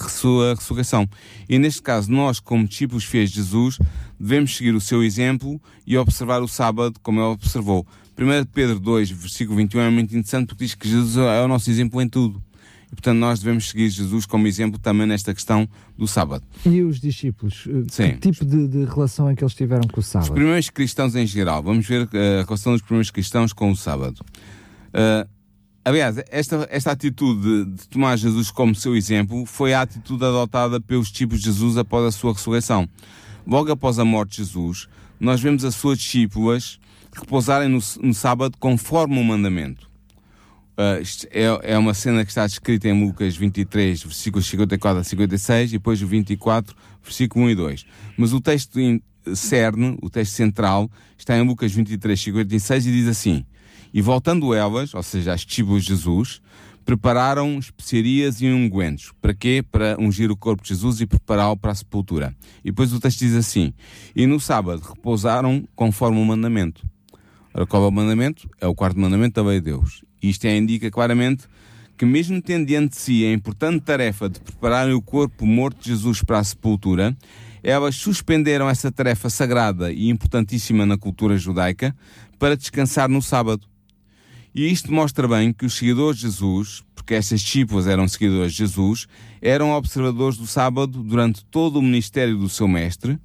sua 0.09 0.55
ressurreição. 0.55 1.09
E 1.49 1.59
neste 1.59 1.81
caso, 1.81 2.11
nós, 2.11 2.41
como 2.41 2.67
discípulos 2.67 3.05
fiéis 3.05 3.31
de 3.31 3.37
Jesus, 3.37 3.79
devemos 4.19 4.57
seguir 4.57 4.75
o 4.75 4.81
seu 4.81 5.03
exemplo 5.03 5.61
e 5.87 5.97
observar 5.97 6.43
o 6.43 6.49
sábado 6.49 6.99
como 7.03 7.21
ele 7.21 7.29
observou. 7.29 7.87
1 8.19 8.47
Pedro 8.53 8.81
2, 8.81 9.11
versículo 9.11 9.57
21 9.59 9.81
é 9.81 9.91
muito 9.91 10.11
interessante 10.11 10.49
porque 10.49 10.65
diz 10.65 10.75
que 10.75 10.89
Jesus 10.89 11.17
é 11.17 11.41
o 11.41 11.49
nosso 11.49 11.71
exemplo 11.71 12.03
em 12.03 12.09
tudo. 12.09 12.43
E, 12.91 12.95
portanto, 12.95 13.19
nós 13.19 13.41
devemos 13.41 13.69
seguir 13.69 13.89
Jesus 13.91 14.25
como 14.25 14.47
exemplo 14.47 14.79
também 14.79 15.07
nesta 15.07 15.35
questão 15.35 15.69
do 15.97 16.07
sábado. 16.09 16.43
E 16.65 16.83
os 16.83 16.99
discípulos, 17.01 17.65
eh, 17.69 17.85
Sim. 17.91 18.11
que 18.13 18.33
tipo 18.33 18.45
de, 18.45 18.67
de 18.67 18.85
relação 18.87 19.29
é 19.29 19.35
que 19.35 19.45
eles 19.45 19.55
tiveram 19.55 19.87
com 19.89 19.99
o 19.99 20.01
Os 20.01 20.07
sábado? 20.07 20.33
primeiros 20.33 20.71
cristãos 20.71 21.15
em 21.15 21.27
geral, 21.27 21.63
vamos 21.63 21.87
ver 21.87 22.09
eh, 22.15 22.41
a 22.41 22.45
relação 22.45 22.73
dos 22.73 22.81
primeiros 22.83 23.11
cristãos 23.11 23.53
com 23.53 23.71
o 23.71 23.77
sábado. 23.77 24.25
Eh, 24.95 25.27
aliás, 25.85 26.17
esta, 26.31 26.67
esta 26.71 26.91
atitude 26.93 27.41
de, 27.43 27.65
de 27.77 27.89
tomar 27.89 28.17
Jesus 28.17 28.51
como 28.51 28.75
seu 28.75 28.97
exemplo 28.97 29.45
foi 29.45 29.75
a 29.75 29.83
atitude 29.83 30.25
adotada 30.25 30.81
pelos 30.81 31.09
discípulos 31.11 31.41
de 31.43 31.47
Jesus 31.47 31.77
após 31.77 32.07
a 32.07 32.11
sua 32.11 32.33
ressurreição. 32.33 32.89
Logo 33.47 33.71
após 33.71 33.99
a 33.99 34.05
morte 34.05 34.31
de 34.31 34.37
Jesus, 34.45 34.89
nós 35.21 35.41
vemos 35.41 35.65
as 35.65 35.75
suas 35.75 35.99
discípulas 35.99 36.79
repousarem 37.13 37.69
no, 37.69 37.79
no 38.03 38.15
sábado 38.15 38.57
conforme 38.59 39.19
o 39.19 39.25
mandamento. 39.25 39.88
Uh, 40.79 41.03
é, 41.33 41.73
é 41.73 41.79
uma 41.79 41.93
cena 41.93 42.25
que 42.25 42.31
está 42.31 42.47
descrita 42.47 42.89
em 42.89 43.05
Lucas 43.05 43.37
23, 43.37 44.01
versículos 44.01 44.47
54 44.47 45.01
a 45.01 45.05
56, 45.05 45.71
e 45.71 45.73
depois 45.73 46.01
o 46.01 46.07
24, 46.07 46.77
versículo 47.03 47.47
1 47.47 47.51
e 47.51 47.55
2. 47.57 47.87
Mas 48.17 48.33
o 48.33 48.41
texto 48.41 48.79
in- 48.79 49.01
cerne, 49.35 49.99
o 50.01 50.09
texto 50.09 50.35
central, 50.35 50.89
está 51.19 51.37
em 51.37 51.45
Lucas 51.45 51.73
23, 51.73 52.21
56 52.21 52.87
e 52.87 52.93
diz 52.93 53.09
assim: 53.09 53.45
E 53.93 54.01
voltando 54.01 54.55
elas, 54.55 54.95
ou 54.95 55.03
seja, 55.03 55.33
as 55.33 55.41
discípulos 55.41 55.83
de 55.83 55.89
Jesus, 55.89 56.41
prepararam 56.85 57.59
especiarias 57.59 58.41
e 58.41 58.47
ungüentos. 58.47 59.13
Para 59.21 59.35
quê? 59.35 59.65
Para 59.69 59.97
ungir 59.99 60.31
o 60.31 60.37
corpo 60.37 60.63
de 60.63 60.69
Jesus 60.69 61.01
e 61.01 61.07
prepará-lo 61.07 61.57
para 61.57 61.73
a 61.73 61.75
sepultura. 61.75 62.37
E 62.65 62.71
depois 62.71 62.93
o 62.93 63.01
texto 63.01 63.19
diz 63.19 63.35
assim: 63.35 63.75
E 64.15 64.29
no 64.29 64.39
sábado 64.39 64.81
repousaram 64.95 65.67
conforme 65.75 66.21
o 66.21 66.25
mandamento. 66.25 66.89
Ora, 67.53 67.67
qual 67.67 67.83
é 67.83 67.89
o 67.89 67.91
mandamento? 67.91 68.49
É 68.61 68.67
o 68.69 68.75
quarto 68.77 69.01
mandamento 69.01 69.43
da 69.43 69.49
lei 69.49 69.59
de 69.59 69.67
Deus. 69.67 70.07
Isto 70.23 70.47
é, 70.47 70.57
indica 70.57 70.91
claramente 70.91 71.45
que, 71.97 72.07
mesmo 72.07 72.41
tendo 72.41 72.67
diante 72.67 72.91
de 72.91 73.01
si 73.01 73.25
a 73.25 73.33
importante 73.33 73.83
tarefa 73.83 74.29
de 74.29 74.41
prepararem 74.41 74.95
o 74.95 75.03
corpo 75.03 75.45
morto 75.45 75.83
de 75.83 75.91
Jesus 75.91 76.23
para 76.23 76.39
a 76.39 76.45
sepultura, 76.45 77.17
elas 77.63 77.97
suspenderam 77.97 78.69
essa 78.69 78.91
tarefa 78.91 79.29
sagrada 79.29 79.93
e 79.93 80.09
importantíssima 80.09 80.87
na 80.87 80.97
cultura 80.97 81.37
judaica 81.37 81.95
para 82.39 82.57
descansar 82.57 83.09
no 83.09 83.21
sábado. 83.21 83.67
E 84.55 84.71
isto 84.71 84.93
mostra 84.93 85.29
bem 85.29 85.53
que 85.53 85.67
os 85.67 85.75
seguidores 85.75 86.19
de 86.19 86.27
Jesus, 86.27 86.83
porque 86.95 87.15
estas 87.15 87.41
discípulas 87.41 87.87
eram 87.87 88.09
seguidores 88.09 88.53
de 88.53 88.59
Jesus, 88.59 89.07
eram 89.43 89.73
observadores 89.73 90.39
do 90.39 90.47
sábado 90.47 91.03
durante 91.03 91.45
todo 91.45 91.79
o 91.79 91.83
ministério 91.83 92.39
do 92.39 92.49
seu 92.49 92.67
mestre, 92.67 93.19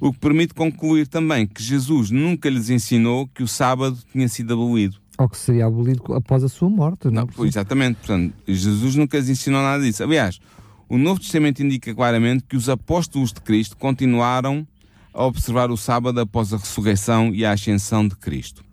o 0.00 0.12
que 0.12 0.18
permite 0.18 0.54
concluir 0.54 1.06
também 1.06 1.46
que 1.46 1.62
Jesus 1.62 2.10
nunca 2.10 2.48
lhes 2.48 2.70
ensinou 2.70 3.26
que 3.28 3.42
o 3.42 3.48
sábado 3.48 3.98
tinha 4.12 4.28
sido 4.28 4.54
abolido. 4.54 5.01
Ou 5.22 5.28
que 5.28 5.38
seria 5.38 5.66
abolido 5.66 6.14
após 6.14 6.42
a 6.42 6.48
sua 6.48 6.68
morte, 6.68 7.08
não, 7.08 7.28
Não, 7.36 7.46
exatamente. 7.46 7.98
Portanto, 7.98 8.34
Jesus 8.46 8.96
nunca 8.96 9.16
lhes 9.16 9.28
ensinou 9.28 9.62
nada 9.62 9.84
disso. 9.84 10.02
Aliás, 10.02 10.40
o 10.88 10.98
Novo 10.98 11.20
Testamento 11.20 11.62
indica 11.62 11.94
claramente 11.94 12.42
que 12.42 12.56
os 12.56 12.68
apóstolos 12.68 13.32
de 13.32 13.40
Cristo 13.40 13.76
continuaram 13.76 14.66
a 15.14 15.24
observar 15.24 15.70
o 15.70 15.76
sábado 15.76 16.18
após 16.18 16.52
a 16.52 16.56
ressurreição 16.56 17.32
e 17.32 17.44
a 17.44 17.52
ascensão 17.52 18.08
de 18.08 18.16
Cristo. 18.16 18.64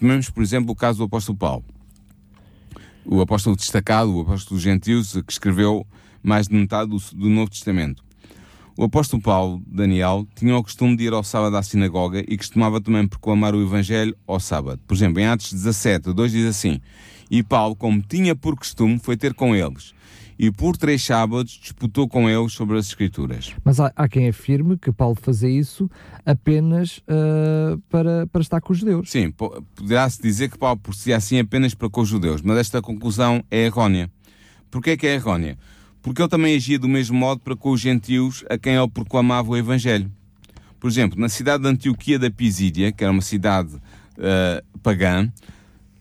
Tomemos, 0.00 0.30
por 0.30 0.42
exemplo, 0.42 0.72
o 0.72 0.74
caso 0.74 0.98
do 0.98 1.04
apóstolo 1.04 1.36
Paulo. 1.36 1.64
O 3.04 3.20
apóstolo 3.20 3.54
destacado, 3.54 4.10
o 4.10 4.20
apóstolo 4.22 4.56
dos 4.56 4.62
gentios, 4.62 5.12
que 5.12 5.32
escreveu 5.32 5.86
mais 6.22 6.48
de 6.48 6.54
metade 6.54 6.90
do, 6.90 6.96
do 7.14 7.28
Novo 7.28 7.50
Testamento. 7.50 8.02
O 8.76 8.84
apóstolo 8.84 9.22
Paulo, 9.22 9.62
Daniel, 9.66 10.26
tinha 10.34 10.56
o 10.56 10.62
costume 10.62 10.96
de 10.96 11.04
ir 11.04 11.12
ao 11.12 11.22
sábado 11.22 11.56
à 11.56 11.62
sinagoga 11.62 12.24
e 12.26 12.36
costumava 12.36 12.80
também 12.80 13.06
proclamar 13.06 13.54
o 13.54 13.62
Evangelho 13.62 14.16
ao 14.26 14.40
sábado. 14.40 14.80
Por 14.86 14.94
exemplo, 14.94 15.20
em 15.20 15.26
Atos 15.26 15.52
17, 15.52 16.12
2 16.12 16.32
diz 16.32 16.46
assim: 16.46 16.80
E 17.30 17.42
Paulo, 17.42 17.76
como 17.76 18.00
tinha 18.00 18.34
por 18.34 18.56
costume, 18.56 18.98
foi 18.98 19.16
ter 19.16 19.34
com 19.34 19.54
eles. 19.54 19.92
E 20.38 20.50
por 20.50 20.76
três 20.76 21.04
sábados 21.04 21.52
disputou 21.52 22.08
com 22.08 22.28
eles 22.28 22.54
sobre 22.54 22.76
as 22.78 22.86
Escrituras. 22.86 23.52
Mas 23.62 23.78
há, 23.78 23.92
há 23.94 24.08
quem 24.08 24.26
afirme 24.28 24.76
que 24.78 24.90
Paulo 24.90 25.14
fazia 25.20 25.50
isso 25.50 25.88
apenas 26.24 27.00
ah, 27.06 27.76
para, 27.90 28.26
para 28.26 28.40
estar 28.40 28.60
com 28.60 28.72
os 28.72 28.78
judeus. 28.78 29.10
Sim, 29.10 29.30
po- 29.30 29.62
poderá-se 29.74 30.20
dizer 30.22 30.50
que 30.50 30.58
Paulo 30.58 30.80
prosseguia 30.80 31.18
assim 31.18 31.38
apenas 31.38 31.74
para 31.74 31.88
com 31.90 32.00
os 32.00 32.08
judeus, 32.08 32.40
mas 32.42 32.56
esta 32.58 32.80
conclusão 32.80 33.44
é 33.50 33.66
errónea. 33.66 34.10
Porquê 34.70 34.96
que 34.96 35.06
é 35.06 35.14
errónea? 35.14 35.58
Porque 36.02 36.20
ele 36.20 36.28
também 36.28 36.56
agia 36.56 36.78
do 36.78 36.88
mesmo 36.88 37.16
modo 37.16 37.40
para 37.40 37.54
com 37.54 37.70
os 37.70 37.80
gentios 37.80 38.44
a 38.50 38.58
quem 38.58 38.74
ele 38.74 38.88
proclamava 38.88 39.50
o 39.50 39.56
Evangelho. 39.56 40.10
Por 40.80 40.90
exemplo, 40.90 41.18
na 41.18 41.28
cidade 41.28 41.62
de 41.62 41.68
Antioquia 41.68 42.18
da 42.18 42.30
Pisídia, 42.30 42.90
que 42.90 43.04
era 43.04 43.12
uma 43.12 43.22
cidade 43.22 43.70
ah, 44.18 44.62
pagã, 44.82 45.30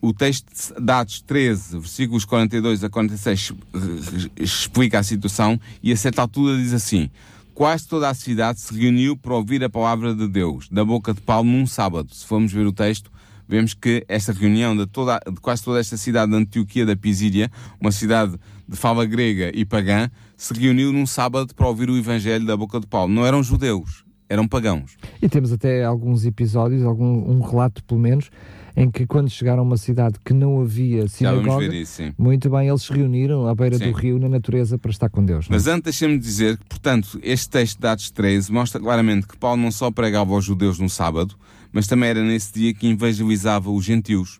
o 0.01 0.11
texto 0.13 0.73
de 0.79 0.91
Atos 0.91 1.21
13, 1.21 1.77
versículos 1.79 2.25
42 2.25 2.83
a 2.83 2.89
46, 2.89 3.53
eh, 3.53 4.43
explica 4.43 4.97
a 4.97 5.03
situação 5.03 5.59
e 5.83 5.91
a 5.91 5.97
certa 5.97 6.23
altura 6.23 6.57
diz 6.57 6.73
assim: 6.73 7.09
Quase 7.53 7.87
toda 7.87 8.09
a 8.09 8.13
cidade 8.13 8.59
se 8.59 8.73
reuniu 8.73 9.15
para 9.15 9.35
ouvir 9.35 9.63
a 9.63 9.69
palavra 9.69 10.15
de 10.15 10.27
Deus, 10.27 10.67
da 10.69 10.83
boca 10.83 11.13
de 11.13 11.21
Paulo, 11.21 11.47
num 11.47 11.67
sábado. 11.67 12.13
Se 12.13 12.25
formos 12.25 12.51
ver 12.51 12.65
o 12.65 12.71
texto, 12.71 13.11
vemos 13.47 13.75
que 13.75 14.03
esta 14.07 14.33
reunião 14.33 14.75
de, 14.75 14.87
toda, 14.87 15.19
de 15.19 15.39
quase 15.39 15.63
toda 15.63 15.79
esta 15.79 15.97
cidade 15.97 16.31
de 16.31 16.37
Antioquia 16.37 16.85
da 16.85 16.95
Pisídia, 16.95 17.51
uma 17.79 17.91
cidade 17.91 18.39
de 18.71 18.77
fala 18.77 19.05
grega 19.05 19.51
e 19.53 19.65
pagã, 19.65 20.09
se 20.37 20.53
reuniu 20.53 20.93
num 20.93 21.05
sábado 21.05 21.53
para 21.53 21.67
ouvir 21.67 21.89
o 21.89 21.97
evangelho 21.97 22.45
da 22.45 22.55
boca 22.55 22.79
de 22.79 22.87
Paulo. 22.87 23.13
Não 23.13 23.25
eram 23.25 23.43
judeus, 23.43 24.05
eram 24.29 24.47
pagãos. 24.47 24.95
E 25.21 25.27
temos 25.27 25.51
até 25.51 25.83
alguns 25.83 26.25
episódios, 26.25 26.81
algum, 26.83 27.29
um 27.29 27.41
relato 27.41 27.83
pelo 27.83 27.99
menos, 27.99 28.31
em 28.73 28.89
que 28.89 29.05
quando 29.05 29.29
chegaram 29.29 29.59
a 29.59 29.63
uma 29.63 29.75
cidade 29.75 30.17
que 30.23 30.33
não 30.33 30.61
havia 30.61 31.05
sinagoga, 31.09 31.75
isso, 31.75 32.01
muito 32.17 32.49
bem, 32.49 32.69
eles 32.69 32.83
se 32.83 32.93
reuniram 32.93 33.45
à 33.45 33.53
beira 33.53 33.77
Sim. 33.77 33.91
do 33.91 33.97
rio, 33.97 34.17
na 34.17 34.29
natureza, 34.29 34.77
para 34.77 34.89
estar 34.89 35.09
com 35.09 35.25
Deus. 35.25 35.49
não 35.49 35.55
é? 35.55 35.57
Mas 35.57 35.67
antes 35.67 35.83
deixem-me 35.83 36.17
dizer 36.17 36.57
que, 36.57 36.65
portanto, 36.65 37.19
este 37.21 37.49
texto 37.49 37.77
de 37.77 37.87
Atos 37.87 38.09
13 38.09 38.53
mostra 38.53 38.79
claramente 38.79 39.27
que 39.27 39.37
Paulo 39.37 39.61
não 39.61 39.69
só 39.69 39.91
pregava 39.91 40.33
aos 40.33 40.45
judeus 40.45 40.79
no 40.79 40.89
sábado, 40.89 41.35
mas 41.73 41.87
também 41.87 42.09
era 42.09 42.23
nesse 42.23 42.53
dia 42.53 42.73
que 42.73 42.87
evangelizava 42.89 43.69
os 43.69 43.83
gentios. 43.83 44.39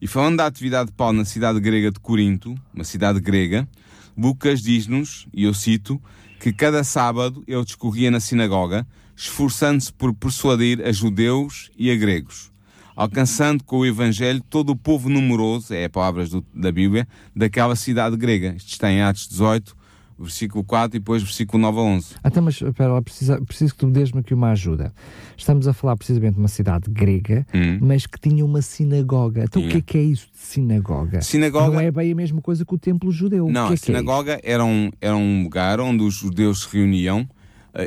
E 0.00 0.06
falando 0.06 0.36
da 0.38 0.46
atividade 0.46 0.90
de 0.90 0.96
Paulo 0.96 1.18
na 1.18 1.24
cidade 1.24 1.58
grega 1.60 1.90
de 1.90 1.98
Corinto, 2.00 2.54
uma 2.74 2.84
cidade 2.84 3.20
grega, 3.20 3.68
Lucas 4.16 4.62
diz-nos, 4.62 5.26
e 5.32 5.44
eu 5.44 5.54
cito, 5.54 6.00
que 6.40 6.52
cada 6.52 6.84
sábado 6.84 7.42
ele 7.46 7.64
discorria 7.64 8.10
na 8.10 8.20
sinagoga, 8.20 8.86
esforçando-se 9.16 9.92
por 9.92 10.12
persuadir 10.14 10.82
a 10.86 10.92
judeus 10.92 11.70
e 11.78 11.90
a 11.90 11.96
gregos, 11.96 12.50
alcançando 12.94 13.64
com 13.64 13.78
o 13.78 13.86
Evangelho 13.86 14.42
todo 14.48 14.70
o 14.70 14.76
povo 14.76 15.08
numeroso, 15.08 15.72
é 15.74 15.88
palavras 15.88 16.30
do- 16.30 16.44
da 16.54 16.70
Bíblia, 16.70 17.06
daquela 17.34 17.74
cidade 17.76 18.16
grega. 18.16 18.54
Isto 18.56 18.72
está 18.72 18.90
em 18.90 19.02
Atos 19.02 19.28
18, 19.28 19.75
versículo 20.18 20.64
4 20.64 20.96
e 20.96 21.00
depois 21.00 21.22
versículo 21.22 21.60
9 21.62 21.78
a 21.78 21.82
11. 21.82 22.14
Ah, 22.22 22.28
Então, 22.28 22.42
mas 22.42 22.60
espera 22.60 22.92
lá, 22.94 23.02
precisa, 23.02 23.40
preciso 23.42 23.72
que 23.74 23.80
tu 23.80 23.90
dês-me 23.90 24.20
aqui 24.20 24.32
uma 24.34 24.50
ajuda. 24.50 24.92
Estamos 25.36 25.68
a 25.68 25.72
falar 25.72 25.96
precisamente 25.96 26.34
de 26.34 26.38
uma 26.40 26.48
cidade 26.48 26.90
grega, 26.90 27.46
Hum. 27.54 27.78
mas 27.80 28.06
que 28.06 28.18
tinha 28.18 28.44
uma 28.44 28.62
sinagoga. 28.62 29.44
Então, 29.44 29.62
o 29.62 29.68
que 29.68 29.76
é 29.78 29.80
que 29.82 29.98
é 29.98 30.02
isso 30.02 30.28
de 30.32 30.38
sinagoga? 30.38 31.20
Sinagoga- 31.22 31.72
Não 31.72 31.80
é 31.80 31.90
bem 31.90 32.12
a 32.12 32.14
mesma 32.14 32.40
coisa 32.40 32.64
que 32.64 32.74
o 32.74 32.78
templo 32.78 33.10
judeu. 33.10 33.46
Não, 33.48 33.66
que 33.66 33.72
é 33.72 33.72
a 33.72 33.74
é 33.74 33.76
sinagoga 33.76 34.40
era, 34.42 34.64
um, 34.64 34.90
era 35.00 35.16
um 35.16 35.42
lugar 35.42 35.80
onde 35.80 36.02
os 36.02 36.14
judeus 36.14 36.62
se 36.62 36.76
reuniam 36.76 37.28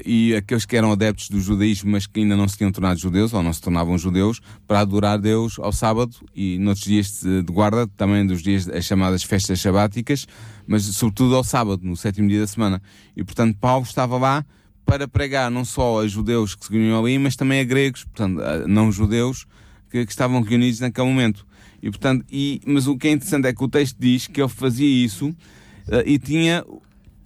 e 0.06 0.36
aqueles 0.36 0.66
que 0.66 0.76
eram 0.76 0.92
adeptos 0.92 1.30
do 1.30 1.40
judaísmo, 1.40 1.92
mas 1.92 2.06
que 2.06 2.20
ainda 2.20 2.36
não 2.36 2.48
se 2.48 2.58
tinham 2.58 2.72
tornado 2.72 3.00
judeus 3.00 3.34
ou 3.34 3.42
não 3.42 3.52
se 3.52 3.62
tornavam 3.62 3.98
judeus, 3.98 4.40
para 4.68 4.82
adorar 4.82 5.20
Deus 5.20 5.58
ao 5.60 5.72
sábado 5.72 6.16
e 6.36 6.58
noutros 6.60 6.86
dias 6.86 7.22
de 7.24 7.52
guarda, 7.52 7.88
também 7.88 8.26
dos 8.26 8.42
dias, 8.42 8.68
as 8.70 8.86
chamadas 8.86 9.24
festas 9.24 9.60
sabáticas, 9.60 10.28
mas 10.68 10.84
sobretudo 10.84 11.36
ao 11.36 11.44
sábado, 11.44 11.82
no 11.84 11.98
sétimo 11.98 12.28
dia 12.28 12.42
da 12.42 12.48
semana. 12.48 12.82
E 13.16 13.24
portanto, 13.24 13.58
Paulo 13.60 13.84
estava 13.84 14.18
lá 14.18 14.46
para 14.86 15.08
pregar 15.08 15.52
não 15.52 15.64
só 15.64 16.02
a 16.02 16.08
judeus 16.08 16.56
que 16.56 16.66
se 16.66 16.72
reuniam 16.72 17.00
ali, 17.00 17.18
mas 17.18 17.36
também 17.36 17.60
a 17.60 17.64
gregos, 17.64 18.04
portanto, 18.06 18.42
a 18.42 18.68
não 18.68 18.92
judeus, 18.92 19.46
que, 19.90 20.06
que 20.06 20.12
estavam 20.12 20.42
reunidos 20.42 20.80
naquele 20.80 21.08
momento. 21.08 21.46
E, 21.82 21.90
portanto, 21.90 22.26
e, 22.32 22.62
mas 22.66 22.88
o 22.88 22.98
que 22.98 23.08
é 23.08 23.12
interessante 23.12 23.48
é 23.48 23.54
que 23.54 23.64
o 23.64 23.68
texto 23.68 23.98
diz 24.00 24.28
que 24.28 24.42
ele 24.42 24.50
fazia 24.50 25.06
isso 25.06 25.30
uh, 25.30 26.04
e 26.06 26.20
tinha 26.20 26.64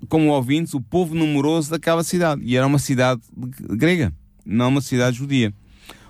como 0.10 0.30
ouvintes 0.30 0.74
o 0.74 0.82
povo 0.82 1.16
numeroso 1.16 1.70
daquela 1.70 2.04
cidade. 2.04 2.42
E 2.44 2.56
era 2.56 2.66
uma 2.66 2.80
cidade 2.80 3.22
grega, 3.36 4.14
não 4.46 4.70
uma 4.70 4.82
cidade 4.82 5.18
judia. 5.18 5.54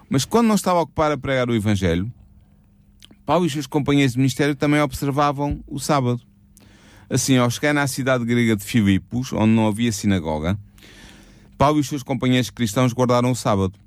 Mas 0.09 0.25
quando 0.25 0.47
não 0.47 0.55
estava 0.55 0.79
a 0.79 0.83
ocupar 0.83 1.11
a 1.11 1.17
pregar 1.17 1.49
o 1.49 1.55
Evangelho, 1.55 2.11
Paulo 3.25 3.45
e 3.45 3.47
os 3.47 3.53
seus 3.53 3.67
companheiros 3.67 4.13
de 4.13 4.19
ministério 4.19 4.55
também 4.55 4.81
observavam 4.81 5.63
o 5.67 5.79
sábado. 5.79 6.21
Assim, 7.09 7.37
ao 7.37 7.49
chegar 7.49 7.73
na 7.73 7.87
cidade 7.87 8.25
grega 8.25 8.55
de 8.55 8.63
Filipos, 8.63 9.31
onde 9.33 9.53
não 9.53 9.67
havia 9.67 9.91
sinagoga, 9.91 10.57
Paulo 11.57 11.77
e 11.77 11.81
os 11.81 11.87
seus 11.87 12.03
companheiros 12.03 12.49
cristãos 12.49 12.93
guardaram 12.93 13.31
o 13.31 13.35
sábado. 13.35 13.79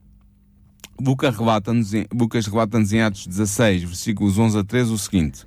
Lucas 0.99 1.37
relata-nos 1.37 1.93
em, 1.93 2.07
relata 2.51 2.79
em 2.79 3.03
Atos 3.03 3.27
16, 3.27 3.83
versículos 3.83 4.39
11 4.39 4.59
a 4.59 4.65
13, 4.65 4.93
o 4.93 4.99
seguinte: 4.99 5.47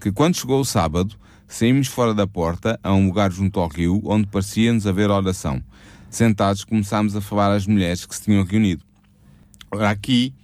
que 0.00 0.10
quando 0.10 0.36
chegou 0.36 0.60
o 0.60 0.64
sábado, 0.64 1.16
saímos 1.48 1.88
fora 1.88 2.14
da 2.14 2.26
porta, 2.26 2.78
a 2.82 2.94
um 2.94 3.06
lugar 3.06 3.32
junto 3.32 3.58
ao 3.58 3.68
rio, 3.68 4.02
onde 4.04 4.26
parecia-nos 4.26 4.86
haver 4.86 5.10
oração. 5.10 5.62
Sentados, 6.10 6.64
começámos 6.64 7.16
a 7.16 7.20
falar 7.20 7.52
às 7.54 7.66
mulheres 7.66 8.04
que 8.04 8.14
se 8.14 8.22
tinham 8.22 8.44
reunido. 8.44 8.84
Aqui 9.72 10.34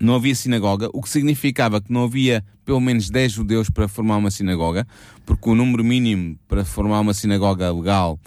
não 0.00 0.14
havia 0.14 0.34
sinagoga, 0.34 0.88
o 0.92 1.02
que 1.02 1.08
significava 1.08 1.80
que 1.80 1.92
não 1.92 2.04
havia 2.04 2.44
pelo 2.64 2.80
menos 2.80 3.08
10 3.08 3.32
judeus 3.32 3.70
para 3.70 3.86
formar 3.86 4.16
uma 4.16 4.30
sinagoga, 4.30 4.86
porque 5.24 5.48
o 5.48 5.54
número 5.54 5.84
mínimo 5.84 6.38
para 6.48 6.64
formar 6.64 7.00
uma 7.00 7.14
sinagoga 7.14 7.72
legal 7.72 8.18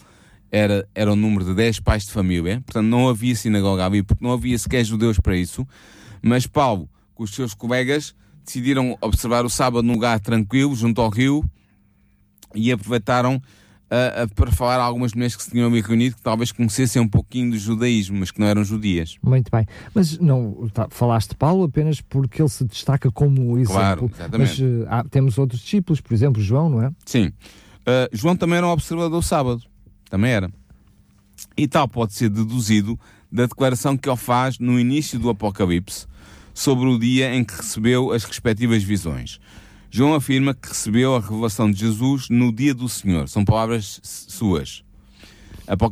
era, 0.51 0.87
era 0.95 1.11
o 1.11 1.15
número 1.15 1.45
de 1.45 1.53
10 1.53 1.81
pais 1.81 2.05
de 2.05 2.11
família, 2.11 2.61
portanto 2.65 2.85
não 2.85 3.09
havia 3.09 3.35
sinagoga 3.35 3.85
ali, 3.85 4.01
porque 4.01 4.23
não 4.23 4.31
havia 4.31 4.57
sequer 4.57 4.83
judeus 4.83 5.19
para 5.19 5.35
isso. 5.35 5.67
Mas 6.21 6.47
Paulo, 6.47 6.89
com 7.13 7.23
os 7.23 7.31
seus 7.31 7.53
colegas, 7.53 8.15
decidiram 8.49 8.97
observar 8.99 9.45
o 9.45 9.49
sábado 9.49 9.83
num 9.83 9.93
lugar 9.93 10.19
tranquilo, 10.19 10.75
junto 10.75 10.99
ao 10.99 11.09
rio, 11.09 11.45
e 12.55 12.71
aproveitaram 12.71 13.35
uh, 13.35 14.23
uh, 14.23 14.33
para 14.33 14.51
falar 14.51 14.77
a 14.77 14.83
algumas 14.83 15.13
mulheres 15.13 15.35
que 15.35 15.43
se 15.43 15.51
tinham 15.51 15.69
reunido, 15.69 16.15
que 16.15 16.21
talvez 16.21 16.51
conhecessem 16.51 16.99
um 16.99 17.07
pouquinho 17.07 17.51
do 17.51 17.59
judaísmo, 17.59 18.17
mas 18.17 18.31
que 18.31 18.39
não 18.39 18.47
eram 18.47 18.63
judias. 18.63 19.17
Muito 19.21 19.51
bem. 19.51 19.67
Mas 19.93 20.17
não 20.17 20.67
tá, 20.73 20.87
falaste 20.89 21.29
de 21.29 21.35
Paulo 21.35 21.63
apenas 21.63 22.01
porque 22.01 22.41
ele 22.41 22.49
se 22.49 22.65
destaca 22.65 23.11
como 23.11 23.55
exemplo. 23.57 23.73
Claro, 23.75 24.11
exatamente. 24.11 24.49
Mas 24.49 24.59
uh, 24.59 24.85
há, 24.89 25.03
temos 25.03 25.37
outros 25.37 25.61
discípulos, 25.61 26.01
por 26.01 26.13
exemplo, 26.13 26.41
João, 26.41 26.69
não 26.69 26.81
é? 26.81 26.91
Sim. 27.05 27.31
João 28.11 28.35
também 28.35 28.57
era 28.57 28.67
um 28.67 28.69
observador 28.69 29.23
sábado. 29.23 29.63
Também 30.11 30.31
era. 30.31 30.51
E 31.57 31.67
tal 31.67 31.87
pode 31.87 32.13
ser 32.13 32.29
deduzido 32.29 32.99
da 33.31 33.47
declaração 33.47 33.97
que 33.97 34.07
ele 34.07 34.17
faz 34.17 34.59
no 34.59 34.79
início 34.79 35.17
do 35.17 35.27
Apocalipse 35.27 36.05
sobre 36.53 36.87
o 36.87 36.99
dia 36.99 37.33
em 37.35 37.43
que 37.43 37.55
recebeu 37.55 38.11
as 38.11 38.23
respectivas 38.23 38.83
visões. 38.83 39.39
João 39.91 40.13
afirma 40.13 40.53
que 40.53 40.69
recebeu 40.69 41.15
a 41.15 41.19
revelação 41.19 41.71
de 41.71 41.79
Jesus 41.79 42.29
no 42.29 42.53
dia 42.53 42.73
do 42.73 42.87
Senhor. 42.87 43.27
São 43.27 43.43
palavras 43.43 43.99
suas. 44.03 44.83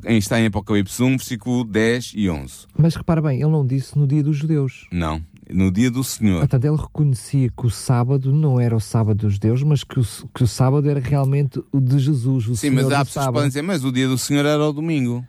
Está 0.07 0.39
em 0.39 0.47
Apocalipse 0.47 1.01
1, 1.01 1.09
versículo 1.17 1.63
10 1.63 2.13
e 2.15 2.29
11. 2.29 2.53
Mas 2.77 2.95
repara 2.95 3.21
bem, 3.21 3.41
ele 3.41 3.51
não 3.51 3.65
disse 3.65 3.97
no 3.97 4.07
dia 4.07 4.23
dos 4.23 4.37
judeus. 4.37 4.87
Não, 4.91 5.23
no 5.49 5.71
dia 5.71 5.89
do 5.89 6.03
Senhor. 6.03 6.39
Portanto, 6.39 6.65
ele 6.65 6.77
reconhecia 6.77 7.49
que 7.49 7.65
o 7.65 7.69
sábado 7.69 8.33
não 8.33 8.59
era 8.59 8.75
o 8.75 8.79
sábado 8.79 9.17
dos 9.17 9.33
judeus, 9.33 9.63
mas 9.63 9.83
que 9.83 9.99
o, 9.99 10.03
que 10.33 10.43
o 10.43 10.47
sábado 10.47 10.89
era 10.89 10.99
realmente 10.99 11.61
o 11.71 11.79
de 11.79 11.99
Jesus. 11.99 12.47
O 12.47 12.55
Sim, 12.55 12.69
Senhor 12.69 12.83
mas 12.83 12.91
há 12.91 13.05
pessoas 13.05 13.25
que 13.27 13.33
podem 13.33 13.47
dizer, 13.49 13.61
mas 13.61 13.83
o 13.83 13.91
dia 13.91 14.07
do 14.07 14.17
Senhor 14.17 14.45
era 14.45 14.63
o 14.63 14.73
domingo. 14.73 15.25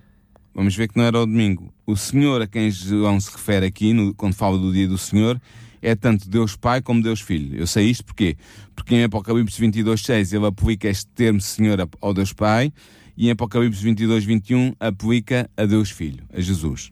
Vamos 0.59 0.75
ver 0.75 0.89
que 0.89 0.97
não 0.97 1.05
era 1.05 1.21
o 1.21 1.25
domingo. 1.25 1.73
O 1.87 1.97
Senhor 1.97 2.43
a 2.43 2.47
quem 2.49 2.69
João 2.69 3.21
se 3.21 3.31
refere 3.31 3.65
aqui, 3.65 3.93
no, 3.93 4.13
quando 4.13 4.35
fala 4.35 4.59
do 4.59 4.73
dia 4.73 4.89
do 4.89 4.99
Senhor, 4.99 5.41
é 5.81 5.95
tanto 5.95 6.29
Deus 6.29 6.57
Pai 6.57 6.83
como 6.83 7.01
Deus 7.01 7.21
Filho. 7.21 7.57
Eu 7.57 7.65
sei 7.65 7.89
isto 7.89 8.05
porquê? 8.05 8.37
Porque 8.75 8.97
em 8.97 9.05
Apocalipse 9.05 9.61
22, 9.61 10.01
6 10.01 10.33
ele 10.33 10.47
aplica 10.47 10.89
este 10.89 11.07
termo 11.15 11.41
Senhor 11.41 11.79
ao 12.01 12.13
Deus 12.13 12.33
Pai 12.33 12.73
e 13.17 13.29
em 13.29 13.31
Apocalipse 13.31 13.81
22, 13.81 14.25
21 14.25 14.73
aplica 14.81 15.49
a 15.57 15.65
Deus 15.65 15.93
Filho, 15.93 16.25
a 16.33 16.41
Jesus. 16.41 16.91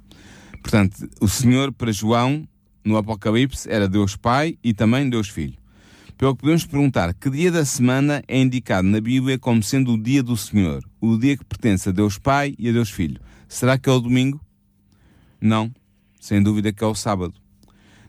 Portanto, 0.62 1.10
o 1.20 1.26
Senhor 1.26 1.72
para 1.72 1.90
João, 1.90 2.46
no 2.84 2.96
Apocalipse, 2.96 3.68
era 3.68 3.88
Deus 3.88 4.14
Pai 4.14 4.56
e 4.62 4.72
também 4.72 5.10
Deus 5.10 5.28
Filho. 5.28 5.58
Pelo 6.16 6.36
que 6.36 6.42
podemos 6.42 6.64
perguntar, 6.64 7.12
que 7.14 7.28
dia 7.28 7.50
da 7.50 7.64
semana 7.64 8.22
é 8.28 8.40
indicado 8.40 8.86
na 8.86 9.00
Bíblia 9.00 9.40
como 9.40 9.60
sendo 9.60 9.94
o 9.94 10.00
dia 10.00 10.22
do 10.22 10.36
Senhor? 10.36 10.84
O 11.00 11.18
dia 11.18 11.36
que 11.36 11.44
pertence 11.44 11.88
a 11.88 11.92
Deus 11.92 12.16
Pai 12.16 12.54
e 12.56 12.68
a 12.68 12.72
Deus 12.72 12.90
Filho. 12.90 13.20
Será 13.48 13.78
que 13.78 13.88
é 13.88 13.92
o 13.92 14.00
domingo? 14.00 14.40
Não. 15.40 15.72
Sem 16.20 16.42
dúvida 16.42 16.72
que 16.72 16.82
é 16.82 16.86
o 16.86 16.94
sábado. 16.94 17.34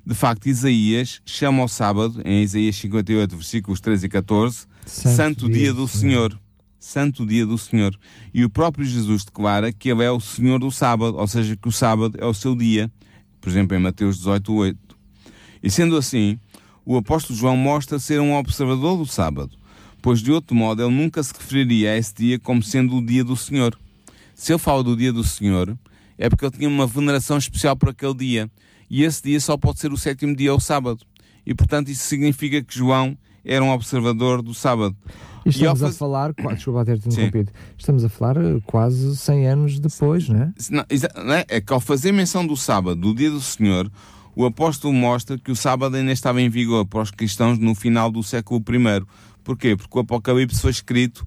De 0.06 0.16
facto, 0.16 0.48
Isaías 0.48 1.22
chama 1.26 1.64
o 1.64 1.68
sábado, 1.68 2.22
em 2.24 2.42
Isaías 2.42 2.76
58, 2.78 3.36
versículos 3.36 3.82
13 3.82 4.06
e 4.06 4.10
14, 4.10 4.66
Santo, 4.86 5.16
Santo 5.16 5.46
dia, 5.48 5.58
dia 5.58 5.74
do 5.74 5.88
Senhor. 5.88 6.32
Senhor. 6.32 6.40
Santo 6.80 7.26
dia 7.26 7.46
do 7.46 7.58
Senhor. 7.58 7.94
E 8.34 8.46
o 8.46 8.50
próprio 8.50 8.86
Jesus 8.86 9.26
declara 9.26 9.74
que 9.74 9.90
ele 9.90 10.04
é 10.04 10.12
o 10.12 10.20
Senhor 10.22 10.60
do 10.60 10.72
sábado, 10.72 11.18
ou 11.18 11.28
seja, 11.28 11.58
que 11.58 11.68
o 11.68 11.72
sábado 11.72 12.18
é 12.22 12.26
o 12.26 12.34
seu 12.34 12.56
dia. 12.56 12.90
Por 13.42 13.50
exemplo, 13.50 13.76
em 13.76 13.82
Mateus 13.82 14.18
18, 14.18 14.54
8. 14.54 14.98
E 15.62 15.70
sendo 15.70 15.98
assim, 15.98 16.40
o 16.86 16.96
apóstolo 16.96 17.38
João 17.38 17.58
mostra 17.58 18.00
ser 18.00 18.22
um 18.22 18.34
observador 18.34 18.98
do 18.98 19.06
sábado, 19.06 19.58
pois 20.02 20.22
de 20.22 20.32
outro 20.32 20.56
modo 20.56 20.82
ele 20.82 20.96
nunca 20.96 21.22
se 21.22 21.34
referiria 21.34 21.92
a 21.92 21.98
esse 21.98 22.16
dia 22.16 22.40
como 22.40 22.64
sendo 22.64 22.96
o 22.96 23.06
dia 23.06 23.26
do 23.26 23.36
Senhor. 23.36 23.78
Se 24.38 24.54
ele 24.54 24.60
fala 24.60 24.84
do 24.84 24.96
dia 24.96 25.12
do 25.12 25.24
Senhor, 25.24 25.76
é 26.16 26.30
porque 26.30 26.46
ele 26.46 26.56
tinha 26.56 26.70
uma 26.70 26.86
veneração 26.86 27.40
especial 27.40 27.76
por 27.76 27.90
aquele 27.90 28.14
dia. 28.14 28.52
E 28.88 29.04
esse 29.04 29.24
dia 29.24 29.40
só 29.40 29.58
pode 29.58 29.80
ser 29.80 29.92
o 29.92 29.98
sétimo 29.98 30.36
dia 30.36 30.54
ou 30.54 30.60
sábado. 30.60 31.00
E 31.44 31.56
portanto 31.56 31.90
isso 31.90 32.04
significa 32.04 32.62
que 32.62 32.78
João 32.78 33.18
era 33.44 33.66
um 33.66 33.72
observador 33.72 34.44
do 34.44 34.54
sábado. 34.54 34.96
E 35.44 35.50
estamos 35.50 35.80
e 35.80 35.82
faz... 35.82 35.96
a 35.96 35.98
falar, 35.98 36.34
desculpa 36.54 36.86
ter-te 36.86 37.08
interrompido, 37.08 37.52
estamos 37.78 38.04
a 38.04 38.10
falar 38.10 38.38
eh, 38.38 38.60
quase 38.66 39.18
100 39.18 39.48
anos 39.48 39.80
depois, 39.80 40.30
não 40.30 40.42
é? 40.42 40.54
Não, 40.70 40.86
não 41.26 41.34
é? 41.34 41.46
é 41.48 41.60
que 41.60 41.74
ao 41.74 41.80
fazer 41.80 42.12
menção 42.12 42.46
do 42.46 42.56
sábado, 42.56 43.02
do 43.02 43.16
dia 43.16 43.32
do 43.32 43.42
Senhor, 43.42 43.92
o 44.36 44.46
apóstolo 44.46 44.94
mostra 44.94 45.38
que 45.38 45.52
o 45.52 45.56
sábado 45.56 45.96
ainda 45.96 46.12
estava 46.12 46.42
em 46.42 46.50
vigor 46.50 46.86
para 46.86 47.02
os 47.02 47.10
cristãos 47.10 47.58
no 47.58 47.74
final 47.74 48.12
do 48.12 48.22
século 48.22 48.62
I. 48.62 49.06
Porquê? 49.44 49.76
Porque 49.76 49.98
o 49.98 50.02
Apocalipse 50.02 50.62
foi 50.62 50.72
escrito 50.72 51.26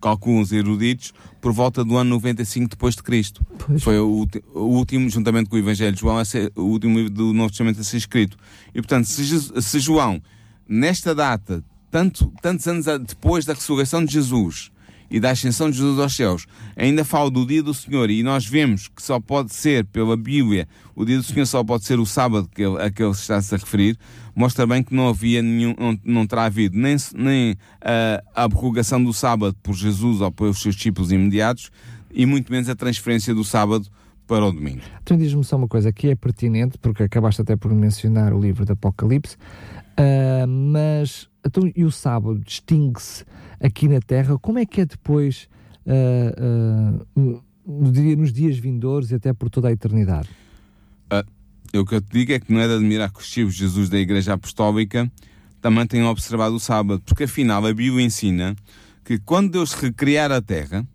calculam 0.00 0.40
os 0.40 0.52
eruditos, 0.52 1.12
por 1.40 1.52
volta 1.52 1.84
do 1.84 1.96
ano 1.96 2.10
95 2.10 2.70
depois 2.70 2.94
de 2.94 3.02
Cristo. 3.02 3.44
Pois. 3.66 3.82
Foi 3.82 3.98
o, 3.98 4.26
o, 4.54 4.60
último, 4.60 5.08
juntamente 5.08 5.48
com 5.48 5.56
o 5.56 5.58
Evangelho 5.58 5.92
de 5.92 6.00
João, 6.00 6.24
ser, 6.24 6.52
o 6.56 6.62
último 6.62 6.96
livro 6.98 7.12
do 7.12 7.32
Novo 7.32 7.50
Testamento 7.50 7.80
a 7.80 7.84
ser 7.84 7.96
escrito. 7.96 8.36
E 8.74 8.80
portanto, 8.80 9.06
se, 9.06 9.62
se 9.62 9.80
João, 9.80 10.22
nesta 10.68 11.14
data, 11.14 11.62
tanto, 11.90 12.32
tantos 12.42 12.66
anos 12.66 12.86
depois 13.06 13.44
da 13.44 13.54
ressurreição 13.54 14.04
de 14.04 14.12
Jesus 14.12 14.70
e 15.10 15.18
da 15.18 15.30
ascensão 15.30 15.70
de 15.70 15.76
Jesus 15.76 15.98
aos 15.98 16.14
céus, 16.14 16.46
ainda 16.76 17.04
fala 17.04 17.30
do 17.30 17.46
dia 17.46 17.62
do 17.62 17.72
Senhor 17.72 18.10
e 18.10 18.22
nós 18.22 18.46
vemos 18.46 18.88
que 18.88 19.02
só 19.02 19.18
pode 19.20 19.54
ser, 19.54 19.84
pela 19.86 20.16
Bíblia, 20.16 20.68
o 20.94 21.04
dia 21.04 21.16
do 21.16 21.22
Senhor 21.22 21.46
só 21.46 21.62
pode 21.64 21.84
ser 21.84 21.98
o 21.98 22.06
sábado 22.06 22.48
que 22.54 22.62
ele, 22.62 22.80
a 22.80 22.90
que 22.90 23.02
ele 23.02 23.12
está-se 23.12 23.54
a 23.54 23.58
referir, 23.58 23.96
mostra 24.34 24.66
bem 24.66 24.82
que 24.82 24.94
não 24.94 25.08
havia 25.08 25.42
nenhum, 25.42 25.74
não, 25.78 25.98
não 26.04 26.26
terá 26.26 26.44
havido 26.44 26.76
nem, 26.76 26.96
nem 27.14 27.56
a, 27.80 28.22
a 28.34 28.44
abrogação 28.44 29.02
do 29.02 29.12
sábado 29.12 29.56
por 29.62 29.74
Jesus 29.74 30.20
ou 30.20 30.30
pelos 30.30 30.60
seus 30.60 30.74
discípulos 30.74 31.10
imediatos 31.12 31.70
e 32.10 32.26
muito 32.26 32.52
menos 32.52 32.68
a 32.68 32.74
transferência 32.74 33.34
do 33.34 33.44
sábado 33.44 33.86
para 34.26 34.44
o 34.44 34.52
domingo. 34.52 34.82
Então 35.02 35.16
diz-me 35.16 35.42
só 35.42 35.56
uma 35.56 35.68
coisa 35.68 35.90
que 35.90 36.08
é 36.08 36.14
pertinente, 36.14 36.76
porque 36.78 37.02
acabaste 37.02 37.40
até 37.40 37.56
por 37.56 37.72
mencionar 37.72 38.34
o 38.34 38.40
livro 38.40 38.64
do 38.66 38.74
Apocalipse, 38.74 39.36
uh, 39.98 40.46
mas 40.46 41.28
então, 41.48 41.70
e 41.74 41.84
o 41.84 41.90
sábado? 41.90 42.38
Distingue-se 42.38 43.24
aqui 43.60 43.88
na 43.88 44.00
Terra? 44.00 44.38
Como 44.38 44.58
é 44.58 44.66
que 44.66 44.80
é 44.80 44.86
depois 44.86 45.48
uh, 45.86 47.04
uh, 47.20 47.42
no 47.66 47.92
dia, 47.92 48.16
nos 48.16 48.32
dias 48.32 48.58
vindouros 48.58 49.10
e 49.10 49.14
até 49.14 49.32
por 49.32 49.50
toda 49.50 49.68
a 49.68 49.72
eternidade? 49.72 50.28
o 51.74 51.84
que 51.84 51.94
eu 51.96 52.00
te 52.00 52.10
digo 52.10 52.32
é 52.32 52.40
que 52.40 52.50
não 52.50 52.60
é 52.60 52.66
de 52.66 52.74
admirar 52.74 53.12
que 53.12 53.18
os 53.18 53.26
de 53.28 53.58
Jesus 53.58 53.90
da 53.90 53.98
Igreja 53.98 54.32
Apostólica 54.32 55.10
também 55.60 55.86
tenham 55.86 56.08
observado 56.08 56.54
o 56.54 56.60
sábado, 56.60 57.02
porque 57.04 57.24
afinal 57.24 57.64
a 57.66 57.74
Bíblia 57.74 58.06
ensina 58.06 58.56
que 59.04 59.18
quando 59.18 59.52
Deus 59.52 59.74
recriar 59.74 60.30
a 60.30 60.40
Terra, 60.40 60.86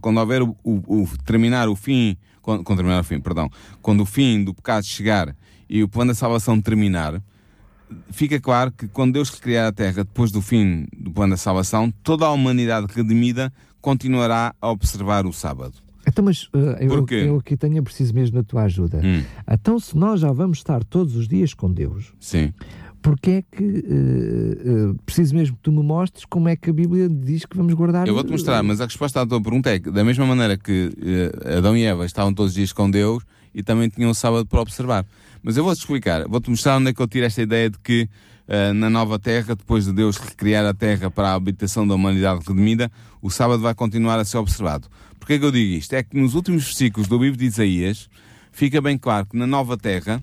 quando 0.00 0.18
houver 0.18 0.42
o, 0.42 0.56
o, 0.62 1.02
o 1.02 1.08
terminar 1.24 1.68
o 1.68 1.74
fim, 1.74 2.16
quando, 2.42 2.62
quando, 2.62 2.78
terminar 2.78 3.00
o 3.00 3.04
fim, 3.04 3.20
perdão, 3.20 3.50
quando 3.80 4.02
o 4.02 4.06
fim 4.06 4.44
do 4.44 4.54
pecado 4.54 4.84
chegar 4.84 5.34
e 5.68 5.82
o 5.82 5.88
plano 5.88 6.10
da 6.10 6.14
salvação 6.14 6.60
terminar, 6.60 7.22
fica 8.10 8.40
claro 8.40 8.72
que 8.72 8.88
quando 8.88 9.14
Deus 9.14 9.30
recriar 9.30 9.66
a 9.66 9.72
Terra 9.72 10.04
depois 10.04 10.30
do 10.30 10.40
fim 10.40 10.86
do 10.96 11.10
plano 11.10 11.32
da 11.32 11.36
salvação, 11.36 11.92
toda 12.02 12.26
a 12.26 12.32
humanidade 12.32 12.86
redimida 12.94 13.52
continuará 13.80 14.54
a 14.60 14.70
observar 14.70 15.26
o 15.26 15.32
sábado. 15.32 15.74
Então, 16.06 16.24
mas 16.24 16.44
uh, 16.54 16.76
eu, 16.80 17.06
eu 17.18 17.36
aqui 17.36 17.56
tenho 17.56 17.82
preciso 17.82 18.14
mesmo 18.14 18.36
da 18.36 18.42
tua 18.42 18.62
ajuda. 18.62 19.00
Hum. 19.04 19.22
Então, 19.50 19.78
se 19.78 19.96
nós 19.96 20.20
já 20.20 20.32
vamos 20.32 20.58
estar 20.58 20.82
todos 20.82 21.14
os 21.14 21.28
dias 21.28 21.54
com 21.54 21.70
Deus, 21.70 22.12
Sim. 22.18 22.52
porque 23.02 23.30
é 23.30 23.42
que 23.42 23.62
uh, 23.62 24.90
uh, 24.90 24.98
preciso 25.04 25.34
mesmo 25.34 25.56
que 25.56 25.62
tu 25.62 25.70
me 25.70 25.82
mostres 25.82 26.24
como 26.24 26.48
é 26.48 26.56
que 26.56 26.70
a 26.70 26.72
Bíblia 26.72 27.08
diz 27.08 27.44
que 27.44 27.56
vamos 27.56 27.74
guardar? 27.74 28.08
Eu 28.08 28.14
vou-te 28.14 28.30
mostrar, 28.30 28.62
mas 28.62 28.80
a 28.80 28.84
resposta 28.86 29.20
à 29.20 29.26
tua 29.26 29.40
pergunta 29.40 29.70
é 29.70 29.78
que, 29.78 29.90
da 29.90 30.02
mesma 30.02 30.26
maneira 30.26 30.56
que 30.56 30.90
eh, 31.00 31.58
Adão 31.58 31.76
e 31.76 31.84
Eva 31.84 32.04
estavam 32.06 32.32
todos 32.32 32.52
os 32.52 32.56
dias 32.56 32.72
com 32.72 32.90
Deus 32.90 33.22
e 33.54 33.62
também 33.62 33.88
tinham 33.88 34.10
o 34.10 34.14
sábado 34.14 34.46
para 34.46 34.60
observar. 34.60 35.04
Mas 35.42 35.56
eu 35.56 35.64
vou-te 35.64 35.78
explicar, 35.78 36.26
vou-te 36.28 36.50
mostrar 36.50 36.76
onde 36.76 36.90
é 36.90 36.94
que 36.94 37.00
eu 37.00 37.08
tiro 37.08 37.26
esta 37.26 37.42
ideia 37.42 37.70
de 37.70 37.78
que 37.78 38.08
eh, 38.52 38.72
na 38.72 38.90
nova 38.90 39.16
terra, 39.16 39.54
depois 39.54 39.84
de 39.84 39.92
Deus 39.92 40.16
recriar 40.16 40.66
a 40.66 40.74
terra 40.74 41.08
para 41.08 41.28
a 41.30 41.34
habitação 41.34 41.86
da 41.86 41.94
humanidade 41.94 42.40
redimida, 42.46 42.90
o 43.22 43.30
sábado 43.30 43.62
vai 43.62 43.74
continuar 43.74 44.18
a 44.18 44.24
ser 44.24 44.38
observado. 44.38 44.88
Porquê 45.20 45.38
que 45.38 45.44
eu 45.44 45.52
digo 45.52 45.72
isto? 45.74 45.92
É 45.92 46.02
que 46.02 46.16
nos 46.16 46.34
últimos 46.34 46.64
versículos 46.64 47.08
do 47.08 47.16
livro 47.16 47.38
de 47.38 47.44
Isaías 47.44 48.08
fica 48.50 48.80
bem 48.80 48.98
claro 48.98 49.26
que 49.26 49.36
na 49.36 49.46
nova 49.46 49.76
terra, 49.76 50.20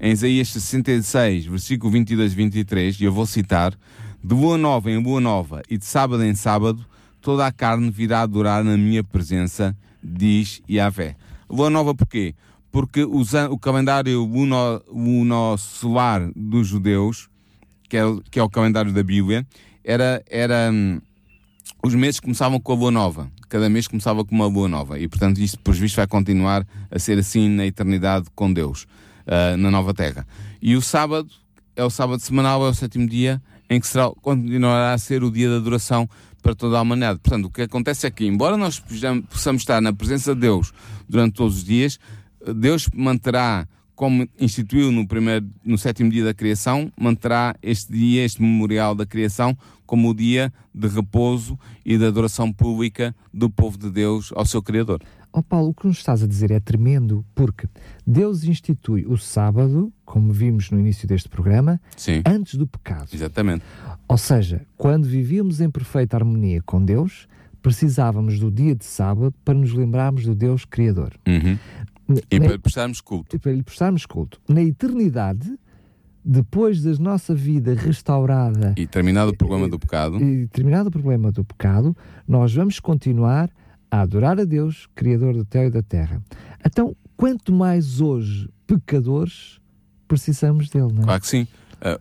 em 0.00 0.12
Isaías 0.12 0.50
66, 0.50 1.46
versículo 1.46 1.90
22 1.90 2.32
e 2.32 2.36
23, 2.36 3.00
e 3.00 3.04
eu 3.04 3.12
vou 3.12 3.26
citar, 3.26 3.74
de 4.22 4.34
lua 4.34 4.56
nova 4.56 4.90
em 4.90 5.02
lua 5.02 5.20
nova 5.20 5.60
e 5.68 5.76
de 5.76 5.84
sábado 5.84 6.24
em 6.24 6.34
sábado, 6.34 6.86
toda 7.20 7.44
a 7.44 7.50
carne 7.50 7.90
virá 7.90 8.20
adorar 8.20 8.62
na 8.62 8.76
minha 8.76 9.02
presença, 9.02 9.76
diz 10.00 10.62
Yahvé. 10.70 11.16
Lua 11.50 11.68
nova 11.68 11.92
porquê? 11.92 12.36
Porque 12.74 13.04
o 13.04 13.56
calendário 13.56 14.24
luno, 14.24 14.82
luno-solar 14.88 16.28
dos 16.34 16.66
judeus, 16.66 17.28
que 17.88 17.96
é, 17.96 18.02
que 18.28 18.40
é 18.40 18.42
o 18.42 18.50
calendário 18.50 18.92
da 18.92 19.00
Bíblia, 19.00 19.46
era, 19.84 20.20
era 20.28 20.72
hum, 20.72 21.00
os 21.84 21.94
meses 21.94 22.18
começavam 22.18 22.58
com 22.58 22.72
a 22.72 22.74
lua 22.74 22.90
nova. 22.90 23.30
Cada 23.48 23.70
mês 23.70 23.86
começava 23.86 24.24
com 24.24 24.34
uma 24.34 24.46
lua 24.46 24.66
nova. 24.66 24.98
E, 24.98 25.06
portanto, 25.06 25.38
isto, 25.38 25.56
por 25.60 25.72
visto, 25.72 25.94
vai 25.94 26.08
continuar 26.08 26.66
a 26.90 26.98
ser 26.98 27.16
assim 27.16 27.48
na 27.48 27.64
eternidade 27.64 28.26
com 28.34 28.52
Deus, 28.52 28.88
ah, 29.24 29.56
na 29.56 29.70
nova 29.70 29.94
terra. 29.94 30.26
E 30.60 30.74
o 30.74 30.82
sábado 30.82 31.30
é 31.76 31.84
o 31.84 31.90
sábado 31.90 32.20
semanal, 32.22 32.66
é 32.66 32.70
o 32.70 32.74
sétimo 32.74 33.06
dia, 33.06 33.40
em 33.70 33.78
que 33.78 33.86
será, 33.86 34.10
continuará 34.20 34.94
a 34.94 34.98
ser 34.98 35.22
o 35.22 35.30
dia 35.30 35.48
da 35.48 35.58
adoração 35.58 36.10
para 36.42 36.56
toda 36.56 36.76
a 36.76 36.82
humanidade. 36.82 37.20
Portanto, 37.20 37.44
o 37.44 37.50
que 37.50 37.62
acontece 37.62 38.04
é 38.04 38.10
que, 38.10 38.26
embora 38.26 38.56
nós 38.56 38.82
possamos 39.30 39.62
estar 39.62 39.80
na 39.80 39.92
presença 39.92 40.34
de 40.34 40.40
Deus 40.40 40.72
durante 41.08 41.34
todos 41.34 41.58
os 41.58 41.64
dias, 41.64 42.00
Deus 42.52 42.88
manterá, 42.94 43.66
como 43.94 44.28
instituiu 44.38 44.90
no, 44.90 45.06
primeiro, 45.06 45.46
no 45.64 45.78
sétimo 45.78 46.10
dia 46.10 46.24
da 46.24 46.34
criação, 46.34 46.90
manterá 46.98 47.54
este 47.62 47.92
dia, 47.92 48.24
este 48.24 48.42
memorial 48.42 48.94
da 48.94 49.06
criação, 49.06 49.56
como 49.86 50.10
o 50.10 50.14
dia 50.14 50.52
de 50.74 50.88
repouso 50.88 51.58
e 51.84 51.96
de 51.96 52.04
adoração 52.04 52.52
pública 52.52 53.14
do 53.32 53.48
povo 53.48 53.78
de 53.78 53.90
Deus 53.90 54.32
ao 54.34 54.44
seu 54.44 54.62
Criador. 54.62 55.02
Ó 55.32 55.42
Paulo, 55.42 55.70
o 55.70 55.74
que 55.74 55.86
nos 55.86 55.98
estás 55.98 56.22
a 56.22 56.28
dizer 56.28 56.52
é 56.52 56.60
tremendo, 56.60 57.24
porque 57.34 57.66
Deus 58.06 58.44
institui 58.44 59.04
o 59.04 59.16
sábado, 59.18 59.92
como 60.04 60.32
vimos 60.32 60.70
no 60.70 60.78
início 60.78 61.08
deste 61.08 61.28
programa, 61.28 61.80
Sim, 61.96 62.22
antes 62.24 62.54
do 62.54 62.68
pecado. 62.68 63.08
exatamente. 63.12 63.64
Ou 64.06 64.16
seja, 64.16 64.64
quando 64.76 65.06
vivíamos 65.06 65.60
em 65.60 65.68
perfeita 65.68 66.16
harmonia 66.16 66.62
com 66.62 66.84
Deus, 66.84 67.26
precisávamos 67.60 68.38
do 68.38 68.48
dia 68.48 68.76
de 68.76 68.84
sábado 68.84 69.34
para 69.44 69.54
nos 69.54 69.72
lembrarmos 69.72 70.24
do 70.24 70.34
Deus 70.36 70.64
Criador. 70.64 71.14
Uhum. 71.26 71.58
E 72.30 72.38
na- 72.38 72.46
para 72.46 72.58
prestarmos 72.58 73.00
culto. 73.00 73.34
e 73.34 73.38
para 73.38 73.52
lhe 73.52 73.62
prestarmos 73.62 74.04
culto. 74.06 74.40
Na 74.48 74.62
eternidade, 74.62 75.58
depois 76.24 76.82
da 76.82 76.92
nossa 76.94 77.34
vida 77.34 77.74
restaurada 77.74 78.74
E 78.76 78.86
terminado 78.86 79.30
o 79.30 79.36
problema 79.36 79.68
do 79.68 79.78
pecado, 79.78 80.22
e 80.22 80.46
terminado 80.48 80.88
o 80.88 80.92
problema 80.92 81.30
do 81.32 81.44
pecado, 81.44 81.96
nós 82.26 82.54
vamos 82.54 82.80
continuar 82.80 83.50
a 83.90 84.00
adorar 84.00 84.40
a 84.40 84.44
Deus, 84.44 84.88
Criador 84.94 85.34
do 85.34 85.46
céu 85.50 85.66
e 85.66 85.70
da 85.70 85.82
terra. 85.82 86.22
Então, 86.64 86.96
quanto 87.16 87.52
mais 87.52 88.00
hoje 88.00 88.48
pecadores 88.66 89.60
precisamos 90.08 90.68
dele, 90.68 90.92
não 90.92 91.02
é? 91.02 91.04
claro 91.04 91.20
que 91.20 91.26
sim. 91.28 91.46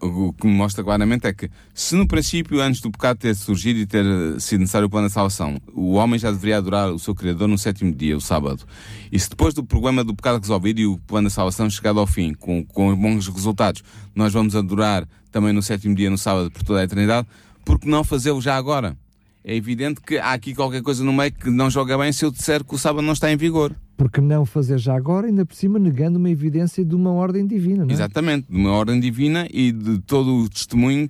O 0.02 0.24
o 0.28 0.34
que 0.34 0.48
me 0.48 0.54
mostra 0.54 0.84
claramente 0.84 1.28
é 1.28 1.34
que, 1.34 1.50
se 1.74 1.96
no 1.96 2.08
princípio, 2.08 2.62
antes 2.62 2.80
do 2.80 2.90
pecado 2.90 3.18
ter 3.18 3.36
surgido 3.36 3.80
e 3.80 3.86
ter 3.86 4.06
eh, 4.06 4.40
sido 4.40 4.62
necessário 4.62 4.88
o 4.88 4.90
plano 4.90 5.08
da 5.08 5.14
salvação, 5.14 5.58
o 5.74 5.94
homem 5.94 6.18
já 6.18 6.32
deveria 6.32 6.58
adorar 6.58 6.90
o 6.90 6.98
seu 6.98 7.14
Criador 7.14 7.48
no 7.48 7.58
sétimo 7.58 7.94
dia, 7.94 8.16
o 8.16 8.22
sábado. 8.22 8.64
E 9.12 9.20
se 9.20 9.30
depois 9.30 9.54
do 9.54 9.64
problema 9.64 10.04
do 10.04 10.16
pecado 10.16 10.40
resolvido 10.40 10.80
e 10.80 10.86
o 10.86 10.98
plano 10.98 11.28
da 11.28 11.30
salvação 11.30 11.70
chegado 11.70 12.00
ao 12.00 12.08
fim, 12.08 12.34
com, 12.34 12.64
com 12.66 12.96
bons 12.96 13.28
resultados, 13.28 13.84
nós 14.16 14.32
vamos 14.32 14.56
adorar 14.56 15.08
também 15.32 15.52
no 15.52 15.62
sétimo 15.62 15.94
dia, 15.94 16.10
no 16.10 16.18
sábado, 16.18 16.50
por 16.50 16.64
toda 16.64 16.80
a 16.80 16.84
eternidade, 16.84 17.28
por 17.66 17.80
que 17.80 17.88
não 17.88 18.04
fazê-lo 18.04 18.42
já 18.42 18.56
agora? 18.56 18.98
É 19.46 19.56
evidente 19.56 20.00
que 20.00 20.18
há 20.18 20.32
aqui 20.32 20.56
qualquer 20.56 20.82
coisa 20.82 21.04
no 21.04 21.12
meio 21.12 21.32
que 21.34 21.50
não 21.50 21.70
joga 21.70 21.98
bem 21.98 22.14
se 22.14 22.24
eu 22.24 22.32
disser 22.32 22.64
que 22.64 22.74
o 22.74 22.78
sábado 22.78 23.04
não 23.04 23.12
está 23.12 23.30
em 23.32 23.36
vigor. 23.36 23.76
Porque 23.98 24.22
não 24.22 24.46
fazer 24.46 24.78
já 24.80 24.96
agora, 24.96 25.28
ainda 25.28 25.46
por 25.46 25.54
cima, 25.54 25.78
negando 25.78 26.18
uma 26.18 26.30
evidência 26.30 26.84
de 26.84 26.96
uma 26.96 27.12
ordem 27.12 27.46
divina, 27.46 27.84
não 27.84 27.92
é? 27.92 27.94
Exatamente, 27.94 28.48
de 28.50 28.56
uma 28.56 28.72
ordem 28.72 29.00
divina 29.00 29.46
e 29.52 29.72
de 29.72 30.00
todo 30.00 30.34
o 30.34 30.50
testemunho 30.50 31.10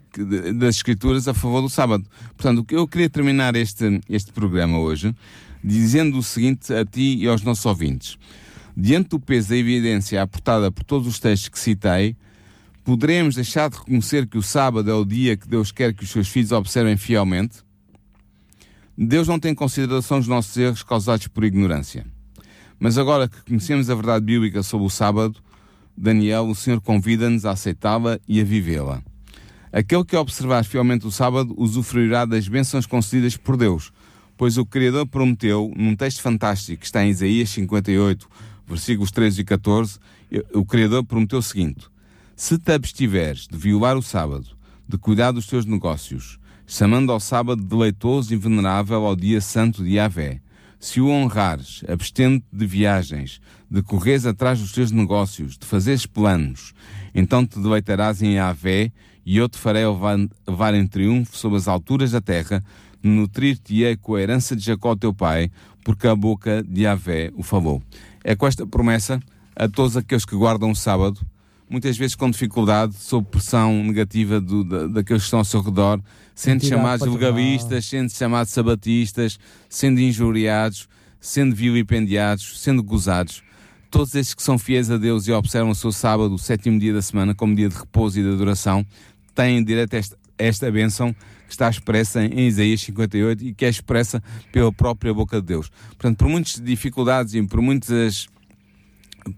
das 0.56 0.78
Escrituras 0.78 1.28
a 1.28 1.34
favor 1.34 1.62
do 1.62 1.70
sábado. 1.70 2.06
Portanto, 2.36 2.66
eu 2.72 2.88
queria 2.88 3.10
terminar 3.10 3.56
este, 3.56 4.02
este 4.10 4.34
programa 4.34 4.80
hoje 4.80 5.16
dizendo 5.64 6.18
o 6.18 6.24
seguinte 6.24 6.74
a 6.74 6.84
ti 6.84 7.18
e 7.20 7.28
aos 7.28 7.44
nossos 7.44 7.66
ouvintes. 7.66 8.18
Diante 8.76 9.10
do 9.10 9.20
peso 9.20 9.50
da 9.50 9.56
evidência 9.56 10.22
aportada 10.22 10.72
por 10.72 10.84
todos 10.84 11.08
os 11.08 11.20
textos 11.20 11.50
que 11.50 11.60
citei, 11.60 12.18
poderemos 12.84 13.36
deixar 13.36 13.70
de 13.70 13.78
reconhecer 13.78 14.28
que 14.28 14.38
o 14.38 14.42
sábado 14.42 14.90
é 14.90 14.94
o 14.94 15.06
dia 15.06 15.38
que 15.38 15.48
Deus 15.48 15.72
quer 15.72 15.94
que 15.94 16.04
os 16.04 16.10
seus 16.10 16.28
filhos 16.28 16.52
observem 16.52 16.98
fielmente? 16.98 17.64
Deus 18.98 19.28
não 19.28 19.40
tem 19.40 19.56
consideração 19.56 20.20
dos 20.20 20.28
nossos 20.28 20.56
erros 20.56 20.84
causados 20.84 21.28
por 21.28 21.44
ignorância. 21.44 22.06
Mas 22.80 22.98
agora 22.98 23.28
que 23.28 23.42
conhecemos 23.44 23.90
a 23.90 23.96
verdade 23.96 24.26
bíblica 24.26 24.62
sobre 24.62 24.86
o 24.86 24.90
sábado, 24.90 25.40
Daniel, 25.98 26.48
o 26.48 26.56
Senhor 26.56 26.82
convida-nos 26.82 27.46
a 27.46 27.52
aceitá-la 27.52 28.20
e 28.28 28.40
a 28.40 28.44
vivê-la. 28.44 29.02
Aquele 29.72 30.06
que 30.06 30.16
observar 30.16 30.64
fielmente 30.64 31.08
o 31.08 31.12
sábado 31.12 31.54
usufruirá 31.58 32.26
das 32.26 32.48
bênçãos 32.48 32.86
concedidas 32.86 33.36
por 33.36 33.58
Deus, 33.58 33.92
pois 34.38 34.58
o 34.58 34.66
Criador 34.66 35.08
prometeu, 35.08 35.72
num 35.76 35.96
texto 35.96 36.22
fantástico 36.22 36.82
que 36.82 36.86
está 36.86 37.04
em 37.04 37.10
Isaías 37.10 37.50
58, 37.50 38.30
versículos 38.68 39.12
13 39.12 39.42
e 39.42 39.44
14, 39.44 40.00
o 40.54 40.66
Criador 40.66 41.04
prometeu 41.04 41.40
o 41.40 41.44
seguinte: 41.44 41.88
Se 42.36 42.60
te 42.60 42.72
abstiveres 42.72 43.48
de 43.48 43.58
violar 43.58 43.98
o 43.98 44.02
sábado, 44.02 44.48
de 44.88 44.98
cuidar 44.98 45.32
dos 45.32 45.48
teus 45.48 45.66
negócios, 45.66 46.40
chamando 46.74 47.12
ao 47.12 47.20
sábado 47.20 47.62
deleitoso 47.62 48.34
e 48.34 48.36
venerável 48.36 49.06
ao 49.06 49.16
dia 49.16 49.40
santo 49.40 49.84
de 49.84 49.92
Yahvé, 49.92 50.42
se 50.80 51.00
o 51.00 51.08
honrares, 51.08 51.84
abstendo 51.88 52.44
de 52.52 52.66
viagens, 52.66 53.40
de 53.70 53.84
correres 53.84 54.26
atrás 54.26 54.60
dos 54.60 54.72
teus 54.72 54.90
negócios, 54.90 55.56
de 55.56 55.68
fazeres 55.68 56.08
planos, 56.08 56.74
então 57.14 57.46
te 57.46 57.60
deleitarás 57.60 58.24
em 58.24 58.38
Yahvé, 58.38 58.92
e 59.24 59.38
eu 59.38 59.48
te 59.48 59.60
farei 59.60 59.84
levar, 59.86 60.74
em 60.74 60.88
triunfo 60.88 61.38
sobre 61.38 61.60
as 61.60 61.68
alturas 61.68 62.10
da 62.10 62.20
terra, 62.20 62.64
nutrir-te-ei 63.04 63.96
com 63.96 64.16
a 64.16 64.22
herança 64.22 64.56
de 64.56 64.64
Jacó 64.64 64.96
teu 64.96 65.14
pai, 65.14 65.52
porque 65.86 66.08
a 66.08 66.16
boca 66.16 66.64
de 66.64 66.82
Yahvé 66.82 67.32
o 67.36 67.44
falou. 67.44 67.84
É 68.24 68.36
com 68.36 68.48
esta 68.48 68.66
promessa 68.66 69.20
a 69.56 69.70
todos 69.70 69.96
aqueles 69.96 70.26
que 70.26 70.36
guardam 70.36 70.72
o 70.72 70.76
sábado, 70.76 71.22
muitas 71.70 71.98
vezes 71.98 72.16
com 72.16 72.30
dificuldade, 72.30 72.96
sob 72.96 73.28
pressão 73.30 73.84
negativa 73.84 74.40
do, 74.40 74.64
da, 74.64 74.88
daqueles 74.88 75.24
que 75.24 75.28
estão 75.28 75.40
ao 75.40 75.46
seu 75.46 75.62
redor, 75.62 76.02
sendo 76.36 76.66
chamados 76.66 77.08
legalistas, 77.08 77.86
sendo 77.86 78.12
chamados 78.12 78.52
sabatistas, 78.52 79.40
sendo 79.70 80.00
injuriados, 80.00 80.88
sendo 81.20 81.56
vilipendiados, 81.56 82.62
sendo 82.62 82.84
gozados. 82.84 83.44
Todos 83.90 84.16
estes 84.16 84.34
que 84.34 84.42
são 84.42 84.58
fiéis 84.58 84.90
a 84.90 84.98
Deus 84.98 85.28
e 85.28 85.32
observam 85.32 85.72
o 85.72 85.76
seu 85.76 85.92
sábado, 85.92 86.34
o 86.34 86.40
sétimo 86.40 86.80
dia 86.80 86.94
da 86.94 87.02
semana, 87.02 87.36
como 87.36 87.56
dia 87.56 87.70
de 87.70 87.76
repouso 87.76 88.20
e 88.20 88.24
de 88.24 88.30
adoração, 88.30 88.86
têm 89.36 89.64
direito 89.64 89.96
a 89.96 90.00
esta, 90.00 90.18
a 90.40 90.44
esta 90.44 90.72
bênção 90.72 91.14
que 91.48 91.52
está 91.52 91.70
expressa 91.70 92.24
em 92.24 92.48
Isaías 92.48 92.82
58 92.82 93.46
e 93.46 93.54
que 93.54 93.66
é 93.66 93.70
expressa 93.70 94.22
pela 94.52 94.72
própria 94.72 95.14
boca 95.14 95.40
de 95.40 95.48
Deus. 95.48 95.72
Portanto, 95.90 96.18
por 96.18 96.28
muitas 96.28 96.60
dificuldades 96.60 97.36
e 97.36 97.44
por 97.44 97.62
muitas 97.62 98.28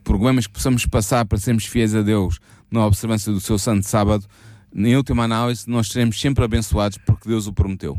problemas 0.04 0.48
que 0.48 0.54
possamos 0.54 0.86
passar 0.86 1.26
para 1.26 1.38
sermos 1.38 1.66
fiéis 1.66 1.94
a 1.96 2.02
Deus 2.02 2.40
na 2.72 2.86
observância 2.86 3.32
do 3.32 3.40
seu 3.40 3.58
santo 3.58 3.88
sábado, 3.88 4.26
em 4.74 4.96
última 4.96 5.24
análise, 5.24 5.70
nós 5.70 5.88
seremos 5.88 6.20
sempre 6.20 6.44
abençoados 6.44 6.98
porque 7.06 7.30
Deus 7.30 7.48
o 7.48 7.54
prometeu. 7.54 7.98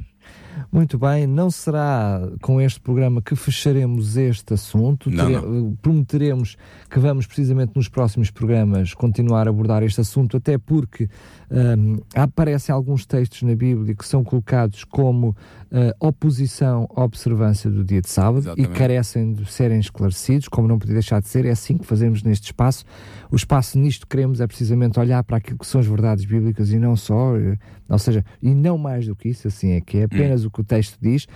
Muito 0.73 0.99
bem, 0.99 1.27
não 1.27 1.51
será 1.51 2.21
com 2.43 2.61
este 2.61 2.81
programa 2.81 3.23
que 3.23 3.35
fecharemos 3.37 4.17
este 4.17 4.55
assunto. 4.55 5.11
Não, 5.11 5.27
Tere- 5.27 5.77
Prometeremos 5.81 6.57
que 6.91 6.99
vamos 6.99 7.27
precisamente 7.27 7.73
nos 7.77 7.89
próximos 7.89 8.31
programas 8.31 8.93
continuar 8.95 9.47
a 9.47 9.51
abordar 9.51 9.83
este 9.83 10.01
assunto, 10.01 10.37
até 10.37 10.59
porque 10.59 11.09
hum, 11.51 11.99
aparecem 12.15 12.75
alguns 12.75 13.07
textos 13.07 13.43
na 13.43 13.55
Bíblia 13.55 13.95
que 13.95 14.07
são 14.07 14.23
colocados 14.23 14.85
como 14.85 15.35
ah, 15.73 15.95
oposição 16.01 16.89
à 16.95 17.05
observância 17.05 17.71
do 17.71 17.83
dia 17.85 18.01
de 18.01 18.09
sábado 18.11 18.39
Exatamente. 18.41 18.71
e 18.71 18.75
carecem 18.75 19.33
de 19.33 19.51
serem 19.51 19.79
esclarecidos, 19.81 20.49
como 20.49 20.69
não 20.69 20.79
podia 20.79 20.95
deixar 20.95 21.21
de 21.21 21.29
ser, 21.29 21.45
é 21.47 21.51
assim 21.51 21.79
que 21.79 21.87
fazemos 21.87 22.23
neste 22.23 22.45
espaço. 22.47 22.85
O 23.31 23.37
espaço 23.37 23.79
nisto 23.79 24.07
que 24.07 24.11
queremos 24.17 24.41
é 24.41 24.47
precisamente 24.47 24.99
olhar 25.01 25.23
para 25.25 25.37
aquilo 25.39 25.59
que 25.59 25.67
são 25.67 25.81
as 25.81 25.87
verdades 25.87 26.25
bíblicas 26.25 26.71
e 26.73 26.79
não 26.79 26.97
só, 26.97 27.37
eh, 27.37 27.57
ou 27.89 27.99
seja, 27.99 28.25
e 28.43 28.55
não 28.55 28.77
mais 28.79 29.07
do 29.07 29.15
que 29.17 29.29
isso, 29.29 29.49
assim 29.49 29.71
é 29.73 29.81
que 29.81 29.99
é 29.99 30.05
apenas 30.05 30.45
o 30.45 30.51
que 30.57 30.61
o 30.63 30.65
texto 30.65 30.99
diz. 31.01 31.27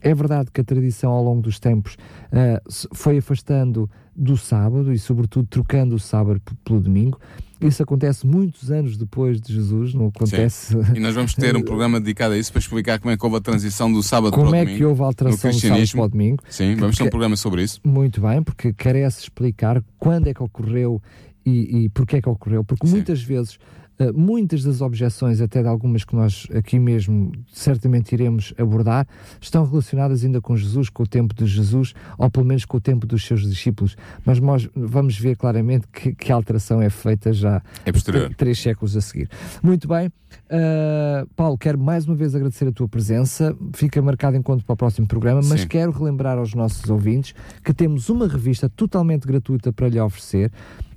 É 0.00 0.14
verdade 0.14 0.50
que 0.52 0.60
a 0.60 0.64
tradição 0.64 1.10
ao 1.10 1.24
longo 1.24 1.40
dos 1.40 1.58
tempos 1.58 1.94
uh, 1.94 2.94
foi 2.94 3.18
afastando 3.18 3.88
do 4.14 4.36
sábado 4.36 4.92
e, 4.92 4.98
sobretudo, 4.98 5.46
trocando 5.48 5.94
o 5.94 5.98
sábado 5.98 6.40
pelo 6.62 6.80
domingo. 6.80 7.18
Isso 7.60 7.82
acontece 7.82 8.26
muitos 8.26 8.70
anos 8.70 8.98
depois 8.98 9.40
de 9.40 9.54
Jesus, 9.54 9.94
não 9.94 10.08
acontece. 10.08 10.74
Sim. 10.74 10.96
E 10.96 11.00
nós 11.00 11.14
vamos 11.14 11.34
ter 11.34 11.56
um 11.56 11.62
programa 11.64 11.98
dedicado 11.98 12.34
a 12.34 12.38
isso 12.38 12.52
para 12.52 12.58
explicar 12.58 12.98
como 12.98 13.12
é 13.12 13.16
que 13.16 13.24
houve 13.24 13.38
a 13.38 13.40
transição 13.40 13.90
do 13.90 14.02
sábado 14.02 14.32
como 14.32 14.50
para 14.50 14.58
o 14.58 14.64
domingo. 14.64 14.66
Como 14.66 14.74
é 14.74 14.78
que 14.78 14.84
houve 14.84 15.02
a 15.02 15.04
alteração 15.06 15.50
do 15.50 15.58
sábado 15.58 15.90
para 15.90 16.02
o 16.02 16.08
domingo. 16.08 16.42
Sim, 16.50 16.74
vamos 16.74 16.96
ter 16.96 17.04
um 17.04 17.10
programa 17.10 17.36
sobre 17.36 17.62
isso. 17.62 17.80
Muito 17.82 18.20
bem, 18.20 18.42
porque 18.42 18.74
carece 18.74 19.22
explicar 19.22 19.82
quando 19.98 20.26
é 20.28 20.34
que 20.34 20.42
ocorreu 20.42 21.00
e, 21.46 21.84
e 21.84 21.88
porquê 21.88 22.16
é 22.16 22.22
que 22.22 22.28
ocorreu. 22.28 22.62
Porque 22.62 22.86
Sim. 22.86 22.94
muitas 22.94 23.22
vezes 23.22 23.58
muitas 24.14 24.62
das 24.62 24.80
objeções, 24.80 25.40
até 25.40 25.62
de 25.62 25.68
algumas 25.68 26.04
que 26.04 26.14
nós 26.14 26.46
aqui 26.54 26.78
mesmo 26.78 27.32
certamente 27.52 28.12
iremos 28.12 28.52
abordar, 28.58 29.06
estão 29.40 29.64
relacionadas 29.64 30.24
ainda 30.24 30.40
com 30.40 30.56
Jesus, 30.56 30.88
com 30.88 31.02
o 31.02 31.06
tempo 31.06 31.34
de 31.34 31.46
Jesus, 31.46 31.94
ou 32.18 32.30
pelo 32.30 32.46
menos 32.46 32.64
com 32.64 32.76
o 32.76 32.80
tempo 32.80 33.06
dos 33.06 33.24
seus 33.24 33.48
discípulos. 33.48 33.96
Mas 34.24 34.40
nós 34.40 34.68
vamos 34.74 35.18
ver 35.18 35.36
claramente 35.36 35.86
que, 35.88 36.14
que 36.14 36.32
a 36.32 36.34
alteração 36.34 36.82
é 36.82 36.90
feita 36.90 37.32
já 37.32 37.62
é 37.84 37.92
três 38.36 38.58
séculos 38.58 38.96
a 38.96 39.00
seguir. 39.00 39.28
Muito 39.62 39.86
bem. 39.86 40.10
Uh, 40.44 41.26
Paulo, 41.36 41.56
quero 41.56 41.78
mais 41.78 42.06
uma 42.06 42.14
vez 42.14 42.34
agradecer 42.34 42.66
a 42.66 42.72
tua 42.72 42.88
presença. 42.88 43.56
Fica 43.72 44.02
marcado 44.02 44.36
encontro 44.36 44.64
para 44.64 44.74
o 44.74 44.76
próximo 44.76 45.06
programa, 45.06 45.40
mas 45.44 45.62
Sim. 45.62 45.68
quero 45.68 45.92
relembrar 45.92 46.38
aos 46.38 46.54
nossos 46.54 46.88
ouvintes 46.90 47.34
que 47.62 47.72
temos 47.72 48.08
uma 48.08 48.26
revista 48.26 48.68
totalmente 48.68 49.26
gratuita 49.26 49.72
para 49.72 49.88
lhe 49.88 50.00
oferecer 50.00 50.50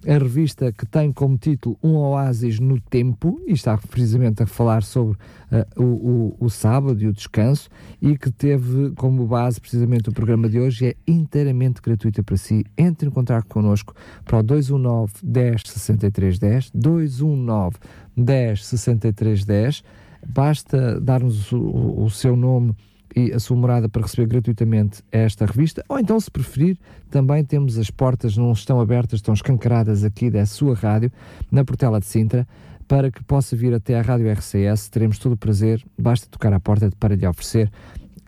a 0.06 0.14
revista 0.14 0.72
que 0.72 0.86
tem 0.86 1.12
como 1.12 1.38
título 1.38 1.78
Um 1.82 1.96
Oásis 1.96 2.60
no 2.60 2.80
Tempo, 2.80 3.42
e 3.48 3.54
está 3.54 3.78
precisamente 3.78 4.44
a 4.44 4.46
falar 4.46 4.84
sobre 4.84 5.18
uh, 5.52 5.82
o, 5.82 6.36
o, 6.40 6.46
o, 6.46 6.50
sábado 6.50 7.02
e 7.02 7.08
o 7.08 7.14
descanso, 7.14 7.70
e 8.02 8.18
que 8.18 8.32
teve 8.32 8.92
como 8.92 9.26
base 9.26 9.60
precisamente 9.60 10.10
o 10.10 10.14
programa 10.14 10.50
de 10.50 10.60
hoje, 10.60 10.88
é 10.88 10.96
inteiramente 11.08 11.82
gratuita 11.82 12.22
para 12.22 12.38
si. 12.38 12.66
Entre 12.78 13.08
em 13.08 13.12
contato 13.12 13.48
connosco 13.48 13.94
para 14.26 14.40
o 14.40 14.44
219 14.44 15.14
10 15.24 15.62
63 15.66 16.40
10, 16.40 16.72
219 16.74 17.78
10 18.16 18.66
63 18.66 19.46
10, 19.46 19.84
basta 20.28 21.00
dar-nos 21.00 21.52
o, 21.52 22.04
o 22.04 22.10
seu 22.10 22.36
nome 22.36 22.76
e 23.16 23.32
a 23.34 23.40
sua 23.40 23.58
morada 23.58 23.90
para 23.90 24.02
receber 24.02 24.28
gratuitamente 24.28 25.04
esta 25.12 25.46
revista, 25.46 25.84
ou 25.90 26.00
então, 26.00 26.20
se 26.20 26.30
preferir, 26.30 26.78
também 27.10 27.44
temos 27.44 27.78
as 27.78 27.90
portas, 27.90 28.38
não 28.38 28.52
estão 28.52 28.80
abertas, 28.80 29.20
estão 29.20 29.34
escancaradas 29.34 30.04
aqui 30.04 30.30
da 30.30 30.46
sua 30.46 30.76
rádio, 30.76 31.12
na 31.52 31.64
Portela 31.64 32.00
de 32.00 32.06
Sintra, 32.06 32.48
para 32.88 33.12
que 33.12 33.24
possa 33.24 33.56
vir 33.56 33.74
até 33.74 34.00
à 34.00 34.02
Rádio 34.02 34.32
RCS. 34.32 34.90
Teremos 34.90 35.20
todo 35.20 35.34
o 35.34 35.38
prazer, 35.38 35.84
basta 35.98 36.28
tocar 36.30 36.54
à 36.54 36.60
porta 36.60 36.90
para 37.00 37.16
lhe 37.16 37.28
oferecer 37.28 37.70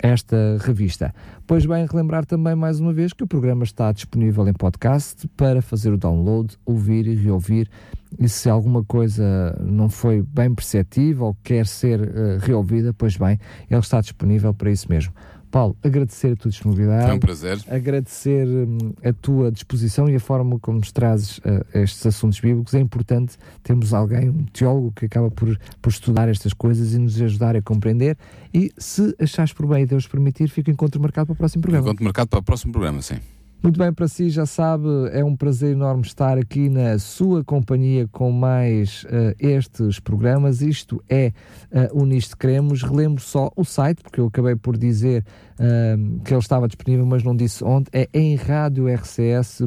esta 0.02 0.58
revista. 0.62 1.14
Pois 1.46 1.66
bem, 1.66 1.86
relembrar 1.86 2.26
também 2.26 2.56
mais 2.56 2.80
uma 2.80 2.94
vez 2.94 3.14
que 3.14 3.24
o 3.24 3.28
programa 3.28 3.64
está 3.64 3.92
disponível 3.92 4.48
em 4.48 4.54
podcast 4.54 5.28
para 5.30 5.62
fazer 5.62 5.92
o 5.92 5.98
download, 5.98 6.58
ouvir 6.66 7.08
e 7.08 7.16
reouvir. 7.16 7.70
E 8.18 8.28
se 8.28 8.50
alguma 8.50 8.84
coisa 8.84 9.56
não 9.60 9.90
foi 9.90 10.22
bem 10.22 10.54
perceptível 10.54 11.28
ou 11.28 11.38
quer 11.44 11.68
ser 11.68 12.02
uh, 12.02 12.40
reouvida, 12.40 12.94
pois 12.94 13.18
bem, 13.18 13.38
ele 13.70 13.80
está 13.80 14.02
disponível 14.02 14.54
para 14.54 14.72
isso 14.72 14.90
mesmo. 14.90 15.14
Paulo, 15.52 15.76
agradecer 15.84 16.34
a 16.34 16.36
tua 16.36 16.52
disponibilidade. 16.52 17.06
Foi 17.08 17.16
um 17.16 17.20
prazer. 17.20 17.60
Agradecer 17.68 18.48
hum, 18.48 18.94
a 19.04 19.12
tua 19.14 19.52
disposição 19.52 20.08
e 20.10 20.16
a 20.16 20.20
forma 20.20 20.60
como 20.60 20.80
nos 20.80 20.92
trazes 20.92 21.40
uh, 21.40 21.66
estes 21.74 22.06
assuntos 22.06 22.40
bíblicos. 22.40 22.74
É 22.74 22.80
importante 22.80 23.38
termos 23.64 23.94
alguém, 23.94 24.30
um 24.30 24.46
teólogo, 24.46 24.92
que 24.92 25.06
acaba 25.06 25.32
por, 25.32 25.60
por 25.82 25.90
estudar 25.90 26.30
estas 26.30 26.54
coisas 26.54 26.94
e 26.94 27.00
nos 27.00 27.20
ajudar 27.22 27.56
a 27.56 27.62
compreender. 27.62 28.18
E 28.54 28.72
se 28.78 29.16
achares 29.20 29.52
por 29.54 29.66
bem 29.66 29.84
e 29.84 29.86
Deus 29.86 30.08
permitir, 30.08 30.50
fica 30.50 30.70
encontro 30.70 31.02
marcado 31.02 31.28
para 31.28 31.34
o 31.34 31.38
próximo 31.38 31.62
programa. 31.62 31.88
Encontro 31.88 32.04
marcado 32.04 32.30
para 32.30 32.40
o 32.40 32.44
próximo 32.44 32.72
programa, 32.72 33.02
sim. 33.02 33.20
Muito 33.62 33.78
bem, 33.78 33.92
para 33.92 34.08
si 34.08 34.30
já 34.30 34.46
sabe, 34.46 34.88
é 35.12 35.22
um 35.22 35.36
prazer 35.36 35.74
enorme 35.74 36.04
estar 36.04 36.38
aqui 36.38 36.70
na 36.70 36.98
sua 36.98 37.44
companhia 37.44 38.08
com 38.08 38.32
mais 38.32 39.04
uh, 39.04 39.36
estes 39.38 40.00
programas. 40.00 40.62
Isto 40.62 41.04
é 41.10 41.34
uh, 41.70 42.00
o 42.02 42.06
Nisto 42.06 42.38
Queremos. 42.38 42.82
Relembro 42.84 43.22
só 43.22 43.52
o 43.58 43.66
site, 43.66 44.02
porque 44.02 44.22
eu 44.22 44.28
acabei 44.28 44.56
por 44.56 44.78
dizer 44.78 45.26
uh, 45.56 46.22
que 46.22 46.34
ele 46.34 46.40
estava 46.40 46.70
disponível, 46.70 47.06
mas 47.06 47.22
não 47.22 47.36
disse 47.36 47.62
onde. 47.62 47.90
É 47.92 48.08
em 48.14 48.36
radiorcs.pt. 48.36 49.60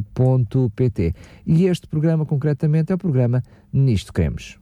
E 1.45 1.67
este 1.67 1.87
programa, 1.87 2.25
concretamente, 2.25 2.93
é 2.93 2.95
o 2.95 2.99
programa 2.99 3.43
Nisto 3.71 4.11
Queremos. 4.11 4.62